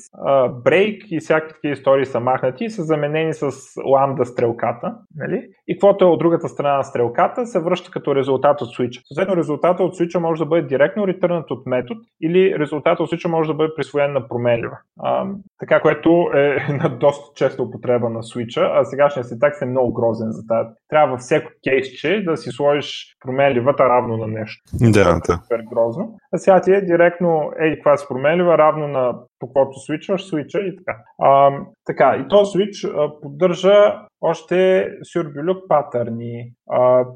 брейк 0.63 1.03
и 1.11 1.19
всякакви 1.19 1.71
истории 1.71 2.05
са 2.05 2.19
махнати 2.19 2.65
и 2.65 2.69
са 2.69 2.83
заменени 2.83 3.33
с 3.33 3.51
ламда 3.85 4.25
стрелката. 4.25 4.95
Нали? 5.15 5.47
И 5.67 5.75
каквото 5.75 6.05
е 6.05 6.07
от 6.07 6.19
другата 6.19 6.49
страна 6.49 6.77
на 6.77 6.83
стрелката, 6.83 7.45
се 7.45 7.59
връща 7.59 7.91
като 7.91 8.15
резултат 8.15 8.61
от 8.61 8.69
switch. 8.69 9.01
Съответно, 9.07 9.37
резултата 9.37 9.83
от 9.83 9.95
switch 9.95 10.19
може 10.19 10.39
да 10.39 10.45
бъде 10.45 10.67
директно 10.67 11.07
ретърнат 11.07 11.51
от 11.51 11.65
метод 11.65 11.99
или 12.23 12.59
резултата 12.59 13.03
от 13.03 13.11
switch 13.11 13.27
може 13.27 13.47
да 13.47 13.53
бъде 13.53 13.73
присвоен 13.75 14.13
на 14.13 14.27
променлива. 14.27 14.77
А, 14.99 15.27
така, 15.59 15.81
което 15.81 16.29
е 16.33 16.73
на 16.83 16.89
доста 16.89 17.25
честа 17.35 17.63
употреба 17.63 18.09
на 18.09 18.19
switch 18.19 18.71
а 18.73 18.85
сегашният 18.85 19.27
синтакс 19.27 19.61
е 19.61 19.65
много 19.65 19.93
грозен 19.93 20.31
за 20.31 20.47
тази. 20.47 20.69
Трябва 20.89 21.11
във 21.11 21.19
всеко 21.19 21.51
кейсче 21.63 22.23
да 22.25 22.37
си 22.37 22.49
сложиш 22.51 23.15
променливата 23.25 23.83
равно 23.83 24.17
на 24.17 24.27
нещо. 24.27 24.50
Да, 24.73 25.19
да. 25.27 25.39
Супер 25.43 25.61
грозно. 25.71 26.17
А 26.33 26.37
сега 26.37 26.61
ти 26.61 26.71
е 26.71 26.81
директно, 26.81 27.51
ей, 27.61 27.75
каква 27.75 27.93
е 27.93 28.07
променлива, 28.07 28.57
равно 28.57 28.87
на 28.87 29.13
по 29.41 29.47
каквото 29.47 29.79
свичваш, 29.79 30.25
свича 30.27 30.59
и 30.59 30.75
така. 30.75 30.97
А, 31.19 31.51
така, 31.85 32.23
и 32.25 32.27
този 32.27 32.51
свич 32.51 32.87
поддържа 33.21 34.07
още 34.21 34.89
сюрбилюк 35.13 35.57
патърни. 35.67 36.53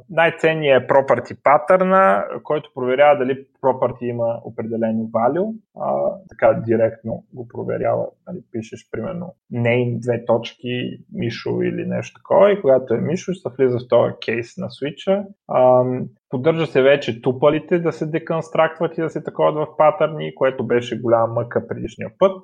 най-ценният 0.10 0.84
е 0.84 0.88
property 0.88 1.38
патърна, 1.44 2.26
който 2.44 2.72
проверява 2.76 3.18
дали 3.18 3.46
property 3.64 4.02
има 4.04 4.40
определено 4.44 5.04
value. 5.04 5.56
А, 5.80 6.12
така 6.30 6.62
директно 6.66 7.24
го 7.34 7.48
проверява. 7.48 8.06
Нали, 8.28 8.40
пишеш 8.52 8.90
примерно 8.92 9.36
name, 9.54 10.00
две 10.00 10.26
точки, 10.26 11.00
Мишо 11.14 11.62
или 11.62 11.86
нещо 11.86 12.20
такова 12.20 12.52
и 12.52 12.62
когато 12.62 12.94
е 12.94 13.02
Мишо, 13.02 13.34
се 13.34 13.50
влиза 13.58 13.78
в 13.80 13.88
този 13.90 14.14
кейс 14.26 14.58
на 14.58 14.72
свича. 14.72 15.24
Поддържа 16.30 16.66
се 16.66 16.82
вече 16.82 17.22
тупалите 17.22 17.80
да 17.80 17.92
се 17.92 18.06
деконстрактват 18.06 18.98
и 18.98 19.02
да 19.02 19.10
се 19.10 19.24
таковат 19.24 19.56
в 19.56 19.78
патърни, 19.78 20.36
което 20.36 20.68
беше 20.68 21.02
голяма 21.02 21.34
мъка 21.34 21.68
предишния 21.68 22.10
път. 22.20 22.42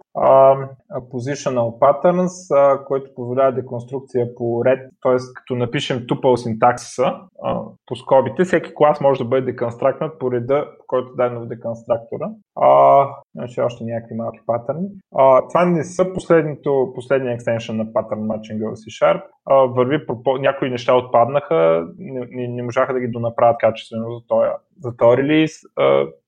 Positional 1.12 1.80
patterns, 1.80 2.54
който 2.86 3.16
позволява 3.16 3.52
деконструкция 3.52 4.36
по 4.36 4.66
ред, 4.66 4.80
т.е. 5.04 5.18
като 5.36 5.56
напишем 5.56 6.06
тупал 6.08 6.38
синтаксиса 6.38 7.14
по 7.86 7.96
скобите, 7.96 8.44
всеки 8.44 8.72
клас 8.76 9.02
може 9.02 9.24
да 9.24 9.30
бъде 9.30 9.46
деконстрактнат 9.46 10.20
по 10.20 10.32
реда, 10.32 10.66
по 10.80 10.86
който 10.88 11.12
е 11.12 11.16
дадено 11.18 11.42
в 11.42 11.48
деконструктора. 11.48 12.30
Uh, 12.58 13.16
значи 13.36 13.62
още 13.62 13.84
някакви 13.84 14.16
малки 14.16 14.40
патърни. 14.46 14.88
Uh, 15.14 15.50
това 15.50 15.66
не 15.66 15.84
са 15.84 16.14
последното, 16.14 16.92
последния 16.96 17.34
екстеншън 17.34 17.78
на 17.78 17.94
патърн 17.94 18.26
матчинга 18.26 18.70
в 18.70 18.74
C-Sharp. 18.74 19.22
Uh, 19.50 19.76
върви, 19.76 20.06
някои 20.40 20.70
неща 20.70 20.96
отпаднаха, 20.96 21.88
не, 21.98 22.28
не, 22.32 22.48
не 22.48 22.64
можаха 22.64 22.94
да 22.94 23.00
ги 23.00 23.08
донаправят 23.08 23.58
качествено 23.60 24.12
за 24.12 24.28
този, 24.28 24.50
за 24.84 24.98
този 24.98 25.18
релиз, 25.18 25.52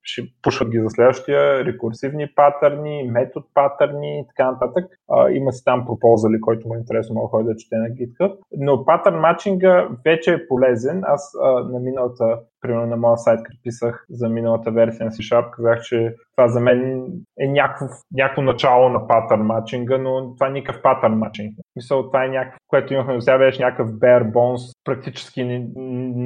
ще 0.02 0.22
пушват 0.42 0.70
ги 0.70 0.80
за 0.80 0.90
следващия, 0.90 1.64
рекурсивни 1.64 2.26
патърни, 2.36 3.10
метод 3.10 3.46
патърни 3.54 4.20
и 4.20 4.26
така 4.26 4.50
нататък. 4.50 4.84
Има 5.30 5.52
си 5.52 5.64
там 5.64 5.86
пропозали, 5.86 6.40
който 6.40 6.68
му 6.68 6.74
е 6.74 6.78
интересно, 6.78 7.14
мога 7.14 7.44
да 7.44 7.56
чете 7.56 7.76
на 7.76 7.88
GitHub. 7.88 8.36
Но 8.58 8.84
патърн 8.84 9.20
матчинга 9.20 9.88
вече 10.04 10.34
е 10.34 10.48
полезен. 10.48 11.02
Аз 11.04 11.32
на 11.72 11.78
миналата 11.80 12.40
примерно 12.64 12.86
на 12.86 12.96
моя 12.96 13.16
сайт, 13.16 13.40
като 13.44 13.58
писах 13.62 14.06
за 14.10 14.28
миналата 14.28 14.70
версия 14.70 15.06
на 15.06 15.12
C-Sharp, 15.12 15.50
казах, 15.50 15.80
че 15.82 16.14
това 16.36 16.48
за 16.48 16.60
мен 16.60 17.06
е 17.38 17.46
някакво, 17.48 17.86
някакво 18.12 18.42
начало 18.42 18.88
на 18.88 19.08
патърн 19.08 19.42
матчинга, 19.42 19.98
но 19.98 20.34
това 20.34 20.48
е 20.48 20.52
никакъв 20.52 20.82
патърн 20.82 21.14
матчинг. 21.14 21.54
Мисъл, 21.76 22.06
това 22.06 22.24
е 22.24 22.28
някакво, 22.28 22.58
което 22.68 22.94
имахме 22.94 23.14
до 23.14 23.20
сега, 23.20 23.38
беше 23.38 23.62
някакъв 23.62 23.88
bare 23.88 24.32
bones, 24.32 24.72
практически 24.84 25.66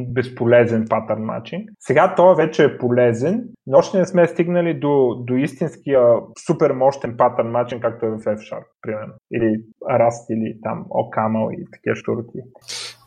безполезен 0.08 0.86
патърн 0.90 1.22
матчинг. 1.22 1.70
Сега 1.80 2.14
това 2.14 2.34
вече 2.34 2.64
е 2.64 2.78
полезен, 2.78 3.44
но 3.66 3.78
още 3.78 3.98
не 3.98 4.06
сме 4.06 4.26
стигнали 4.26 4.74
до, 4.74 5.14
до 5.26 5.34
истинския 5.34 6.00
супер 6.46 6.70
мощен 6.72 7.16
патърн 7.16 7.50
матчинг, 7.50 7.82
както 7.82 8.06
е 8.06 8.10
в 8.10 8.18
F-Sharp, 8.18 8.64
примерно. 8.82 9.12
Или 9.32 9.62
Rust, 9.90 10.30
или 10.30 10.60
там 10.62 10.84
OCaml 10.84 11.54
и 11.54 11.70
такива 11.72 11.96
штуроти. 11.96 12.38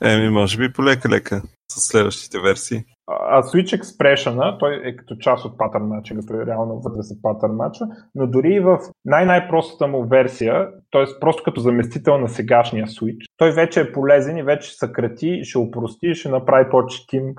Еми, 0.03 0.29
може 0.29 0.57
би 0.57 0.73
полека-лека 0.73 1.41
с 1.71 1.91
следващите 1.91 2.39
версии. 2.39 2.83
А 3.19 3.43
Switch 3.43 3.81
Expression, 3.81 4.59
той 4.59 4.81
е 4.83 4.95
като 4.95 5.15
част 5.15 5.45
от 5.45 5.57
патърн 5.57 5.87
матча, 5.87 6.15
като 6.15 6.33
е 6.33 6.45
реално 6.45 6.81
вътре 6.81 7.03
са 7.03 7.15
патърн 7.21 7.55
матча, 7.55 7.85
но 8.15 8.27
дори 8.27 8.53
и 8.53 8.59
в 8.59 8.79
най-най-простата 9.05 9.87
му 9.87 10.07
версия, 10.07 10.69
т.е. 10.91 11.03
просто 11.19 11.43
като 11.43 11.61
заместител 11.61 12.17
на 12.17 12.29
сегашния 12.29 12.87
Switch, 12.87 13.25
той 13.41 13.51
вече 13.51 13.81
е 13.81 13.91
полезен 13.91 14.37
и 14.37 14.43
вече 14.43 14.77
съкрати, 14.77 15.43
ще 15.43 15.57
упрости 15.57 16.13
ще 16.13 16.29
направи 16.29 16.69
по-четим 16.69 17.35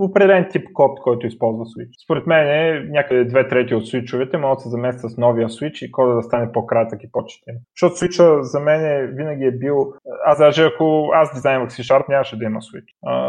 определен 0.00 0.48
тип 0.50 0.66
код, 0.74 1.00
който 1.00 1.26
използва 1.26 1.64
Switch. 1.64 2.04
Според 2.04 2.26
мен 2.26 2.46
е 2.48 2.80
някъде 2.90 3.24
две 3.24 3.48
трети 3.48 3.74
от 3.74 3.88
свичовете 3.88 4.38
могат 4.38 4.56
да 4.56 4.62
се 4.62 4.68
заместят 4.68 5.10
с 5.10 5.16
новия 5.16 5.48
Switch 5.48 5.86
и 5.86 5.92
кода 5.92 6.14
да 6.14 6.22
стане 6.22 6.52
по-кратък 6.52 7.02
и 7.04 7.12
по-четим. 7.12 7.54
Защото 7.74 7.94
Switch 7.94 8.40
за 8.40 8.60
мен 8.60 8.84
е, 8.84 9.06
винаги 9.06 9.44
е 9.44 9.50
бил... 9.50 9.92
Аз 10.24 10.38
даже 10.38 10.64
ако 10.64 11.10
аз 11.14 11.34
дизайнвах 11.34 11.70
C-Sharp, 11.70 12.08
нямаше 12.08 12.38
да 12.38 12.44
има 12.44 12.60
Switch. 12.60 12.88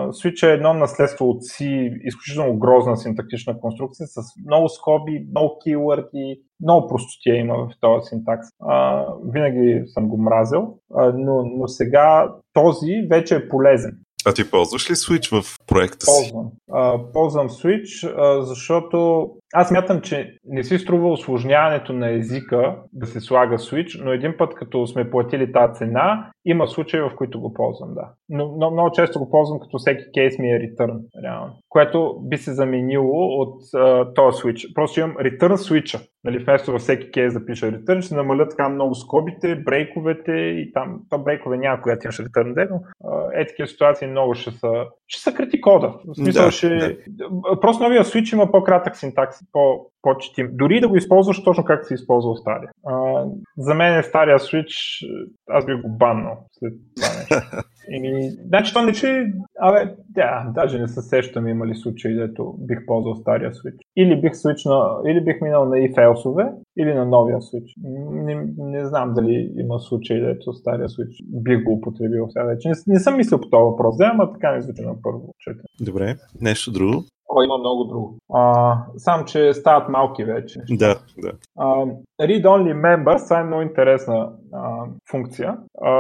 Switch 0.10 0.50
е 0.50 0.54
едно 0.54 0.74
наследство 0.74 1.30
от 1.30 1.42
C, 1.42 1.64
изключително 2.04 2.60
грозна 2.60 2.98
синтактична 2.98 3.60
конструкция 3.60 4.08
с 4.08 4.22
много 4.48 4.70
скоби, 4.70 5.28
много 5.30 5.60
keyword 5.68 6.38
много 6.62 6.88
простотия 6.88 7.36
има 7.36 7.56
в 7.56 7.70
този 7.82 8.10
синтакс. 8.10 8.48
А, 8.60 9.06
винаги 9.26 9.84
съм 9.88 10.08
го 10.08 10.18
мразил, 10.18 10.78
а, 10.96 11.14
но, 11.16 11.44
но 11.44 11.68
сега 11.68 12.34
този 12.54 13.08
вече 13.10 13.36
е 13.36 13.50
полезен. 13.50 13.98
А 14.26 14.34
ти 14.34 14.52
ползваш 14.52 14.90
ли 14.90 14.96
Switch 14.96 15.42
в 15.42 15.58
проекта 15.68 16.06
си? 16.06 16.32
Ползвам. 16.32 16.52
А, 16.72 16.98
ползвам 17.14 17.50
Switch, 17.50 18.14
а, 18.18 18.46
защото 18.46 19.30
аз 19.54 19.72
мятам, 19.72 20.02
че 20.02 20.38
не 20.46 20.64
си 20.64 20.78
струва 20.78 21.12
осложняването 21.12 21.94
на 21.94 22.12
езика 22.12 22.76
да 22.94 23.06
се 23.06 23.20
слага 23.20 23.58
Switch, 23.58 24.04
но 24.04 24.12
един 24.12 24.38
път 24.38 24.56
като 24.56 24.88
сме 24.88 25.12
платили 25.12 25.52
тази 25.52 25.74
цена, 25.74 26.32
има 26.46 26.68
случаи, 26.68 27.02
в 27.02 27.12
които 27.16 27.42
го 27.42 27.54
ползвам, 27.54 27.94
да. 27.94 28.10
Но, 28.30 28.56
но 28.58 28.72
много 28.72 28.92
често 28.92 29.20
го 29.20 29.30
ползвам 29.30 29.60
като 29.60 29.78
всеки 29.78 30.04
кейс 30.14 30.40
ми 30.40 30.52
е 30.52 30.60
return, 30.60 31.00
реално. 31.24 31.54
Което 31.70 32.20
би 32.22 32.38
се 32.38 32.54
заменило 32.54 33.42
от 33.42 33.62
uh, 33.62 34.16
този 34.16 34.42
switch. 34.42 34.74
Просто 34.74 35.00
имам 35.00 35.16
return 35.16 35.54
switch. 35.54 36.08
Нали, 36.24 36.44
вместо 36.44 36.72
във 36.72 36.82
всеки 36.82 37.12
кейс 37.12 37.34
да 37.34 37.46
пиша 37.46 37.72
return, 37.72 38.02
ще 38.02 38.16
намаля 38.16 38.48
така 38.48 38.70
много 38.70 38.96
скобите, 38.96 39.56
брейковете 39.56 40.32
и 40.32 40.72
там, 40.74 41.02
то 41.10 41.20
брейкове 41.20 41.58
няма, 41.58 41.82
когато 41.82 42.08
имаш 42.08 42.18
return 42.18 42.70
но 42.70 42.82
uh, 43.10 43.42
е 43.42 43.48
такива 43.48 43.68
ситуации 43.68 44.08
много 44.08 44.34
ще 44.34 44.52
са, 44.52 44.86
ще 45.08 45.22
са 45.22 45.34
крити 45.34 45.62
кода. 45.62 45.94
В 46.08 46.16
смисъл, 46.16 46.46
да, 46.46 46.52
ще... 46.52 46.98
Да. 47.08 47.60
Просто 47.62 47.84
новия 47.84 48.04
switch 48.04 48.34
има 48.34 48.52
по-кратък 48.52 48.96
синтакс, 48.96 49.39
по, 49.52 49.90
по-четим. 50.02 50.50
Дори 50.52 50.82
да 50.82 50.88
го 50.88 50.96
използваш 50.96 51.44
точно 51.44 51.64
както 51.64 51.88
си 51.88 51.94
използвал 51.94 52.36
стария. 52.36 52.70
А, 52.88 53.26
за 53.58 53.74
мен 53.74 54.00
е 54.00 54.04
стария 54.04 54.40
Switch, 54.40 55.06
аз 55.50 55.66
би 55.66 55.74
го 55.74 55.90
баннал 55.90 56.38
след 56.52 56.74
това 56.96 57.08
нещо. 57.20 57.58
Еми, 57.92 58.32
значи 58.46 58.74
то 58.74 58.82
не 58.82 58.94
че... 58.94 59.34
Абе, 59.60 59.96
да, 60.10 60.52
даже 60.56 60.80
не 60.80 60.88
се 60.88 61.02
сещам 61.02 61.48
има 61.48 61.68
ли 61.68 61.76
случаи, 61.76 62.16
дето 62.16 62.56
бих 62.60 62.86
ползвал 62.86 63.16
стария 63.16 63.52
Switch. 63.52 63.78
Или 63.98 64.22
бих 64.22 64.36
свична, 64.36 64.98
или 65.08 65.24
бих 65.24 65.42
минал 65.42 65.66
на 65.66 65.76
e 65.76 66.54
или 66.78 66.94
на 66.94 67.06
новия 67.06 67.38
Switch. 67.38 67.74
Не, 68.12 68.48
не 68.58 68.86
знам 68.86 69.14
дали 69.14 69.52
има 69.58 69.80
случаи, 69.80 70.22
дето 70.22 70.54
стария 70.54 70.88
Switch 70.88 71.44
бих 71.44 71.64
го 71.64 71.74
употребил 71.74 72.28
сега 72.30 72.46
вече. 72.46 72.70
Не, 72.70 72.76
не 72.88 73.00
съм 73.00 73.18
мислил 73.18 73.42
по 73.42 73.50
този 73.50 73.64
въпрос, 73.64 73.98
да, 73.98 74.10
ама 74.14 74.32
така 74.32 74.52
не 74.52 74.62
звучи 74.62 74.82
на 74.82 75.02
първо 75.02 75.34
четене. 75.40 75.64
Добре, 75.82 76.16
нещо 76.42 76.72
друго? 76.72 77.04
О, 77.30 77.44
има 77.44 77.58
много 77.58 77.84
друго. 77.84 78.16
А, 78.34 78.76
сам, 78.98 79.26
че 79.26 79.54
стават 79.54 79.90
малки 79.90 80.24
вече. 80.24 80.60
Да, 80.70 80.96
да. 81.18 81.32
Uh, 81.58 81.96
Read-only 82.22 82.74
members, 82.74 83.24
това 83.24 83.40
е 83.40 83.44
много 83.44 83.62
интересна 83.62 84.32
а, 84.54 84.86
функция. 85.12 85.58
А, 85.82 85.92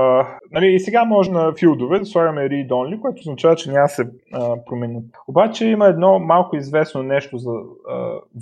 нали, 0.51 0.67
и 0.67 0.79
сега 0.79 1.05
може 1.05 1.31
на 1.31 1.53
филдове 1.59 1.99
да 1.99 2.05
слагаме 2.05 2.49
read-only, 2.49 2.99
което 2.99 3.19
означава, 3.19 3.55
че 3.55 3.71
няма 3.71 3.87
се 3.87 4.09
а, 4.33 4.55
променят. 4.65 5.03
Обаче 5.27 5.67
има 5.67 5.87
едно 5.87 6.19
малко 6.19 6.55
известно 6.55 7.03
нещо 7.03 7.37
за 7.37 7.51
а, 7.89 7.93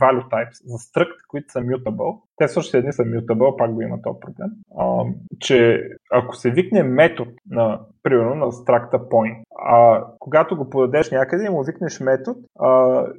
value 0.02 0.28
types, 0.30 0.66
за 0.66 0.78
struct, 0.78 1.28
които 1.28 1.52
са 1.52 1.60
mutable. 1.60 2.20
Те 2.38 2.48
също 2.48 2.78
едни 2.78 2.94
са 2.94 3.04
mutable, 3.04 3.58
пак 3.58 3.74
го 3.74 3.82
има 3.82 4.02
този 4.02 4.20
проблем. 4.20 4.50
А, 4.78 5.04
че 5.40 5.82
ако 6.12 6.36
се 6.36 6.52
викне 6.52 6.84
метод 6.84 7.32
на, 7.50 7.80
примерно, 8.04 8.36
на 8.36 8.52
struct 8.52 8.92
point, 8.92 9.44
а 9.60 10.04
когато 10.20 10.58
го 10.58 10.70
подадеш 10.70 11.12
някъде 11.12 11.46
и 11.46 11.50
му 11.50 11.64
викнеш 11.64 12.00
метод, 12.00 12.40
а, 12.60 12.68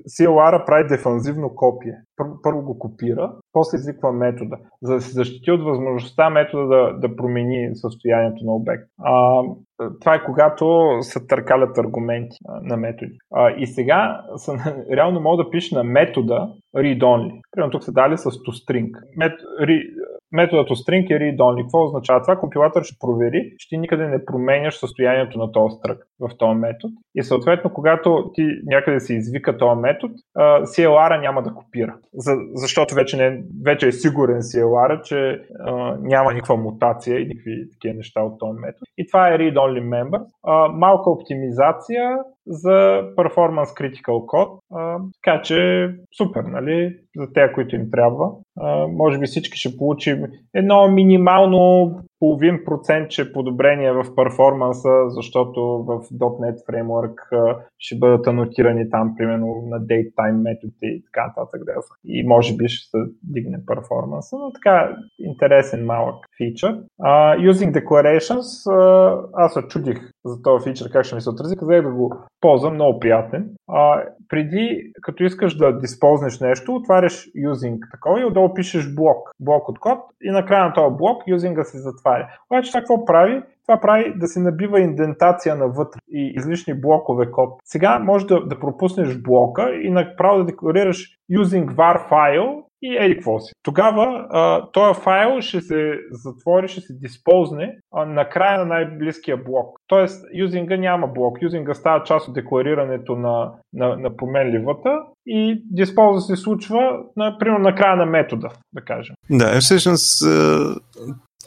CLR 0.09 0.67
прави 0.67 0.89
дефанзивно 0.89 1.55
копие. 1.55 1.95
Първо 2.43 2.63
го 2.63 2.79
копира, 2.79 3.33
после 3.53 3.77
извиква 3.77 4.13
метода, 4.13 4.57
за 4.83 4.95
да 4.95 5.01
се 5.01 5.13
защити 5.13 5.51
от 5.51 5.63
възможността 5.63 6.31
метода 6.31 6.67
да, 6.67 7.09
да 7.09 7.17
промени 7.17 7.77
състоянието 7.77 8.45
на 8.45 8.53
обект. 8.53 8.85
А, 9.03 9.43
това 10.01 10.15
е 10.15 10.25
когато 10.25 10.89
се 11.01 11.27
търкалят 11.27 11.79
аргументи 11.79 12.37
на 12.63 12.77
методи. 12.77 13.19
И 13.57 13.67
сега 13.67 14.21
реално 14.93 15.21
мога 15.21 15.45
да 15.45 15.51
пиша 15.51 15.77
на 15.77 15.85
метода 15.85 16.49
read-only. 16.77 17.41
Примерно 17.53 17.71
тук 17.71 17.85
са 17.85 17.93
дали 17.93 18.19
с 18.19 18.25
toString. 18.25 18.91
Методът 20.33 20.69
string 20.69 21.11
е 21.11 21.19
read-only. 21.19 21.63
Какво 21.63 21.85
означава 21.85 22.23
това? 22.23 22.37
Компилатор 22.37 22.83
ще 22.83 22.97
провери, 23.01 23.53
че 23.59 23.69
ти 23.69 23.79
никъде 23.79 24.09
не 24.09 24.25
променяш 24.25 24.75
състоянието 24.75 25.39
на 25.39 25.53
този 25.53 25.77
стрък 25.77 25.99
в 26.21 26.31
този 26.39 26.59
метод. 26.59 26.93
И 27.15 27.23
съответно, 27.23 27.73
когато 27.73 28.31
ти 28.35 28.43
някъде 28.67 29.01
се 29.01 29.15
извика 29.15 29.59
този 29.59 29.81
метод, 29.81 30.15
CLR 30.39 31.21
няма 31.21 31.43
да 31.43 31.55
копира. 31.55 31.97
За, 32.15 32.37
защото 32.55 32.95
вече, 32.95 33.17
не, 33.17 33.43
вече 33.65 33.89
е 33.89 33.93
сигурен 33.93 34.41
CLR, 34.41 35.03
че 35.03 35.41
а, 35.61 35.97
няма 36.01 36.33
никаква 36.33 36.57
мутация 36.57 37.21
и 37.21 37.27
никакви 37.27 37.71
такива 37.73 37.95
неща 37.95 38.23
от 38.23 38.39
този 38.39 38.61
метод. 38.61 38.87
И 38.99 39.07
това 39.07 39.29
е 39.29 39.39
read-only 39.39 39.68
member. 39.77 40.27
А, 40.43 40.69
малка 40.69 41.11
оптимизация, 41.11 42.25
за 42.49 43.03
Performance 43.17 43.81
Critical 43.81 44.27
Code. 44.27 44.59
Така 45.23 45.43
че 45.43 45.91
супер, 46.17 46.43
нали? 46.43 46.97
За 47.17 47.33
тези, 47.33 47.53
които 47.53 47.77
им 47.77 47.91
трябва. 47.91 48.31
Може 48.89 49.19
би 49.19 49.27
всички 49.27 49.59
ще 49.59 49.77
получим 49.77 50.25
едно 50.55 50.89
минимално 50.89 51.95
половин 52.21 52.61
процентче 52.65 53.33
подобрение 53.33 53.93
в 53.93 54.15
перформанса, 54.17 54.89
защото 55.09 55.61
в 55.61 56.01
.NET 56.13 56.57
Framework 56.71 57.15
ще 57.79 57.99
бъдат 57.99 58.27
анотирани 58.27 58.91
там, 58.91 59.15
примерно 59.19 59.63
на 59.67 59.81
datetime 59.81 60.43
методите 60.43 60.87
и 60.87 61.05
така 61.05 61.27
нататък. 61.27 61.61
И 62.05 62.27
може 62.27 62.57
би 62.57 62.69
ще 62.69 62.91
се 62.91 62.99
дигне 63.23 63.59
перформанса, 63.67 64.37
но 64.37 64.53
така 64.53 64.97
интересен 65.19 65.85
малък 65.87 66.17
фичър. 66.37 66.81
Using 67.39 67.73
declarations, 67.73 68.73
аз 69.35 69.53
се 69.53 69.63
чудих 69.63 70.11
за 70.25 70.43
този 70.43 70.71
фичър 70.71 70.91
как 70.93 71.05
ще 71.05 71.15
ми 71.15 71.21
се 71.21 71.31
отрази, 71.31 71.57
казах 71.57 71.83
да 71.83 71.91
го 71.91 72.15
ползвам, 72.41 72.75
много 72.75 73.01
приятен. 73.01 73.49
Uh, 73.71 74.05
преди, 74.29 74.93
като 75.03 75.25
искаш 75.25 75.57
да 75.57 75.79
диспознеш 75.79 76.41
нещо, 76.41 76.75
отваряш 76.75 77.27
using 77.37 77.79
такова 77.91 78.21
и 78.21 78.25
отдолу 78.25 78.55
пишеш 78.55 78.95
блок, 78.95 79.31
блок 79.41 79.69
от 79.69 79.79
код 79.79 79.99
и 80.23 80.31
накрая 80.31 80.65
на 80.65 80.73
този 80.73 80.97
блок 80.97 81.23
юзинга 81.27 81.65
се 81.65 81.79
затваря. 81.79 82.29
Обаче 82.51 82.71
това 82.71 82.81
какво 82.81 83.05
прави? 83.05 83.43
Това 83.67 83.81
прави 83.81 84.13
да 84.17 84.27
се 84.27 84.41
набива 84.41 84.81
индентация 84.81 85.57
навътре 85.57 86.01
и 86.13 86.33
излишни 86.37 86.81
блокове 86.81 87.31
код. 87.31 87.61
Сега 87.65 87.99
може 87.99 88.27
да, 88.27 88.47
да 88.47 88.61
пропуснеш 88.61 89.23
блока 89.23 89.75
и 89.75 89.91
направо 89.91 90.39
да 90.39 90.45
декларираш 90.45 91.19
using 91.33 91.75
var 91.75 92.11
file 92.11 92.63
и 92.83 92.97
еди 92.97 93.15
какво 93.15 93.41
си. 93.41 93.53
Тогава 93.63 94.27
а, 94.31 94.71
този 94.73 95.01
файл 95.01 95.41
ще 95.41 95.61
се 95.61 95.99
затвори, 96.11 96.69
ще 96.69 96.81
се 96.81 96.95
диспозне 96.95 97.77
на 98.07 98.29
края 98.29 98.59
на 98.59 98.65
най-близкия 98.65 99.37
блок. 99.37 99.79
Тоест, 99.87 100.25
юзинга 100.35 100.77
няма 100.77 101.07
блок. 101.07 101.43
Юзинга 101.43 101.75
става 101.75 102.05
част 102.05 102.29
от 102.29 102.35
декларирането 102.35 103.17
на, 103.17 103.53
на, 103.73 103.97
на 103.97 104.17
променливата 104.17 104.99
и 105.27 105.63
диспоза 105.71 106.21
се 106.21 106.37
случва, 106.37 107.03
например, 107.17 107.59
на 107.59 107.75
края 107.75 107.97
на 107.97 108.07
метода, 108.07 108.49
да 108.73 108.81
кажем. 108.81 109.15
Да, 109.31 109.61
всъщност 109.61 110.23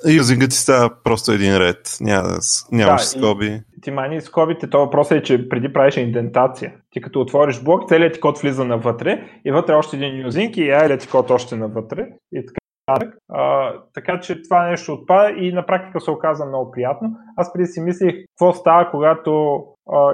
Юзингът 0.09 0.49
ти 0.49 0.55
става 0.55 0.89
просто 1.03 1.31
един 1.31 1.57
ред, 1.57 1.97
Няма, 2.01 2.29
нямаш 2.71 3.01
да, 3.01 3.07
скоби. 3.07 3.45
И, 3.77 3.81
ти 3.81 3.91
мани 3.91 4.21
скобите, 4.21 4.69
то 4.69 4.79
въпрос 4.79 5.11
е, 5.11 5.23
че 5.23 5.49
преди 5.49 5.73
правиш 5.73 5.97
индентация. 5.97 6.73
Ти 6.91 7.01
като 7.01 7.21
отвориш 7.21 7.63
блок, 7.63 7.89
целият 7.89 8.13
ти 8.13 8.19
код 8.19 8.39
влиза 8.39 8.65
навътре 8.65 9.23
и 9.45 9.51
вътре 9.51 9.73
още 9.73 9.95
един 9.95 10.25
юзинг 10.25 10.57
и 10.57 10.71
айлет 10.71 11.01
ти 11.01 11.07
код 11.07 11.29
още 11.29 11.55
навътре. 11.55 12.07
И 12.31 12.45
така 12.45 12.61
а, 13.29 13.73
така 13.93 14.19
че 14.19 14.41
това 14.41 14.69
нещо 14.69 14.93
отпада 14.93 15.33
и 15.37 15.53
на 15.53 15.65
практика 15.65 15.99
се 15.99 16.11
оказа 16.11 16.45
много 16.45 16.71
приятно. 16.71 17.09
Аз 17.37 17.53
преди 17.53 17.67
си 17.67 17.81
мислих 17.81 18.15
какво 18.29 18.53
става, 18.53 18.91
когато 18.91 19.63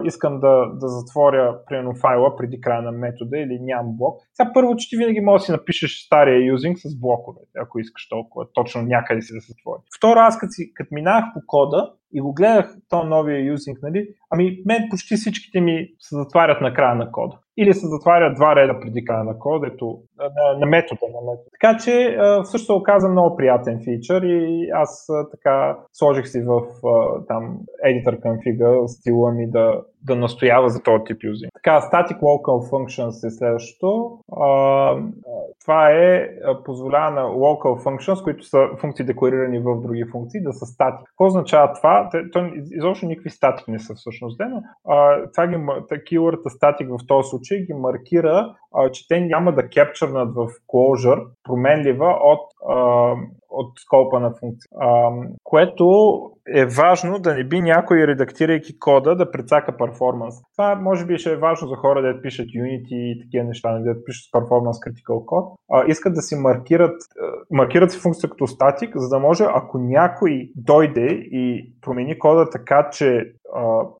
искам 0.03 0.39
да, 0.39 0.65
да 0.73 0.87
затворя 0.87 1.59
примерно 1.67 1.95
файла 1.95 2.35
преди 2.35 2.61
края 2.61 2.81
на 2.81 2.91
метода 2.91 3.37
или 3.37 3.59
нямам 3.61 3.97
блок. 3.97 4.21
Сега 4.33 4.51
първо, 4.53 4.75
че 4.75 4.89
ти 4.89 4.97
винаги 4.97 5.19
можеш 5.19 5.41
да 5.41 5.45
си 5.45 5.51
напишеш 5.51 6.05
стария 6.05 6.45
юзинг 6.45 6.77
с 6.77 6.99
блокове, 6.99 7.39
ако 7.61 7.79
искаш 7.79 8.09
толкова, 8.09 8.45
точно 8.53 8.81
някъде 8.81 9.21
си 9.21 9.33
да 9.33 9.41
се 9.41 9.51
затвори. 9.51 9.81
Второ, 9.97 10.19
аз 10.19 10.39
като, 10.39 10.51
като 10.75 10.89
минах 10.91 11.25
по 11.33 11.39
кода 11.47 11.93
и 12.13 12.21
го 12.21 12.33
гледах 12.33 12.75
то 12.89 13.03
новия 13.03 13.45
юзинг, 13.45 13.77
нали, 13.81 14.07
ами 14.29 14.57
мен 14.65 14.87
почти 14.89 15.15
всичките 15.15 15.61
ми 15.61 15.87
се 15.99 16.15
затварят 16.15 16.61
на 16.61 16.73
края 16.73 16.95
на 16.95 17.11
кода 17.11 17.37
или 17.57 17.73
се 17.73 17.87
затварят 17.87 18.35
два 18.35 18.55
реда 18.55 18.79
преди 18.79 19.05
края 19.05 19.23
на 19.23 19.39
кода, 19.39 19.67
ето, 19.67 19.99
на, 20.19 20.59
на 20.59 20.65
метода. 20.65 21.01
На 21.01 21.31
метода. 21.31 21.49
Така 21.61 21.77
че 21.77 22.17
също 22.43 22.65
се 22.65 22.71
оказа 22.73 23.09
много 23.09 23.35
приятен 23.35 23.81
фичър 23.83 24.21
и 24.21 24.69
аз 24.73 25.07
така 25.31 25.77
сложих 25.93 26.27
си 26.27 26.41
в 26.41 26.61
там 27.27 27.57
editor 27.85 28.19
config 28.19 28.87
стила 28.87 29.31
ми 29.31 29.49
да, 29.49 29.81
да 30.05 30.15
настоява 30.15 30.69
за 30.69 30.83
този 30.83 31.03
тип 31.03 31.23
юзинг. 31.23 31.51
Така, 31.53 31.81
static 31.81 32.19
local 32.19 32.69
functions 32.71 33.27
е 33.27 33.29
следващото. 33.29 34.19
това 35.61 35.91
е 35.91 36.29
позволява 36.65 37.11
на 37.11 37.21
local 37.21 37.83
functions, 37.83 38.23
които 38.23 38.43
са 38.43 38.67
функции 38.81 39.05
декларирани 39.05 39.59
в 39.59 39.81
други 39.81 40.05
функции, 40.11 40.41
да 40.43 40.53
са 40.53 40.65
стати. 40.65 41.03
Какво 41.05 41.25
означава 41.25 41.73
това? 41.73 42.09
То, 42.33 42.49
изобщо 42.71 43.05
никакви 43.05 43.29
статик 43.29 43.67
не 43.67 43.79
са 43.79 43.93
всъщност, 43.95 44.39
но 44.39 44.61
това 45.33 45.47
ги, 45.47 45.55
keyword 45.55 46.47
статик 46.47 46.87
в 46.89 47.07
този 47.07 47.29
случай 47.29 47.57
ги 47.59 47.73
маркира, 47.73 48.55
че 48.91 49.07
те 49.07 49.21
няма 49.21 49.51
да 49.51 49.69
кепчърнат 50.07 50.35
в 50.35 50.47
closure 50.67 51.27
променлива 51.43 52.17
от 52.23 52.47
от 53.49 53.79
скопа 53.79 54.19
на 54.19 54.33
функция. 54.39 54.69
А, 54.79 55.11
което 55.43 55.85
е 56.55 56.65
важно 56.65 57.19
да 57.19 57.33
не 57.33 57.43
би 57.43 57.61
някой, 57.61 58.07
редактирайки 58.07 58.79
кода, 58.79 59.15
да 59.15 59.31
прецака 59.31 59.77
перформанс. 59.77 60.35
Това 60.57 60.75
може 60.75 61.05
би 61.05 61.17
ще 61.17 61.31
е 61.31 61.37
важно 61.37 61.67
за 61.67 61.75
хора, 61.75 62.01
да 62.01 62.21
пишат 62.21 62.45
Unity 62.47 62.93
и 62.93 63.21
такива 63.21 63.45
неща, 63.45 63.79
да 63.79 64.03
пишат 64.03 64.31
performance 64.33 64.89
critical 64.89 65.25
код. 65.25 65.53
А, 65.71 65.83
искат 65.87 66.13
да 66.13 66.21
си 66.21 66.35
маркират, 66.35 67.01
маркират 67.51 67.91
си 67.91 67.99
функция 67.99 68.29
като 68.29 68.47
статик, 68.47 68.97
за 68.97 69.09
да 69.09 69.19
може, 69.19 69.43
ако 69.47 69.77
някой 69.77 70.49
дойде 70.55 71.07
и 71.31 71.73
промени 71.81 72.19
кода 72.19 72.49
така, 72.49 72.89
че 72.91 73.33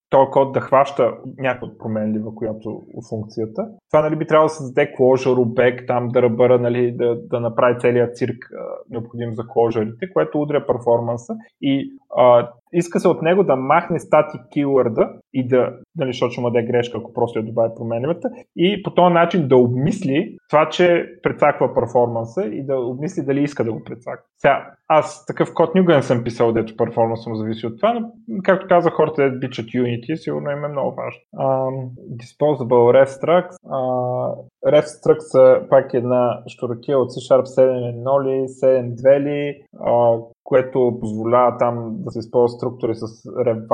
този 0.10 0.32
код 0.32 0.54
да 0.54 0.62
хваща 0.62 1.14
някаква 1.38 1.78
променлива, 1.80 2.36
която 2.36 2.70
от 2.94 3.10
функцията. 3.10 3.68
Това 3.92 4.02
нали, 4.02 4.16
би 4.16 4.28
трябвало 4.28 4.48
да 4.48 4.54
създаде 4.54 4.94
closure, 5.00 5.38
обект, 5.38 5.88
там 5.88 6.08
да 6.08 6.22
нали, 6.60 6.92
да, 6.92 7.16
да 7.28 7.40
направи 7.40 7.80
целият 7.80 8.16
цирк 8.16 8.52
а, 8.54 8.64
необходим 8.90 9.36
за 9.36 9.42
closure 9.44 10.14
което 10.14 10.42
удря 10.42 10.66
перформанса 10.68 11.36
и 11.62 11.92
а, 12.18 12.50
иска 12.74 13.00
се 13.00 13.08
от 13.08 13.22
него 13.22 13.44
да 13.44 13.56
махне 13.56 14.00
статик 14.00 14.42
keyword 14.56 15.20
и 15.34 15.48
да, 15.48 15.74
нали, 15.96 16.10
защото 16.10 16.32
ще 16.32 16.42
му 16.42 16.50
да 16.50 16.62
грешка, 16.62 16.98
ако 16.98 17.14
просто 17.14 17.40
я 17.40 17.46
добави 17.46 17.72
променливата, 17.76 18.30
и 18.56 18.84
по 18.84 18.94
този 18.94 19.14
начин 19.14 19.48
да 19.48 19.58
обмисли 19.58 20.38
това, 20.50 20.70
че 20.70 21.06
прецаква 21.24 21.74
перформанса 21.74 22.46
и 22.46 22.66
да 22.66 22.80
обмисли 22.80 23.26
дали 23.26 23.44
иска 23.44 23.64
да 23.64 23.74
го 23.74 23.84
прецаква. 23.84 24.26
Сега, 24.38 24.72
аз 24.88 25.26
такъв 25.26 25.54
код 25.54 25.76
никога 25.76 25.96
не 25.96 26.02
съм 26.02 26.24
писал, 26.24 26.52
дето 26.52 26.78
перформанса 26.78 27.30
му 27.30 27.36
зависи 27.36 27.68
от 27.68 27.78
това, 27.78 27.94
но 27.94 28.12
както 28.44 28.68
казах, 28.68 28.94
хората 28.94 29.32
да 29.32 29.38
бичат 29.38 29.66
Unity, 29.66 30.16
сигурно 30.16 30.52
им 30.52 30.66
е 30.66 30.68
много 30.68 30.96
важно. 30.96 31.22
Um, 31.36 31.90
disposable 32.22 33.04
RefStructs. 33.04 33.56
Uh, 33.66 34.36
RefStructs 34.68 35.58
е 35.58 35.70
пак 35.70 35.94
една 35.94 36.42
штуротия 36.48 37.00
от 37.00 37.10
C 37.10 37.34
Sharp 37.34 37.44
7.1 37.44 38.24
ли, 38.24 38.48
7.2 38.48 39.20
ли, 39.20 39.62
uh, 39.76 40.26
което 40.48 40.98
позволява 41.00 41.58
там 41.58 41.96
да 41.98 42.12
се 42.12 42.20
използва 42.20 42.50
структури 42.50 42.96
с 42.96 43.02
ref 43.24 43.68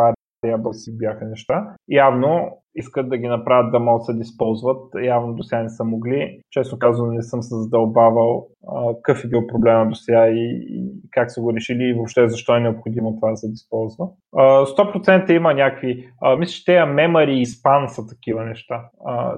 си 0.73 0.97
бяха 0.97 1.25
неща. 1.25 1.75
Явно 1.89 2.57
искат 2.75 3.09
да 3.09 3.17
ги 3.17 3.27
направят 3.27 3.71
да 3.71 3.79
могат 3.79 3.99
да 3.99 4.13
се 4.13 4.21
използват. 4.21 4.83
Явно 5.03 5.33
до 5.33 5.43
сега 5.43 5.63
не 5.63 5.69
са 5.69 5.83
могли. 5.83 6.39
Често 6.51 6.79
казвам, 6.79 7.13
не 7.13 7.21
съм 7.21 7.43
се 7.43 7.55
задълбавал 7.55 8.47
какъв 8.95 9.25
е 9.25 9.27
бил 9.27 9.47
проблема 9.47 9.89
до 9.89 9.95
сега 9.95 10.27
и, 10.27 10.65
и 10.69 10.91
как 11.11 11.31
са 11.31 11.41
го 11.41 11.53
решили 11.53 11.83
и 11.83 11.93
въобще 11.93 12.27
защо 12.27 12.55
е 12.55 12.59
необходимо 12.59 13.15
това 13.15 13.29
да 13.29 13.37
се 13.37 13.47
използва. 13.51 14.07
100% 14.33 15.31
има 15.31 15.53
някакви, 15.53 16.09
мисля, 16.37 16.53
че 16.53 16.65
тези 16.65 16.77
memory 16.77 17.29
и 17.29 17.45
span 17.45 17.87
са 17.87 18.07
такива 18.07 18.45
неща. 18.45 18.89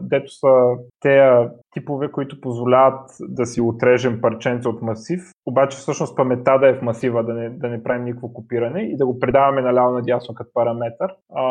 Дето 0.01 0.31
са 0.31 0.47
тези 1.01 1.49
типове, 1.71 2.11
които 2.11 2.41
позволяват 2.41 3.09
да 3.29 3.45
си 3.45 3.61
отрежем 3.61 4.21
парченца 4.21 4.69
от 4.69 4.81
масив, 4.81 5.21
обаче 5.45 5.77
всъщност 5.77 6.17
паметта 6.17 6.59
да 6.59 6.69
е 6.69 6.73
в 6.73 6.81
масива, 6.81 7.23
да 7.23 7.33
не, 7.33 7.49
да 7.49 7.69
не 7.69 7.83
правим 7.83 8.05
никакво 8.05 8.33
копиране 8.33 8.81
и 8.81 8.97
да 8.97 9.05
го 9.05 9.19
предаваме 9.19 9.61
наляво 9.61 9.93
надясно 9.93 10.35
като 10.35 10.49
параметър 10.53 11.09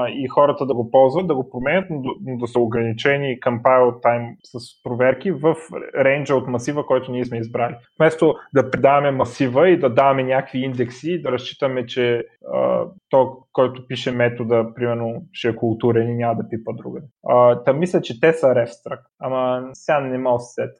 и 0.08 0.28
хората 0.28 0.66
да 0.66 0.74
го 0.74 0.90
ползват, 0.90 1.26
да 1.26 1.34
го 1.34 1.50
променят 1.50 1.73
променят, 1.82 2.16
но 2.26 2.36
да 2.36 2.46
са 2.46 2.60
ограничени 2.60 3.40
compile 3.40 4.02
time 4.02 4.34
с 4.44 4.82
проверки 4.82 5.30
в 5.30 5.54
рейнджа 5.98 6.34
от 6.34 6.48
масива, 6.48 6.86
който 6.86 7.12
ние 7.12 7.24
сме 7.24 7.38
избрали. 7.38 7.74
Вместо 8.00 8.34
да 8.54 8.70
предаваме 8.70 9.10
масива 9.10 9.68
и 9.68 9.78
да 9.78 9.90
даваме 9.90 10.22
някакви 10.22 10.58
индекси, 10.58 11.22
да 11.22 11.32
разчитаме, 11.32 11.86
че 11.86 12.24
а, 12.52 12.84
то, 13.10 13.36
който 13.52 13.86
пише 13.86 14.12
метода, 14.12 14.74
примерно, 14.74 15.22
ще 15.32 15.48
е 15.48 15.56
културен 15.56 16.10
и 16.10 16.14
няма 16.14 16.34
да 16.34 16.48
пипа 16.48 16.72
друга. 16.72 17.00
Та 17.64 17.72
мисля, 17.72 18.00
че 18.00 18.20
те 18.20 18.32
са 18.32 18.46
RefStruct, 18.46 19.02
ама 19.20 19.70
сега 19.72 20.00
не 20.00 20.18
мога 20.18 20.40
се 20.40 20.52
сет. 20.52 20.70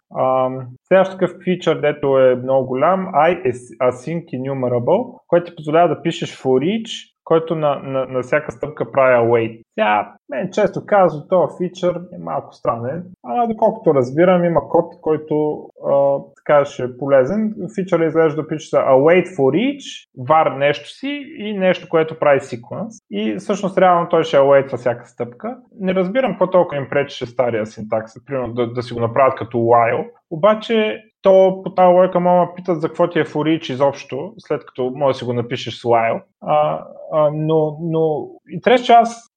Следващ 0.88 1.12
такъв 1.12 1.30
фичър, 1.44 1.80
дето 1.80 2.18
е 2.18 2.34
много 2.34 2.66
голям, 2.66 3.06
I 3.06 3.52
async 3.82 4.24
enumerable, 4.24 5.18
който 5.26 5.50
ти 5.50 5.56
позволява 5.56 5.88
да 5.88 6.02
пишеш 6.02 6.36
for 6.36 6.82
each 6.82 7.13
който 7.24 7.54
на, 7.54 7.80
на, 7.82 8.06
на 8.06 8.22
всяка 8.22 8.52
стъпка 8.52 8.92
прави 8.92 9.14
await. 9.14 9.62
Сега, 9.74 10.14
мен 10.28 10.50
често 10.52 10.86
казвам, 10.86 11.24
този 11.28 11.56
фичър 11.58 12.00
е 12.14 12.18
малко 12.18 12.52
странен, 12.52 13.04
а 13.24 13.46
доколкото 13.46 13.94
разбирам, 13.94 14.44
има 14.44 14.60
код, 14.68 14.94
който 15.00 15.66
а, 15.90 16.18
така 16.36 16.64
ще 16.64 16.82
е 16.82 16.96
полезен. 16.98 17.54
Фичър 17.74 18.00
изглежда 18.00 18.42
да 18.42 18.48
пише 18.48 18.76
await 18.76 19.26
for 19.36 19.52
each, 19.56 20.08
var 20.28 20.46
нещо 20.50 20.88
си 20.88 21.24
и 21.38 21.58
нещо, 21.58 21.88
което 21.90 22.18
прави 22.18 22.40
sequence. 22.40 23.02
И 23.10 23.36
всъщност 23.36 23.78
реално 23.78 24.08
той 24.08 24.24
ще 24.24 24.36
await 24.36 24.70
във 24.70 24.80
всяка 24.80 25.06
стъпка. 25.06 25.56
Не 25.80 25.94
разбирам 25.94 26.30
какво 26.30 26.50
толкова 26.50 26.76
им 26.76 26.88
пречеше 26.90 27.26
стария 27.26 27.66
синтакс, 27.66 28.12
примерно 28.26 28.54
да, 28.54 28.72
да 28.72 28.82
си 28.82 28.94
го 28.94 29.00
направят 29.00 29.38
като 29.38 29.58
while. 29.58 30.06
Обаче 30.30 31.00
то 31.22 31.60
по 31.64 31.74
тази 31.74 31.94
лойка 31.94 32.20
мога 32.20 32.54
питат 32.54 32.80
за 32.80 32.88
какво 32.88 33.08
ти 33.08 33.18
е 33.18 33.24
for 33.24 33.58
each 33.58 33.72
изобщо, 33.72 34.32
след 34.38 34.66
като 34.66 34.92
може 34.94 35.14
да 35.14 35.18
си 35.18 35.24
го 35.24 35.32
напишеш 35.32 35.74
с 35.74 35.82
while. 35.82 36.22
А, 36.46 36.84
а, 37.12 37.30
но, 37.34 37.78
но 37.80 38.28
интересно, 38.50 38.86
че 38.86 38.92
аз 38.92 39.34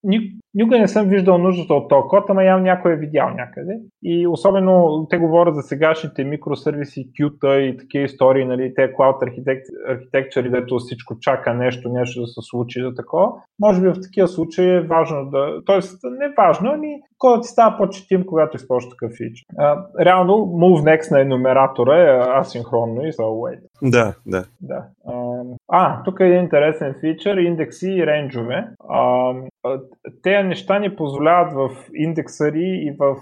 никога 0.53 0.79
не 0.79 0.87
съм 0.87 1.07
виждал 1.07 1.37
нуждата 1.37 1.73
от 1.73 1.89
този 1.89 2.07
код, 2.09 2.23
ама 2.29 2.43
явно 2.43 2.63
някой 2.63 2.93
е 2.93 2.97
видял 2.97 3.29
някъде. 3.29 3.79
И 4.03 4.27
особено 4.27 5.05
те 5.09 5.17
говорят 5.17 5.55
за 5.55 5.61
сегашните 5.61 6.23
микросервиси, 6.23 7.09
кюта 7.21 7.61
и 7.61 7.77
такива 7.77 8.05
истории, 8.05 8.45
нали, 8.45 8.73
те 8.75 8.93
cloud 8.93 9.23
архитектури, 9.87 10.49
дето 10.49 10.77
всичко 10.77 11.19
чака 11.19 11.53
нещо, 11.53 11.89
нещо 11.89 12.21
да 12.21 12.27
се 12.27 12.41
случи 12.41 12.81
за 12.81 12.95
такова. 12.95 13.31
Може 13.59 13.81
би 13.81 13.87
в 13.87 14.01
такива 14.01 14.27
случаи 14.27 14.69
е 14.69 14.81
важно 14.81 15.25
да... 15.25 15.61
Тоест, 15.65 15.99
не 16.03 16.33
важно, 16.37 16.71
ами 16.73 17.01
кодът 17.17 17.41
ти 17.41 17.47
става 17.47 17.77
по-четим, 17.77 18.25
когато 18.25 18.55
използваш 18.57 18.89
такъв 18.89 19.11
фич. 19.11 19.45
реално, 19.99 20.33
move 20.33 20.97
next 20.97 21.11
на 21.11 21.21
енумератора 21.21 21.97
е 21.97 22.39
асинхронно 22.39 23.05
и 23.05 23.13
са 23.13 23.21
await. 23.21 23.59
Да, 23.81 24.13
да. 24.25 24.45
да. 24.61 24.85
А, 25.67 26.03
тук 26.03 26.19
е 26.19 26.23
един 26.23 26.43
интересен 26.43 26.95
фичър, 26.99 27.37
индекси 27.37 27.91
и 27.91 28.05
рейнджове. 28.05 28.67
Те 30.23 30.43
неща 30.43 30.79
ни 30.79 30.95
позволяват 30.95 31.53
в 31.53 31.69
индексари 31.93 32.87
и 32.87 32.95
в 32.99 33.15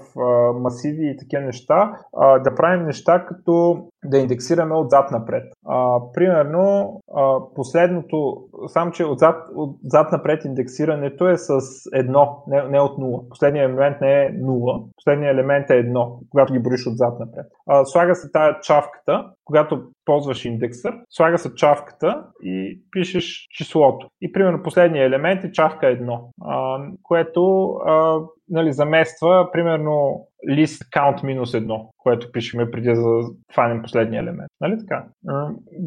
масиви 0.59 1.09
и 1.09 1.17
такива 1.17 1.41
неща 1.41 1.99
да 2.43 2.55
правим 2.55 2.85
неща 2.85 3.25
като 3.25 3.85
да 4.05 4.17
индексираме 4.17 4.75
отзад 4.75 5.11
напред. 5.11 5.43
А, 5.67 5.99
примерно, 6.13 6.93
а, 7.15 7.39
последното, 7.55 8.37
само 8.67 8.91
че 8.91 9.05
отзад, 9.05 9.35
отзад 9.55 10.11
напред 10.11 10.45
индексирането 10.45 11.27
е 11.27 11.37
с 11.37 11.59
едно, 11.93 12.43
не, 12.47 12.63
не 12.63 12.79
от 12.79 12.97
нула. 12.97 13.21
Последният 13.29 13.69
елемент 13.69 14.01
не 14.01 14.25
е 14.25 14.29
нула, 14.29 14.83
последният 14.97 15.33
елемент 15.33 15.69
е 15.69 15.77
едно, 15.77 16.19
когато 16.29 16.53
ги 16.53 16.59
броиш 16.59 16.87
отзад 16.87 17.19
напред. 17.19 17.45
А, 17.67 17.85
слага 17.85 18.15
се 18.15 18.31
тая 18.31 18.59
чавката, 18.59 19.25
когато 19.45 19.81
ползваш 20.05 20.45
индексър, 20.45 20.93
слага 21.09 21.37
се 21.37 21.55
чавката 21.55 22.23
и 22.43 22.81
пишеш 22.91 23.47
числото. 23.49 24.07
И 24.21 24.31
примерно 24.31 24.63
последният 24.63 25.07
елемент 25.07 25.43
е 25.43 25.51
чавка 25.51 25.85
1, 25.85 26.19
а, 26.41 26.79
което 27.03 27.65
а, 27.85 28.19
нали, 28.49 28.73
замества 28.73 29.49
примерно 29.51 30.25
list 30.49 30.89
count 30.95 31.23
минус 31.23 31.53
едно, 31.53 31.89
което 32.05 32.31
пишеме 32.31 32.71
преди 32.71 32.87
да 32.87 33.21
хванем 33.53 33.81
последния 33.81 34.21
елемент. 34.21 34.49
Нали 34.61 34.77
така? 34.79 35.05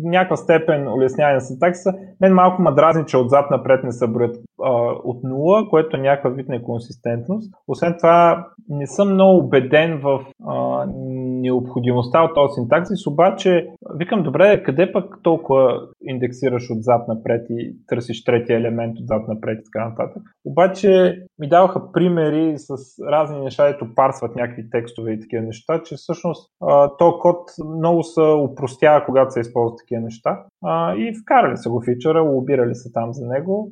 Някаква 0.04 0.36
степен 0.36 0.88
улесняване 0.88 1.34
на 1.34 1.40
синтаксиса. 1.40 1.92
Мен 2.20 2.34
малко 2.34 2.62
ма 2.62 2.74
дразни, 2.74 3.06
че 3.06 3.16
отзад 3.16 3.50
напред 3.50 3.84
не 3.84 3.92
са 3.92 4.08
броят 4.08 4.36
от 5.04 5.24
нула, 5.24 5.68
което 5.70 5.96
е 5.96 6.00
някаква 6.00 6.30
вид 6.30 6.48
неконсистентност. 6.48 7.54
Освен 7.68 7.94
това, 7.98 8.46
не 8.68 8.86
съм 8.86 9.12
много 9.12 9.38
убеден 9.38 10.00
в 10.00 10.24
а, 10.46 10.86
необходимостта 11.40 12.22
от 12.22 12.34
този 12.34 12.54
синтаксис, 12.54 13.06
обаче 13.06 13.68
викам, 13.94 14.22
добре, 14.22 14.62
къде 14.62 14.92
пък 14.92 15.18
толкова 15.22 15.80
индексираш 16.02 16.70
отзад 16.70 17.08
напред 17.08 17.46
и 17.50 17.76
търсиш 17.86 18.24
третия 18.24 18.58
елемент 18.58 18.96
отзад 19.00 19.28
напред 19.28 19.58
и 19.60 19.64
така 19.72 19.88
нататък. 19.88 20.22
Обаче 20.44 21.18
ми 21.38 21.48
даваха 21.48 21.92
примери 21.92 22.54
с 22.56 22.68
разни 23.10 23.40
неща, 23.40 23.68
ето 23.68 23.94
парсват 23.94 24.36
някакви 24.36 24.70
текстове 24.70 25.12
и 25.12 25.20
такива 25.20 25.42
неща, 25.42 25.82
че 25.82 25.96
всъщност 26.08 26.50
то 26.98 27.18
код 27.18 27.50
много 27.76 28.02
се 28.02 28.20
упростява, 28.20 29.04
когато 29.06 29.30
се 29.30 29.40
използват 29.40 29.78
такива 29.78 30.00
неща. 30.00 30.44
И 30.96 31.14
вкарали 31.22 31.56
са 31.56 31.70
го 31.70 31.82
фичъра, 31.84 32.22
лобирали 32.22 32.74
са 32.74 32.92
там 32.92 33.12
за 33.12 33.26
него. 33.26 33.70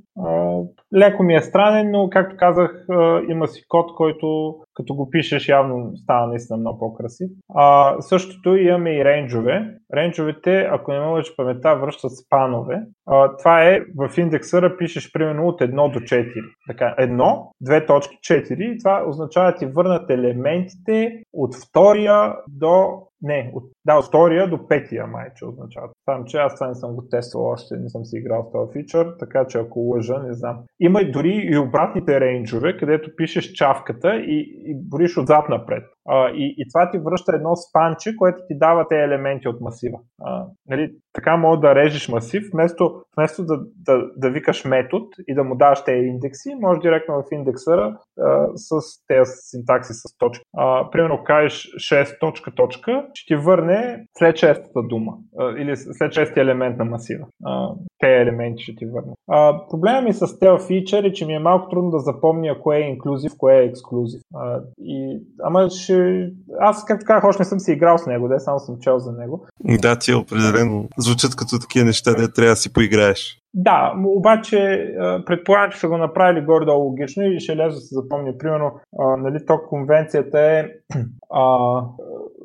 Леко 0.96 1.22
ми 1.22 1.34
е 1.34 1.42
странен, 1.42 1.90
но 1.90 2.08
както 2.10 2.36
казах, 2.38 2.86
има 3.28 3.46
си 3.46 3.64
код, 3.68 3.94
който 3.96 4.56
като 4.76 4.94
го 4.94 5.10
пишеш 5.10 5.48
явно 5.48 5.96
става 5.96 6.26
наистина 6.26 6.56
много 6.56 6.78
по-красив. 6.78 7.30
А, 7.54 7.96
същото 8.00 8.56
имаме 8.56 8.90
и 8.90 9.04
рейнджове. 9.04 9.74
Рейнджовете, 9.94 10.68
ако 10.72 10.92
не 10.92 11.00
мога 11.00 11.22
паметта, 11.36 11.76
връщат 11.76 12.10
спанове. 12.16 12.82
А, 13.06 13.36
това 13.36 13.64
е 13.64 13.80
в 13.96 14.18
индексъра 14.18 14.76
пишеш 14.76 15.12
примерно 15.12 15.48
от 15.48 15.60
1 15.60 15.92
до 15.92 15.98
4. 15.98 16.32
Така, 16.68 16.94
1, 16.98 17.46
две 17.60 17.86
точки, 17.86 18.16
4 18.16 18.62
и 18.62 18.78
това 18.78 19.04
означава 19.08 19.54
ти 19.54 19.66
върнат 19.66 20.10
елементите 20.10 21.22
от 21.32 21.54
втория 21.54 22.34
до 22.48 23.02
не, 23.22 23.50
от, 23.54 23.64
да, 23.84 23.98
от 23.98 24.04
втория 24.04 24.50
до 24.50 24.68
петия 24.68 25.06
майче 25.06 25.44
означава. 25.44 25.88
Само, 26.04 26.24
че 26.24 26.36
аз 26.36 26.54
това 26.54 26.68
не 26.68 26.74
съм 26.74 26.94
го 26.94 27.08
тествал 27.10 27.44
още, 27.44 27.76
не 27.76 27.88
съм 27.88 28.04
си 28.04 28.16
играл 28.16 28.46
с 28.48 28.52
този 28.52 28.72
фичър, 28.72 29.14
така 29.18 29.46
че 29.46 29.58
ако 29.58 29.80
лъжа, 29.80 30.18
не 30.18 30.34
знам. 30.34 30.62
Има 30.80 31.00
и 31.00 31.10
дори 31.10 31.48
и 31.52 31.58
обратните 31.58 32.20
рейнджове, 32.20 32.76
където 32.76 33.16
пишеш 33.16 33.52
чавката 33.52 34.16
и, 34.16 34.62
и 34.66 34.74
бориш 34.74 35.18
отзад 35.18 35.48
напред. 35.48 35.84
И, 36.34 36.54
и 36.58 36.64
това 36.72 36.90
ти 36.90 36.98
връща 36.98 37.32
едно 37.34 37.56
спанче, 37.56 38.16
което 38.16 38.38
ти 38.48 38.58
дава 38.58 38.88
тези 38.88 39.02
елементи 39.02 39.48
от 39.48 39.60
масива. 39.60 39.98
А, 40.22 40.46
нали, 40.68 40.92
така 41.12 41.36
може 41.36 41.60
да 41.60 41.74
режеш 41.74 42.08
масив, 42.08 42.42
вместо, 42.52 43.02
вместо 43.16 43.44
да, 43.44 43.60
да, 43.86 44.10
да 44.16 44.30
викаш 44.30 44.64
метод 44.64 45.06
и 45.28 45.34
да 45.34 45.44
му 45.44 45.56
даваш 45.56 45.84
тези 45.84 46.06
индекси, 46.06 46.54
може 46.60 46.80
директно 46.80 47.14
в 47.14 47.32
индексъра 47.32 47.98
а, 48.20 48.48
с 48.54 48.80
тези 49.08 49.30
синтакси 49.34 49.92
с 49.92 50.18
точки. 50.18 50.44
А, 50.56 50.90
примерно 50.90 51.24
кажеш 51.24 51.68
6 51.76 52.20
точка 52.20 52.54
точка, 52.54 53.06
ще 53.14 53.34
ти 53.34 53.36
върне 53.36 54.06
след 54.18 54.36
шестата 54.36 54.82
дума 54.82 55.12
а, 55.38 55.50
или 55.50 55.76
след 55.76 56.12
шестия 56.12 56.42
елемент 56.42 56.78
на 56.78 56.84
масива. 56.84 57.26
А, 57.44 57.70
те 57.98 58.22
елементи 58.22 58.62
ще 58.62 58.74
ти 58.74 58.86
върне. 58.86 59.12
А, 59.28 59.66
проблема 59.70 60.00
ми 60.00 60.12
с 60.12 60.38
тези 60.38 60.66
фичър 60.66 61.04
е, 61.04 61.12
че 61.12 61.26
ми 61.26 61.34
е 61.34 61.38
малко 61.38 61.68
трудно 61.68 61.90
да 61.90 61.98
запомня 61.98 62.60
кое 62.60 62.76
е 62.76 62.88
инклюзив, 62.88 63.32
кое 63.38 63.58
е 63.58 63.64
ексклюзив. 63.64 64.20
А, 64.34 64.60
и, 64.78 65.20
ама 65.42 65.70
ще... 65.70 65.95
Аз, 66.60 66.84
както 66.84 67.06
казах, 67.06 67.24
още 67.24 67.42
не 67.42 67.48
съм 67.48 67.60
си 67.60 67.72
играл 67.72 67.98
с 67.98 68.06
него, 68.06 68.28
да, 68.28 68.40
само 68.40 68.60
съм 68.60 68.76
чел 68.80 68.98
за 68.98 69.12
него. 69.12 69.46
Да, 69.64 69.98
ти 69.98 70.14
определено 70.14 70.88
звучат 70.98 71.36
като 71.36 71.58
такива 71.58 71.84
неща, 71.84 72.14
да 72.14 72.32
трябва 72.32 72.52
да 72.52 72.56
си 72.56 72.72
поиграеш. 72.72 73.38
Да, 73.58 73.94
обаче 74.04 74.90
предполагам, 75.26 75.70
че 75.70 75.78
са 75.78 75.88
го 75.88 75.96
направили 75.96 76.44
горе-долу 76.44 76.84
логично 76.84 77.24
и 77.24 77.40
ще 77.40 77.54
да 77.54 77.70
се 77.70 77.94
запомни. 77.94 78.38
Примерно, 78.38 78.80
а, 78.98 79.16
нали, 79.16 79.46
то 79.46 79.58
конвенцията 79.68 80.40
е 80.40 80.64
а, 81.30 81.82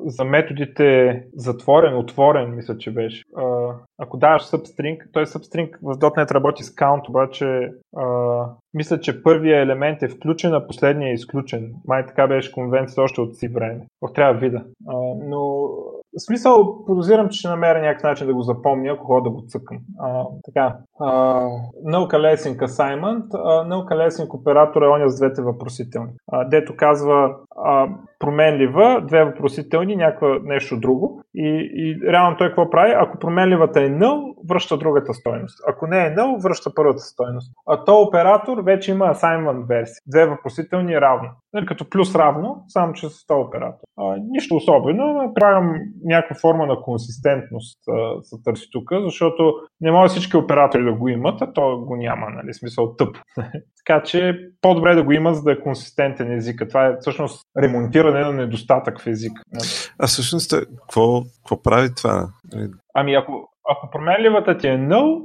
за 0.06 0.24
методите 0.24 1.22
затворен, 1.34 1.96
отворен, 1.98 2.54
мисля, 2.54 2.78
че 2.78 2.90
беше. 2.90 3.22
А, 3.36 3.68
ако 3.98 4.16
даваш 4.16 4.42
substring, 4.42 4.98
той 5.12 5.26
substring 5.26 5.70
в 5.82 5.96
.NET 5.96 6.34
работи 6.34 6.62
с 6.62 6.74
count, 6.74 7.08
обаче 7.08 7.72
а, 7.96 8.44
мисля, 8.74 9.00
че 9.00 9.22
първия 9.22 9.62
елемент 9.62 10.02
е 10.02 10.08
включен, 10.08 10.54
а 10.54 10.66
последния 10.66 11.10
е 11.10 11.14
изключен. 11.14 11.74
Май 11.86 12.06
така 12.06 12.26
беше 12.26 12.52
конвенцията 12.52 13.02
още 13.02 13.20
от 13.20 13.36
си 13.36 13.48
време. 13.48 13.80
Трябва 14.14 14.40
вида. 14.40 14.64
А, 14.88 14.96
но 15.24 15.68
в 16.18 16.24
смисъл, 16.26 16.84
подозирам, 16.86 17.28
че 17.28 17.38
ще 17.38 17.48
намеря 17.48 17.80
някакъв 17.80 18.02
начин 18.02 18.26
да 18.26 18.34
го 18.34 18.42
запомня, 18.42 18.92
ако 18.92 19.06
ходя 19.06 19.22
да 19.22 19.30
го 19.30 19.42
цъкам. 19.48 19.78
А, 20.00 20.24
така. 20.44 20.76
Наука 21.84 22.16
Lessing 22.16 22.56
Assignment. 22.56 23.64
Наука 23.68 23.94
Lessing 23.94 24.34
оператор 24.34 24.82
е 24.82 24.88
оня 24.88 25.08
с 25.08 25.16
двете 25.16 25.42
въпросителни. 25.42 26.12
А, 26.32 26.44
дето 26.44 26.76
казва 26.76 27.36
а, 27.64 27.88
променлива, 28.18 29.02
две 29.06 29.24
въпросителни, 29.24 29.96
някаква 29.96 30.38
нещо 30.42 30.80
друго. 30.80 31.22
И, 31.34 31.70
и 31.74 32.12
реално 32.12 32.36
той 32.36 32.48
какво 32.48 32.70
прави? 32.70 32.92
Ако 32.96 33.18
променливата 33.18 33.80
е 33.80 33.90
null, 33.90 34.34
връща 34.48 34.78
другата 34.78 35.14
стойност. 35.14 35.58
Ако 35.68 35.86
не 35.86 36.06
е 36.06 36.14
null, 36.14 36.42
връща 36.42 36.70
първата 36.74 37.00
стойност. 37.00 37.52
А 37.66 37.84
то 37.84 38.00
оператор 38.00 38.62
вече 38.62 38.90
има 38.90 39.14
assignment 39.14 39.68
версия. 39.68 40.02
Две 40.06 40.26
въпросителни 40.26 41.00
равно. 41.00 41.28
Нали, 41.52 41.66
като 41.66 41.90
плюс 41.90 42.14
равно, 42.14 42.64
само 42.68 42.92
че 42.92 43.08
с 43.08 43.26
този 43.26 43.40
оператор. 43.40 43.84
А, 43.98 44.16
нищо 44.30 44.56
особено, 44.56 45.32
правям 45.34 45.74
някаква 46.04 46.36
форма 46.40 46.66
на 46.66 46.80
консистентност 46.80 47.78
а, 47.88 48.22
се 48.22 48.36
търси 48.44 48.68
тук, 48.72 48.90
защото 49.04 49.54
не 49.80 49.92
може 49.92 50.10
всички 50.10 50.36
оператори 50.36 50.84
да 50.84 50.92
го 50.92 51.08
имат, 51.08 51.42
а 51.42 51.52
то 51.52 51.78
го 51.78 51.96
няма, 51.96 52.26
нали, 52.30 52.54
смисъл 52.54 52.96
тъп. 52.96 53.16
така 53.86 54.02
че 54.02 54.38
по-добре 54.60 54.94
да 54.94 55.02
го 55.02 55.12
има, 55.12 55.34
за 55.34 55.42
да 55.42 55.52
е 55.52 55.60
консистентен 55.60 56.32
език. 56.32 56.62
Това 56.68 56.86
е 56.86 56.96
всъщност 57.00 57.42
ремонтиране 57.58 58.20
на 58.20 58.32
недостатък 58.32 59.00
в 59.00 59.06
език. 59.06 59.32
А 59.98 60.06
всъщност, 60.06 60.54
какво, 60.78 61.22
какво 61.22 61.62
прави 61.62 61.94
това? 61.94 62.28
Ами 62.94 63.14
ако, 63.14 63.48
ако 63.70 63.90
променливата 63.90 64.58
ти 64.58 64.68
е 64.68 64.78
null, 64.78 65.22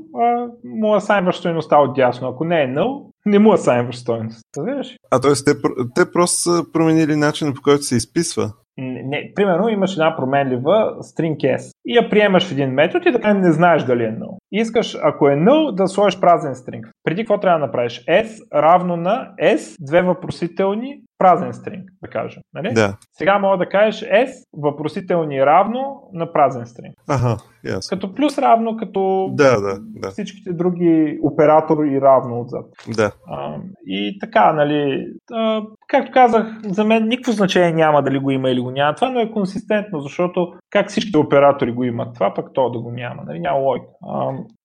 му 0.63 0.95
асайнваш 0.95 1.35
стоеността 1.35 1.77
от 1.77 1.95
дясно. 1.95 2.27
Ако 2.27 2.43
не 2.43 2.63
е 2.63 2.67
null, 2.67 3.06
не 3.27 3.39
му 3.39 3.53
асайнваш 3.53 3.97
стоеност. 3.97 4.41
Разбираш? 4.57 4.95
А 5.11 5.19
т.е. 5.19 5.31
Те, 5.45 5.51
те 5.95 6.11
просто 6.11 6.37
са 6.37 6.63
променили 6.73 7.15
начина 7.15 7.53
по 7.53 7.61
който 7.61 7.83
се 7.83 7.95
изписва. 7.95 8.53
Не, 8.79 9.31
примерно 9.35 9.69
имаш 9.69 9.93
една 9.93 10.15
променлива 10.15 10.95
string 11.01 11.57
s 11.57 11.71
и 11.85 11.95
я 11.95 12.09
приемаш 12.09 12.47
в 12.47 12.51
един 12.51 12.69
метод 12.69 13.09
и 13.09 13.13
така 13.13 13.33
не 13.33 13.51
знаеш 13.51 13.83
дали 13.83 14.03
е 14.03 14.11
null. 14.11 14.37
Искаш, 14.51 14.97
ако 15.03 15.29
е 15.29 15.35
null, 15.35 15.75
да 15.75 15.87
сложиш 15.87 16.19
празен 16.19 16.53
string. 16.53 16.81
Преди 17.03 17.21
какво 17.21 17.39
трябва 17.39 17.59
да 17.59 17.65
направиш? 17.65 18.03
s 18.07 18.39
равно 18.53 18.97
на 18.97 19.31
s, 19.41 19.75
две 19.79 20.01
въпросителни, 20.01 21.01
празен 21.17 21.53
стринг, 21.53 21.89
да 22.03 22.09
кажем. 22.09 22.41
Нали? 22.53 22.73
Да. 22.73 22.97
Сега 23.17 23.39
мога 23.39 23.57
да 23.57 23.69
кажеш 23.69 24.09
S 24.09 24.29
въпросителни 24.53 25.45
равно 25.45 26.09
на 26.13 26.31
празен 26.31 26.65
стринг. 26.65 26.95
Ага, 27.09 27.37
yes. 27.67 27.89
Като 27.89 28.15
плюс 28.15 28.37
равно, 28.37 28.77
като 28.77 29.29
да, 29.33 29.61
да, 29.61 29.79
да. 29.81 30.09
всичките 30.09 30.53
други 30.53 31.19
оператори 31.23 32.01
равно 32.01 32.41
отзад. 32.41 32.65
Да. 32.95 33.11
А, 33.27 33.55
и 33.85 34.19
така, 34.19 34.53
нали, 34.53 35.07
а, 35.31 35.61
както 35.87 36.11
казах, 36.11 36.47
за 36.63 36.83
мен 36.83 37.07
никакво 37.07 37.31
значение 37.31 37.73
няма 37.73 38.03
дали 38.03 38.19
го 38.19 38.31
има 38.31 38.49
или 38.49 38.59
го 38.59 38.71
няма. 38.71 38.95
Това 38.95 39.09
но 39.09 39.19
е 39.19 39.31
консистентно, 39.31 39.99
защото 39.99 40.53
как 40.69 40.89
всичките 40.89 41.17
оператори 41.17 41.71
го 41.71 41.83
имат 41.83 42.13
това, 42.13 42.33
пък 42.33 42.53
то 42.53 42.69
да 42.69 42.79
го 42.79 42.91
няма. 42.91 43.23
Нали? 43.25 43.39
Няма 43.39 43.59
лойка. 43.59 43.85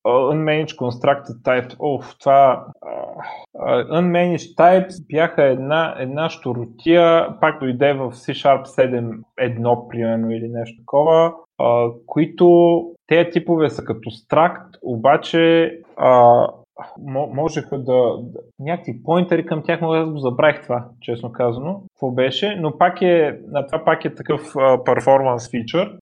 Unmanaged 0.06 0.76
Constructed 0.76 1.42
Types. 1.42 1.76
Оф, 1.78 2.14
това 2.20 2.66
uh, 3.56 3.90
Unmanaged 3.90 4.56
Types 4.56 5.06
бяха 5.08 5.42
една, 5.44 5.94
една 5.98 6.30
щуротия, 6.30 7.28
пак 7.40 7.60
дойде 7.60 7.92
в 7.92 8.12
C-Sharp 8.12 8.64
7.1 8.64 9.88
примерно 9.88 10.30
или 10.30 10.48
нещо 10.48 10.76
такова, 10.82 11.32
които 12.06 12.84
тези 13.06 13.30
типове 13.30 13.70
са 13.70 13.84
като 13.84 14.10
стракт, 14.10 14.76
обаче 14.82 15.38
uh, 15.98 16.52
можеха 17.34 17.78
да, 17.78 18.18
да... 18.22 18.40
Някакви 18.58 19.02
поинтери 19.02 19.46
към 19.46 19.62
тях, 19.62 19.80
но 19.80 19.92
аз 19.92 20.10
го 20.10 20.18
забравих 20.18 20.62
това, 20.62 20.88
честно 21.00 21.32
казано. 21.32 21.82
Какво 22.02 22.14
беше? 22.14 22.56
Но 22.60 22.78
пак 22.78 23.02
е, 23.02 23.38
това 23.68 23.84
пак 23.84 24.04
е 24.04 24.14
такъв 24.14 24.40
перформанс 24.84 25.50
фичър. 25.50 25.96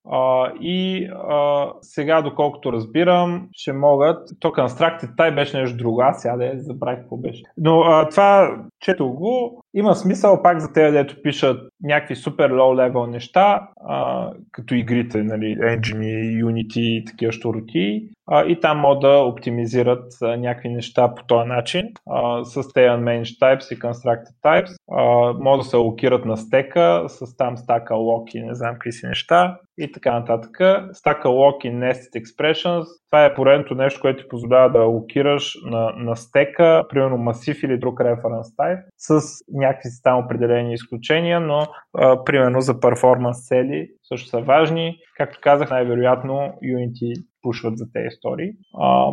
И 0.61 1.09
а, 1.29 1.67
сега, 1.81 2.23
доколкото 2.23 2.73
разбирам, 2.73 3.49
ще 3.53 3.73
могат... 3.73 4.29
То 4.41 4.49
Constructed 4.49 5.17
Type 5.17 5.35
беше 5.35 5.61
нещо 5.61 5.77
друго. 5.77 6.01
Аз 6.01 6.23
сега 6.23 6.37
да 6.37 6.45
я 6.45 6.53
забравих 6.57 7.01
какво 7.01 7.17
беше. 7.17 7.43
Но 7.57 7.81
а, 7.81 8.09
това, 8.09 8.57
чето 8.81 9.09
го, 9.09 9.63
има 9.75 9.95
смисъл 9.95 10.43
пак 10.43 10.61
за 10.61 10.73
тези, 10.73 10.93
дето 10.93 11.23
пишат 11.23 11.61
някакви 11.83 12.17
супер 12.17 12.53
low 12.53 12.91
level 12.91 13.11
неща, 13.11 13.69
а, 13.89 14.31
като 14.53 14.75
игрите, 14.75 15.23
нали, 15.23 15.57
Engine, 15.59 16.45
Unity 16.45 16.81
и 16.81 17.05
такива 17.05 17.33
штороти. 17.33 18.09
А, 18.33 18.45
и 18.45 18.61
там 18.61 18.79
могат 18.79 19.01
да 19.01 19.19
оптимизират 19.19 20.13
а, 20.23 20.37
някакви 20.37 20.69
неща 20.69 21.15
по 21.15 21.25
този 21.25 21.49
начин 21.49 21.89
а, 22.11 22.45
с 22.45 22.73
тези 22.73 22.89
unmanaged 22.89 23.39
types 23.39 23.75
и 23.75 23.79
constructed 23.79 24.43
types. 24.45 24.71
А, 24.93 25.33
могат 25.33 25.61
да 25.61 25.65
се 25.65 25.77
локират 25.91 26.25
на 26.25 26.37
стека 26.37 27.05
с 27.09 27.37
там 27.37 27.57
стака 27.57 27.95
локи, 27.95 28.41
не 28.41 28.55
знам 28.55 28.75
какви 28.75 28.93
си 28.93 29.07
неща 29.07 29.59
и 29.79 29.93
така 29.93 30.13
нататък. 30.13 30.59
Стака 30.93 31.29
локи 31.29 31.69
nested 31.69 32.23
expressions, 32.23 32.85
това 33.11 33.25
е 33.25 33.35
поредното 33.35 33.75
нещо, 33.75 34.01
което 34.01 34.23
ти 34.23 34.29
позволява 34.29 34.71
да 34.71 34.85
локираш 34.85 35.59
на, 35.65 35.93
на 35.97 36.17
стека, 36.17 36.85
примерно 36.89 37.17
масив 37.19 37.63
или 37.63 37.79
друг 37.79 38.01
референс 38.01 38.57
type, 38.57 38.83
с 38.97 39.21
някакви 39.53 39.89
си 39.89 40.03
там 40.03 40.25
определени 40.25 40.75
изключения, 40.75 41.41
но 41.41 41.67
а, 41.99 42.25
примерно 42.25 42.61
за 42.61 42.81
перформанс 42.81 43.47
цели 43.47 43.89
също 44.03 44.29
са 44.29 44.41
важни. 44.41 44.99
Както 45.17 45.39
казах, 45.43 45.71
най-вероятно 45.71 46.53
Unity 46.65 47.25
пушват 47.43 47.79
за 47.79 47.85
тези 47.93 48.07
истории. 48.07 48.51
А, 48.81 49.13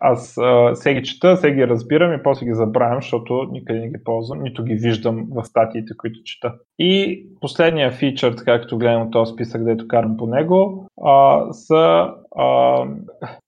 аз 0.00 0.36
се 0.74 0.94
ги 0.94 1.02
чета, 1.02 1.36
се 1.36 1.52
ги 1.52 1.68
разбирам 1.68 2.12
и 2.12 2.22
после 2.22 2.46
ги 2.46 2.54
забравям, 2.54 3.02
защото 3.02 3.48
никъде 3.52 3.80
не 3.80 3.88
ги 3.88 4.04
ползвам, 4.04 4.42
нито 4.42 4.64
ги 4.64 4.74
виждам 4.74 5.26
в 5.30 5.44
статиите, 5.44 5.96
които 5.96 6.22
чета. 6.24 6.54
И 6.78 7.22
последния 7.40 7.92
фичър, 7.92 8.32
така 8.32 8.60
като 8.60 8.78
гледам 8.78 9.02
от 9.02 9.12
този 9.12 9.32
списък, 9.32 9.60
където 9.60 9.88
карам 9.88 10.16
по 10.16 10.26
него, 10.26 10.86
а, 11.04 11.44
са 11.52 12.10
а, 12.36 12.78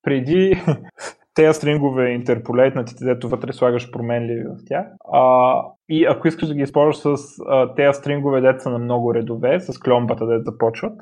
преди 0.03 0.63
тези 1.35 1.57
стрингове 1.59 2.11
интерполейтнатите, 2.11 3.05
дето 3.05 3.29
вътре 3.29 3.53
слагаш 3.53 3.91
променливи 3.91 4.43
в 4.43 4.65
тях. 4.67 4.87
А, 5.13 5.63
и 5.89 6.05
ако 6.05 6.29
искаш 6.29 6.49
да 6.49 6.55
ги 6.55 6.63
използваш 6.63 6.97
с 6.97 7.17
а, 7.49 7.75
тези 7.75 7.99
стрингове, 7.99 8.41
деца 8.41 8.71
на 8.71 8.79
много 8.79 9.15
редове, 9.15 9.61
с 9.61 9.79
кломбата, 9.79 10.27
да 10.27 10.41
започват, 10.41 10.93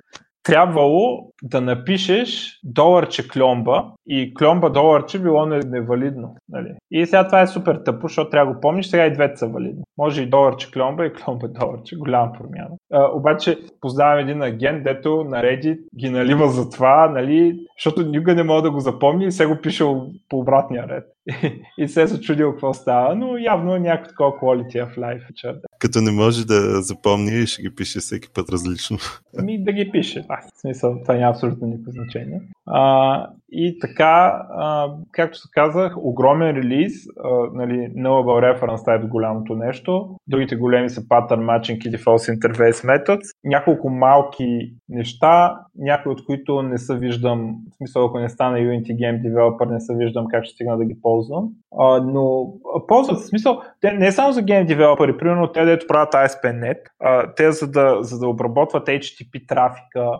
трябвало 0.45 1.31
да 1.43 1.61
напишеш 1.61 2.61
доларче 2.65 3.29
кломба 3.29 3.93
и 4.07 4.35
кломба 4.35 4.71
доларче 4.71 5.19
било 5.19 5.47
невалидно. 5.47 6.37
Нали? 6.49 6.75
И 6.91 7.07
сега 7.07 7.27
това 7.27 7.41
е 7.41 7.47
супер 7.47 7.81
тъпо, 7.85 8.09
защото 8.09 8.31
трябва 8.31 8.53
да 8.53 8.55
го 8.55 8.61
помниш, 8.61 8.87
сега 8.87 9.07
и 9.07 9.13
двете 9.13 9.37
са 9.37 9.49
валидни. 9.49 9.83
Може 9.99 10.23
и 10.23 10.31
доларче 10.31 10.71
кломба 10.71 11.07
и 11.07 11.13
кломба 11.13 11.49
доларче, 11.49 11.97
голяма 11.97 12.33
промяна. 12.33 12.77
А, 12.93 13.09
обаче 13.15 13.59
познавам 13.81 14.19
един 14.19 14.43
агент, 14.43 14.85
дето 14.85 15.25
на 15.25 15.43
Reddit 15.43 15.79
ги 15.99 16.11
налива 16.11 16.49
за 16.49 16.71
това, 16.71 17.09
нали, 17.09 17.59
защото 17.79 18.09
никога 18.09 18.35
не 18.35 18.43
мога 18.43 18.63
да 18.63 18.71
го 18.71 18.81
запомни 18.81 19.27
и 19.27 19.33
се 19.33 19.47
го 19.47 19.57
пишел 19.63 20.07
по 20.29 20.39
обратния 20.39 20.89
ред. 20.89 21.05
и 21.79 21.89
се 21.89 22.03
е 22.03 22.07
зачудил 22.07 22.51
какво 22.51 22.73
става, 22.73 23.15
но 23.15 23.37
явно 23.37 23.75
е 23.75 23.81
някакво 23.81 24.09
такова 24.09 24.33
quality 24.33 24.87
of 24.87 24.99
life. 24.99 25.35
Че... 25.35 25.55
Като 25.85 26.01
не 26.01 26.11
може 26.11 26.47
да 26.47 26.83
запомни, 26.83 27.47
ще 27.47 27.63
ги 27.63 27.75
пише 27.75 27.99
всеки 28.01 28.29
път 28.35 28.49
различно. 28.49 28.97
Ами 29.39 29.65
да 29.65 29.73
ги 29.73 29.91
пише. 29.91 30.25
А, 30.29 30.37
в 30.37 30.61
смисъл, 30.61 31.01
това 31.03 31.15
няма 31.15 31.31
абсолютно 31.31 31.67
никакво 31.67 31.91
значение. 31.91 32.41
А, 32.67 33.27
и 33.53 33.79
така, 33.79 34.47
а, 34.51 34.93
както 35.13 35.39
се 35.39 35.49
казах, 35.53 35.95
огромен 35.97 36.57
релиз, 36.57 36.93
а, 37.25 37.29
нали, 37.55 37.75
Nullable 37.97 38.61
Reference 38.61 38.87
Type 38.87 39.09
голямото 39.09 39.55
нещо, 39.55 40.17
другите 40.27 40.57
големи 40.57 40.91
са 40.91 41.01
Pattern 41.01 41.45
Matching 41.45 41.89
и 41.89 41.97
Default 41.97 42.39
Interface 42.39 42.73
Methods, 42.73 43.23
няколко 43.45 43.91
малки 43.91 44.75
неща, 44.89 45.61
някои 45.79 46.13
от 46.13 46.25
които 46.27 46.63
не 46.63 46.79
са 46.79 46.95
виждам, 46.95 47.57
в 47.73 47.77
смисъл 47.77 48.05
ако 48.05 48.19
не 48.19 48.29
стана 48.29 48.59
Unity 48.59 48.93
Game 48.93 49.23
Developer, 49.23 49.73
не 49.73 49.81
са 49.81 49.95
виждам 49.95 50.27
как 50.31 50.45
ще 50.45 50.55
стигна 50.55 50.77
да 50.77 50.85
ги 50.85 51.01
ползвам, 51.03 51.49
а, 51.79 52.01
но 52.01 52.53
ползват 52.89 53.19
в 53.19 53.27
смисъл, 53.27 53.63
те 53.85 53.93
не 53.93 54.13
само 54.13 54.33
за 54.33 54.43
Game 54.43 54.67
Developer, 54.67 55.19
примерно 55.19 55.53
те 55.53 55.65
дето 55.65 55.87
правят 55.87 56.13
ASP.NET, 56.13 56.79
а, 57.01 57.35
те 57.35 57.53
за 57.53 57.71
да, 57.71 57.99
за 58.01 58.19
да 58.19 58.29
обработват 58.29 58.87
HTTP 58.87 59.49
трафика, 59.49 60.11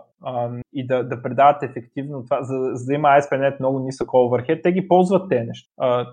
и 0.75 0.87
да, 0.87 1.03
да 1.03 1.21
предават 1.21 1.63
ефективно 1.63 2.23
това, 2.23 2.43
за, 2.43 2.55
за 2.73 2.85
да 2.85 2.93
има 2.93 3.07
ASP.NET 3.07 3.59
много 3.59 3.79
нисък 3.79 4.07
overhead, 4.07 4.63
те 4.63 4.71
ги 4.71 4.87
ползват 4.87 5.29
те 5.29 5.43
неща, 5.43 5.69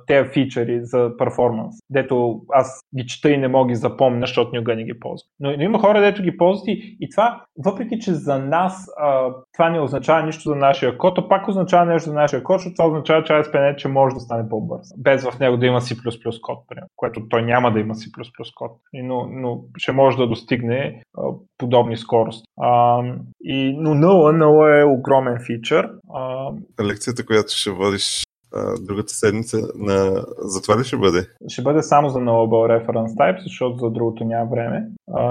те 0.06 0.24
фичъри 0.24 0.80
за 0.82 1.12
перформанс, 1.18 1.74
дето 1.90 2.40
аз 2.52 2.80
ги 2.96 3.06
чета 3.06 3.30
и 3.30 3.36
не 3.36 3.48
мога 3.48 3.68
ги 3.68 3.74
запомня, 3.74 4.20
защото 4.20 4.50
никога 4.52 4.76
не 4.76 4.84
ги 4.84 5.00
ползвам. 5.00 5.28
Но, 5.40 5.50
но 5.56 5.62
има 5.62 5.78
хора, 5.78 6.00
дето 6.00 6.22
ги 6.22 6.36
ползват 6.36 6.68
и, 6.68 6.96
и 7.00 7.10
това, 7.10 7.44
въпреки 7.64 7.98
че 7.98 8.14
за 8.14 8.38
нас 8.38 8.86
а, 9.00 9.34
това 9.52 9.70
не 9.70 9.80
означава 9.80 10.26
нищо 10.26 10.48
за 10.48 10.56
нашия 10.56 10.98
код, 10.98 11.18
а 11.18 11.28
пак 11.28 11.48
означава 11.48 11.84
нещо 11.84 12.10
за 12.10 12.14
нашия 12.14 12.42
код, 12.42 12.58
защото 12.58 12.74
това 12.74 12.88
означава, 12.88 13.24
че 13.24 13.32
ASP.NET 13.32 13.76
че 13.76 13.88
може 13.88 14.14
да 14.14 14.20
стане 14.20 14.48
по-бърз, 14.48 14.88
без 14.98 15.24
в 15.24 15.38
него 15.40 15.56
да 15.56 15.66
има 15.66 15.80
C++ 15.80 16.40
код, 16.40 16.58
примерно, 16.68 16.88
което 16.96 17.28
той 17.28 17.42
няма 17.42 17.72
да 17.72 17.80
има 17.80 17.94
C++ 17.94 18.10
код, 18.54 18.72
но, 18.92 19.26
но 19.30 19.60
ще 19.76 19.92
може 19.92 20.16
да 20.16 20.28
достигне 20.28 21.02
а, 21.18 21.22
подобни 21.58 21.96
скорости. 21.96 22.44
А, 22.60 23.02
и, 23.44 23.76
но 23.78 23.90
Null, 23.90 24.51
Null 24.52 24.80
е 24.80 24.84
огромен 24.84 25.38
фичър. 25.46 25.90
А... 26.14 26.50
Лекцията, 26.84 27.26
която 27.26 27.52
ще 27.56 27.70
водиш 27.70 28.24
другата 28.80 29.12
седмица, 29.14 29.56
на... 29.74 30.24
за 30.38 30.62
това 30.62 30.80
ли 30.80 30.84
ще 30.84 30.96
бъде? 30.96 31.26
Ще 31.48 31.62
бъде 31.62 31.82
само 31.82 32.08
за 32.08 32.18
Nullable 32.18 32.86
Reference 32.86 33.14
Type, 33.14 33.42
защото 33.42 33.76
за 33.78 33.90
другото 33.90 34.24
няма 34.24 34.50
време. 34.50 34.86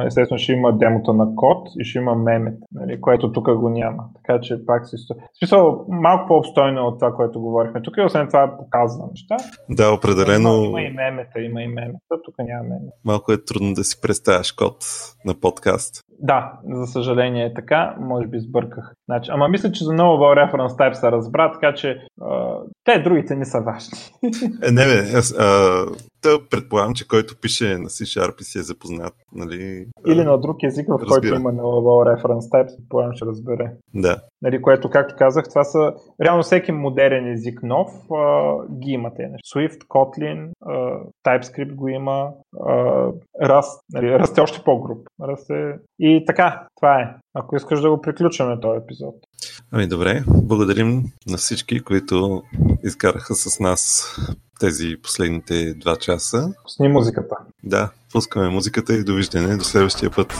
Естествено 0.06 0.40
ще 0.40 0.52
има 0.54 0.78
демота 0.78 1.14
на 1.14 1.36
код 1.36 1.68
и 1.80 1.84
ще 1.84 2.00
има 2.00 2.16
мемет, 2.16 2.60
нали, 2.72 3.02
което 3.02 3.32
тук 3.32 3.54
го 3.54 3.70
няма. 3.70 4.04
Така 4.16 4.42
че 4.42 4.66
пак 4.66 4.88
си... 4.88 4.96
Смисъл, 5.40 5.86
малко 5.90 6.28
по-обстойно 6.28 6.88
от 6.88 7.00
това, 7.00 7.14
което 7.14 7.42
говорихме. 7.42 7.82
Тук 7.82 7.98
и 7.98 8.02
освен 8.02 8.28
това 8.28 8.58
показва 8.58 9.08
неща. 9.10 9.38
Да, 9.70 9.94
определено. 9.94 10.64
Има, 10.64 10.82
и 10.82 10.90
мемета, 10.90 11.40
има 11.40 11.62
и 11.62 11.68
мемета, 11.68 12.16
тук 12.26 12.36
няма 12.40 12.64
мемета. 12.64 12.98
Малко 13.06 13.32
е 13.32 13.46
трудно 13.46 13.74
да 13.74 13.84
си 13.84 14.02
представяш 14.02 14.52
код 14.52 14.76
на 15.26 15.34
подкаст. 15.34 16.04
Да, 16.20 16.54
за 16.70 16.88
съжаление 16.88 17.46
е 17.46 17.54
така. 17.54 17.96
Може 18.00 18.28
би 18.28 18.40
сбърках. 18.40 18.94
Значи, 19.06 19.32
ама 19.34 19.48
мисля, 19.48 19.72
че 19.72 19.84
за 19.84 19.92
Nullable 19.92 20.52
Reference 20.52 20.78
Type 20.78 20.94
се 20.94 21.12
разбра, 21.12 21.52
така 21.52 21.74
че 21.74 21.98
а, 22.22 22.58
те 22.84 23.00
другите 23.00 23.36
не 23.36 23.46
са 23.46 23.62
важни. 23.62 23.98
Е, 24.68 24.72
не, 24.72 24.86
бе, 24.86 25.18
аз, 25.18 25.36
а, 25.40 25.86
Та 26.22 26.30
предполагам, 26.50 26.94
че 26.94 27.08
който 27.08 27.36
пише 27.42 27.78
на 27.78 27.90
C-Sharp 27.90 28.42
и 28.42 28.44
си 28.44 28.60
е 28.60 28.62
запознат. 28.62 29.14
Нали, 29.34 29.86
Или 30.08 30.24
на 30.24 30.38
друг 30.38 30.64
език, 30.64 30.88
в 30.88 30.92
разбира. 30.92 31.08
който 31.10 31.28
има 31.28 31.54
nullable 31.54 32.16
reference 32.16 32.52
type, 32.52 32.78
предполагам, 32.78 33.14
ще 33.16 33.26
разбере. 33.26 33.72
Да. 33.94 34.22
Нали, 34.42 34.62
което, 34.62 34.90
както 34.90 35.16
казах, 35.18 35.50
това 35.50 35.64
са 35.64 35.94
реално 36.24 36.44
всеки 36.44 36.72
модерен 36.72 37.32
език 37.32 37.64
нов 37.64 37.92
а, 38.12 38.54
ги 38.80 38.92
има 38.92 39.14
те 39.14 39.30
Swift, 39.56 39.88
Kotlin, 39.88 40.50
а, 40.66 41.00
TypeScript 41.28 41.76
го 41.76 41.88
има, 41.88 42.30
а, 42.60 42.74
Rust, 43.44 43.80
нали, 43.94 44.06
Rust 44.06 44.38
е 44.38 44.42
още 44.42 44.62
по-груп. 44.66 45.08
Rust 45.22 45.74
е... 45.76 45.80
И 46.00 46.24
така, 46.28 46.68
това 46.76 47.00
е. 47.02 47.16
Ако 47.34 47.56
искаш 47.56 47.82
да 47.82 47.90
го 47.90 48.02
приключваме 48.02 48.60
този 48.60 48.78
епизод. 48.84 49.16
Ами 49.72 49.88
добре, 49.88 50.24
благодарим 50.28 51.04
на 51.28 51.38
всички, 51.38 51.80
които 51.80 52.44
изкараха 52.84 53.36
с 53.36 53.60
нас 53.60 54.12
тези 54.60 54.96
последните 55.04 55.74
два 55.74 55.96
часа. 55.96 56.54
Пусни 56.64 56.88
музиката. 56.88 57.36
Да, 57.64 57.92
пускаме 58.12 58.50
музиката 58.50 58.94
и 58.94 59.04
довиждане 59.04 59.58
до 59.58 59.64
следващия 59.64 60.12
път. 60.12 60.34